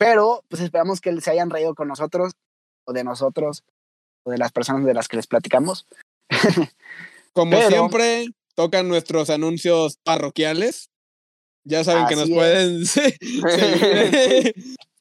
pero 0.00 0.44
pues 0.48 0.62
esperamos 0.62 1.00
que 1.00 1.20
se 1.20 1.30
hayan 1.32 1.50
reído 1.50 1.74
con 1.74 1.88
nosotros, 1.88 2.34
o 2.84 2.92
de 2.92 3.02
nosotros, 3.02 3.64
o 4.22 4.30
de 4.30 4.38
las 4.38 4.52
personas 4.52 4.84
de 4.84 4.94
las 4.94 5.08
que 5.08 5.16
les 5.16 5.26
platicamos. 5.26 5.86
Como 7.32 7.50
Pero- 7.52 7.68
siempre, 7.68 8.26
tocan 8.54 8.86
nuestros 8.88 9.28
anuncios 9.30 9.98
parroquiales. 10.04 10.90
Ya 11.64 11.82
saben 11.84 12.06
que 12.06 12.14
nos 12.16 12.28
es. 12.28 12.34
pueden 12.34 12.86
se- 12.86 13.16
seguir, 13.20 14.54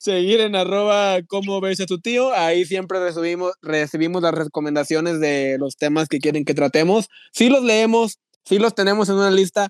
seguir 0.08 0.40
en 0.40 0.56
arroba 0.56 1.22
como 1.28 1.60
ves 1.60 1.82
a 1.82 1.86
tu 1.86 2.00
tío. 2.00 2.32
Ahí 2.32 2.64
siempre 2.66 2.98
recibimos, 3.00 3.52
recibimos 3.62 4.22
las 4.22 4.34
recomendaciones 4.34 5.20
de 5.20 5.58
los 5.60 5.76
temas 5.76 6.08
que 6.08 6.20
quieren 6.20 6.46
que 6.46 6.54
tratemos. 6.54 7.08
Sí 7.34 7.50
los 7.50 7.62
leemos, 7.62 8.18
sí 8.46 8.58
los 8.58 8.74
tenemos 8.74 9.10
en 9.10 9.16
una 9.16 9.32
lista, 9.32 9.68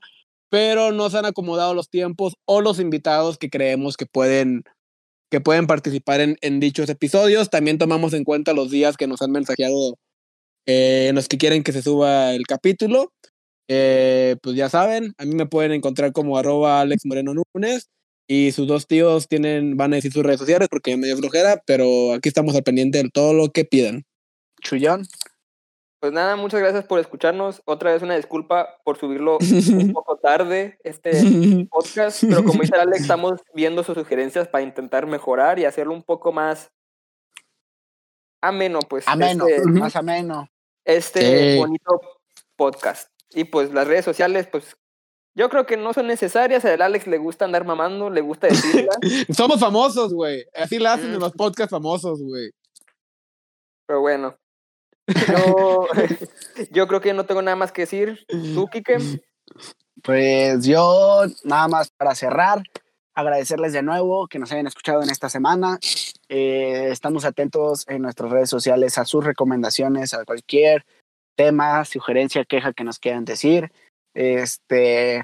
pero 0.50 0.92
no 0.92 1.10
se 1.10 1.18
han 1.18 1.26
acomodado 1.26 1.74
los 1.74 1.90
tiempos 1.90 2.36
o 2.46 2.62
los 2.62 2.80
invitados 2.80 3.40
que 3.40 3.50
creemos 3.50 3.98
que 3.98 4.06
pueden, 4.06 4.62
que 5.32 5.42
pueden 5.42 5.66
participar 5.66 6.22
en, 6.22 6.38
en 6.42 6.60
dichos 6.60 6.88
episodios. 6.90 7.50
También 7.50 7.80
tomamos 7.80 8.14
en 8.14 8.24
cuenta 8.24 8.54
los 8.54 8.70
días 8.70 8.96
que 8.96 9.08
nos 9.08 9.24
han 9.24 9.32
mensajeado 9.32 9.98
eh, 10.68 11.08
en 11.10 11.16
los 11.16 11.28
que 11.28 11.40
quieren 11.40 11.64
que 11.64 11.72
se 11.72 11.82
suba 11.82 12.34
el 12.34 12.46
capítulo. 12.46 13.12
Eh, 13.70 14.36
pues 14.44 14.56
ya 14.56 14.70
saben, 14.70 15.14
a 15.18 15.26
mí 15.26 15.34
me 15.34 15.48
pueden 15.48 15.72
encontrar 15.72 16.14
como 16.14 16.38
arroba 16.38 16.80
Alex 16.82 17.06
Moreno 17.06 17.34
Núñez 17.34 17.88
y 18.28 18.52
sus 18.52 18.68
dos 18.68 18.88
tíos 18.88 19.28
tienen, 19.28 19.78
van 19.78 19.94
a 19.94 19.96
decir 19.98 20.12
sus 20.12 20.24
redes 20.24 20.40
sociales 20.40 20.68
porque 20.70 20.98
me 20.98 21.08
dio 21.08 21.18
flojera, 21.18 21.62
pero 21.66 22.14
aquí 22.14 22.28
estamos 22.30 22.56
al 22.56 22.64
pendiente 22.64 23.02
de 23.02 23.10
todo 23.10 23.34
lo 23.34 23.50
que 23.52 23.64
pidan. 23.66 24.04
Chullón. 24.62 25.06
Pues 26.00 26.14
nada, 26.14 26.36
muchas 26.36 26.60
gracias 26.60 26.86
por 26.86 27.00
escucharnos. 27.00 27.62
Otra 27.66 27.92
vez 27.92 28.04
una 28.04 28.16
disculpa 28.16 28.78
por 28.84 28.98
subirlo 29.00 29.38
un 29.72 29.94
poco 29.94 30.18
tarde 30.18 30.78
este 30.84 31.12
podcast, 31.72 32.24
pero 32.24 32.44
como 32.44 32.62
dice 32.62 32.76
Alex, 32.76 33.02
estamos 33.02 33.40
viendo 33.56 33.84
sus 33.84 33.96
sugerencias 33.96 34.48
para 34.48 34.64
intentar 34.64 35.08
mejorar 35.08 35.58
y 35.58 35.66
hacerlo 35.66 35.94
un 35.94 36.04
poco 36.04 36.32
más 36.32 36.70
ameno, 38.44 38.80
pues. 38.88 39.08
Ameno, 39.08 39.48
Este, 39.48 39.68
más 39.72 39.96
ameno. 39.96 40.48
este 40.86 41.54
Sí. 41.54 41.58
bonito 41.60 42.02
podcast. 42.56 43.10
Y 43.32 43.46
pues 43.46 43.74
las 43.74 43.88
redes 43.88 44.06
sociales, 44.06 44.48
pues 44.52 44.78
yo 45.38 45.50
creo 45.50 45.66
que 45.66 45.78
no 45.78 45.94
son 45.94 46.08
necesarias. 46.08 46.66
A 46.66 46.74
Alex 46.74 47.08
le 47.08 47.18
gusta 47.18 47.46
andar 47.46 47.64
mamando, 47.64 48.10
le 48.10 48.22
gusta 48.22 48.48
decirla, 48.48 48.92
Somos 49.38 49.60
famosos, 49.60 50.14
güey. 50.14 50.44
Así 50.54 50.80
la 50.80 50.94
hacen 50.94 51.12
en 51.12 51.18
Mm. 51.18 51.22
los 51.22 51.32
podcasts 51.34 51.72
famosos, 51.72 52.22
güey. 52.22 52.50
pero 53.86 54.02
bueno. 54.02 54.36
Yo, 55.28 55.88
yo 56.72 56.88
creo 56.88 57.00
que 57.00 57.14
no 57.14 57.26
tengo 57.26 57.42
nada 57.42 57.56
más 57.56 57.72
que 57.72 57.84
decir. 57.84 58.26
¿Tú, 58.28 58.68
Kike? 58.68 58.98
Pues 60.04 60.66
yo, 60.66 61.22
nada 61.46 61.68
más 61.70 61.90
para 61.98 62.14
cerrar, 62.14 62.62
agradecerles 63.16 63.72
de 63.74 63.82
nuevo 63.84 64.28
que 64.28 64.38
nos 64.38 64.52
hayan 64.52 64.68
escuchado 64.68 65.02
en 65.02 65.10
esta 65.10 65.30
semana. 65.30 65.80
Eh, 66.28 66.90
estamos 66.92 67.24
atentos 67.24 67.86
en 67.88 68.02
nuestras 68.02 68.30
redes 68.32 68.50
sociales 68.50 68.98
a 68.98 69.06
sus 69.06 69.24
recomendaciones, 69.24 70.14
a 70.14 70.26
cualquier 70.26 70.86
tema, 71.38 71.86
sugerencia, 71.86 72.44
queja 72.44 72.74
que 72.74 72.84
nos 72.84 73.00
quieran 73.00 73.24
decir. 73.24 73.72
Este, 74.18 75.24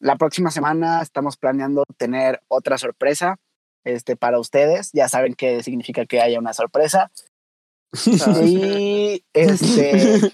la 0.00 0.16
próxima 0.16 0.50
semana 0.50 1.00
estamos 1.00 1.36
planeando 1.36 1.84
tener 1.96 2.40
otra 2.48 2.76
sorpresa 2.76 3.36
este, 3.84 4.16
para 4.16 4.40
ustedes. 4.40 4.90
Ya 4.92 5.08
saben 5.08 5.34
qué 5.34 5.62
significa 5.62 6.06
que 6.06 6.20
haya 6.20 6.40
una 6.40 6.52
sorpresa. 6.52 7.12
Y 8.44 9.22
este, 9.32 10.32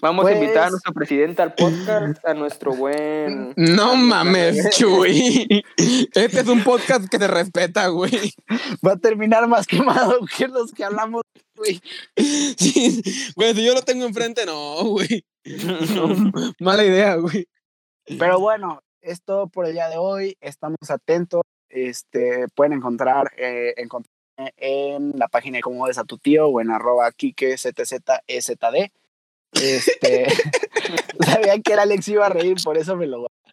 Vamos 0.00 0.26
a 0.26 0.32
invitar 0.32 0.56
a 0.56 0.60
Pues- 0.62 0.70
nuestro 0.72 0.92
presidente 0.94 1.42
al 1.42 1.54
podcast, 1.54 2.26
a 2.26 2.34
nuestro 2.34 2.74
buen... 2.74 3.52
No 3.56 3.94
mames, 3.94 4.70
Chuy. 4.76 5.62
Este 5.76 6.40
es 6.40 6.48
un 6.48 6.64
podcast 6.64 7.08
que 7.08 7.18
se 7.18 7.28
respeta, 7.28 7.86
güey. 7.86 8.32
va 8.84 8.92
a 8.94 8.96
terminar 8.96 9.46
más 9.46 9.68
quemado 9.68 10.18
que 10.36 10.48
los 10.48 10.72
que 10.72 10.82
hablamos. 10.84 11.22
güey. 11.54 11.80
Sí, 12.58 13.00
güey, 13.36 13.54
si 13.54 13.64
yo 13.64 13.74
lo 13.74 13.82
tengo 13.82 14.06
enfrente, 14.06 14.44
no, 14.44 14.82
güey. 14.86 15.24
Mala 16.60 16.84
idea, 16.84 17.16
güey. 17.16 17.46
Pero 18.18 18.40
bueno, 18.40 18.82
es 19.00 19.22
todo 19.22 19.48
por 19.48 19.66
el 19.66 19.72
día 19.72 19.88
de 19.88 19.96
hoy. 19.96 20.36
Estamos 20.40 20.90
atentos. 20.90 21.42
Este, 21.68 22.46
pueden 22.54 22.74
encontrar 22.74 23.32
eh, 23.36 23.74
encontrarme 23.76 24.52
en 24.56 25.12
la 25.16 25.28
página 25.28 25.58
de 25.58 25.62
cómo 25.62 25.86
ves 25.86 25.98
a 25.98 26.04
tu 26.04 26.18
tío 26.18 26.48
o 26.48 26.60
en 26.60 26.70
arroba 26.70 27.10
kike 27.12 27.56
ztzezd. 27.56 28.10
Este, 29.52 30.26
sabía 31.26 31.60
que 31.60 31.72
era 31.72 31.82
Alex 31.82 32.08
iba 32.08 32.26
a 32.26 32.30
reír, 32.30 32.56
por 32.64 32.78
eso 32.78 32.96
me 32.96 33.06
lo 33.06 33.26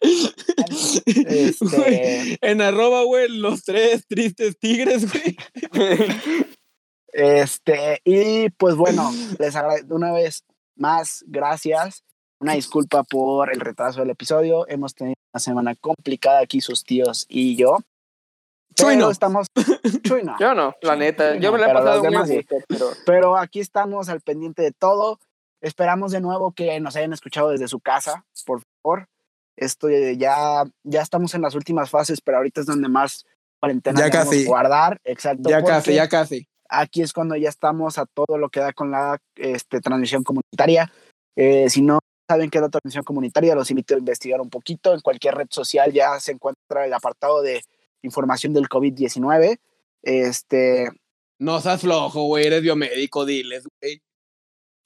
Este, 1.06 1.64
Güey, 1.76 2.38
en 2.40 2.62
arroba, 2.62 3.02
güey, 3.02 3.28
los 3.28 3.64
tres 3.64 4.06
tristes 4.06 4.58
tigres, 4.58 5.06
güey. 5.12 5.36
Este, 7.12 8.00
y 8.04 8.50
pues 8.50 8.76
bueno, 8.76 9.10
les 9.38 9.56
agradezco 9.56 9.94
una 9.94 10.12
vez 10.12 10.44
más, 10.80 11.24
gracias. 11.26 12.02
Una 12.40 12.54
disculpa 12.54 13.02
por 13.04 13.52
el 13.52 13.60
retraso 13.60 14.00
del 14.00 14.10
episodio. 14.10 14.66
Hemos 14.68 14.94
tenido 14.94 15.14
una 15.32 15.40
semana 15.40 15.74
complicada 15.76 16.40
aquí, 16.40 16.60
sus 16.60 16.84
tíos 16.84 17.26
y 17.28 17.54
yo. 17.56 17.78
Chuy 18.74 18.96
no. 18.96 19.10
estamos. 19.10 19.46
Chuy 20.04 20.22
no. 20.22 20.36
Yo 20.40 20.54
no, 20.54 20.74
la 20.82 20.96
neta. 20.96 21.34
Yo 21.36 21.50
No, 21.50 21.58
me 21.58 21.58
la 21.58 21.70
he 21.70 21.74
pasado 21.74 22.02
muy 22.04 22.26
sí. 22.26 22.46
pero... 22.68 22.86
Pero 23.04 23.36
aquí 23.36 23.60
estamos 23.60 24.08
al 24.08 24.20
pendiente 24.22 24.62
de 24.62 24.72
todo. 24.72 25.18
Esperamos 25.60 26.12
de 26.12 26.20
nuevo 26.22 26.52
que 26.52 26.80
nos 26.80 26.96
hayan 26.96 27.12
escuchado 27.12 27.50
desde 27.50 27.68
su 27.68 27.80
casa, 27.80 28.24
por 28.46 28.62
favor. 28.82 29.06
Esto 29.56 29.90
eh, 29.90 30.16
ya, 30.16 30.64
ya 30.84 31.02
estamos 31.02 31.34
en 31.34 31.42
las 31.42 31.54
últimas 31.54 31.90
fases, 31.90 32.22
pero 32.22 32.38
ahorita 32.38 32.62
es 32.62 32.66
donde 32.66 32.88
más 32.88 33.26
cuarentena 33.60 33.98
Ya 34.00 34.06
debemos 34.06 34.28
casi. 34.28 34.44
guardar. 34.46 34.98
Exacto. 35.04 35.50
Ya 35.50 35.62
casi, 35.62 35.94
ya 35.94 36.08
casi. 36.08 36.48
Aquí 36.70 37.02
es 37.02 37.12
cuando 37.12 37.36
ya 37.36 37.48
estamos 37.48 37.98
a 37.98 38.06
todo 38.06 38.38
lo 38.38 38.48
que 38.48 38.60
da 38.60 38.72
con 38.72 38.90
la 38.90 39.18
este, 39.36 39.80
transmisión 39.80 40.22
comunitaria. 40.22 40.92
Eh, 41.36 41.68
si 41.68 41.82
no 41.82 41.98
saben 42.28 42.48
qué 42.50 42.58
es 42.58 42.62
la 42.62 42.68
transmisión 42.68 43.02
comunitaria, 43.04 43.54
los 43.54 43.70
invito 43.70 43.94
a 43.94 43.98
investigar 43.98 44.40
un 44.40 44.50
poquito. 44.50 44.94
En 44.94 45.00
cualquier 45.00 45.34
red 45.34 45.48
social 45.50 45.92
ya 45.92 46.18
se 46.20 46.32
encuentra 46.32 46.84
el 46.86 46.92
apartado 46.94 47.42
de 47.42 47.62
información 48.02 48.52
del 48.52 48.68
COVID-19. 48.68 49.58
Este, 50.02 50.90
No 51.38 51.60
seas 51.60 51.80
flojo, 51.80 52.24
güey, 52.24 52.46
eres 52.46 52.62
biomédico, 52.62 53.24
diles, 53.26 53.64
güey. 53.80 54.00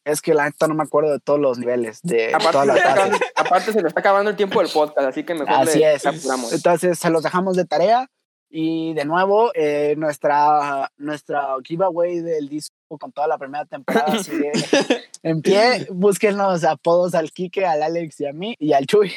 es 0.06 0.20
que 0.20 0.34
la 0.34 0.46
neta 0.46 0.66
no 0.68 0.74
me 0.74 0.82
acuerdo 0.82 1.12
de 1.12 1.20
todos 1.20 1.38
los 1.40 1.58
niveles, 1.58 2.00
de 2.02 2.34
Aparte, 2.34 2.52
fases. 2.52 2.84
acabando, 2.84 3.18
aparte 3.36 3.72
se 3.72 3.80
le 3.82 3.88
está 3.88 4.00
acabando 4.00 4.30
el 4.30 4.36
tiempo 4.36 4.60
del 4.60 4.70
podcast, 4.70 5.06
así 5.08 5.24
que 5.24 5.34
mejor 5.34 5.50
Así 5.54 5.78
le 5.78 5.94
es. 5.94 6.04
apuramos. 6.06 6.52
Entonces 6.52 6.98
se 6.98 7.10
los 7.10 7.22
dejamos 7.22 7.56
de 7.56 7.64
tarea. 7.64 8.10
Y 8.56 8.94
de 8.94 9.04
nuevo, 9.04 9.50
eh, 9.54 9.96
nuestra, 9.98 10.88
nuestra 10.96 11.56
giveaway 11.64 12.20
del 12.20 12.48
disco 12.48 12.72
con 13.00 13.10
toda 13.10 13.26
la 13.26 13.36
primera 13.36 13.64
temporada 13.64 14.22
sigue 14.22 14.52
en 15.24 15.42
pie. 15.42 15.88
Busquen 15.90 16.36
los 16.36 16.62
apodos 16.62 17.16
al 17.16 17.32
Kike, 17.32 17.66
al 17.66 17.82
Alex 17.82 18.20
y 18.20 18.26
a 18.26 18.32
mí 18.32 18.54
y 18.60 18.72
al 18.72 18.86
Chuy. 18.86 19.12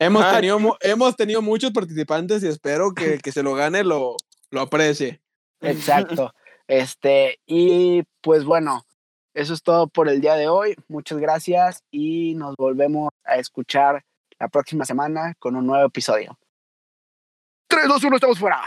Hemos, 0.00 0.24
Ah. 0.24 0.34
tenido, 0.34 0.76
hemos 0.80 1.14
tenido 1.14 1.40
muchos 1.40 1.70
participantes 1.70 2.42
y 2.42 2.48
espero 2.48 2.92
que 2.92 3.14
el 3.14 3.22
que 3.22 3.30
se 3.30 3.44
lo 3.44 3.54
gane 3.54 3.84
lo, 3.84 4.16
lo 4.50 4.60
aprecie. 4.60 5.20
Exacto. 5.60 6.34
Este, 6.66 7.38
y 7.46 8.02
pues 8.22 8.44
bueno, 8.44 8.84
eso 9.34 9.54
es 9.54 9.62
todo 9.62 9.86
por 9.86 10.08
el 10.08 10.20
día 10.20 10.34
de 10.34 10.48
hoy. 10.48 10.74
Muchas 10.88 11.18
gracias 11.18 11.84
y 11.92 12.34
nos 12.34 12.56
volvemos 12.56 13.10
a 13.22 13.36
escuchar 13.36 14.02
la 14.40 14.48
próxima 14.48 14.84
semana 14.84 15.34
con 15.38 15.54
un 15.54 15.64
nuevo 15.68 15.86
episodio. 15.86 16.36
3, 17.70 17.86
2, 17.86 18.04
1, 18.04 18.16
estamos 18.16 18.38
fuera. 18.38 18.60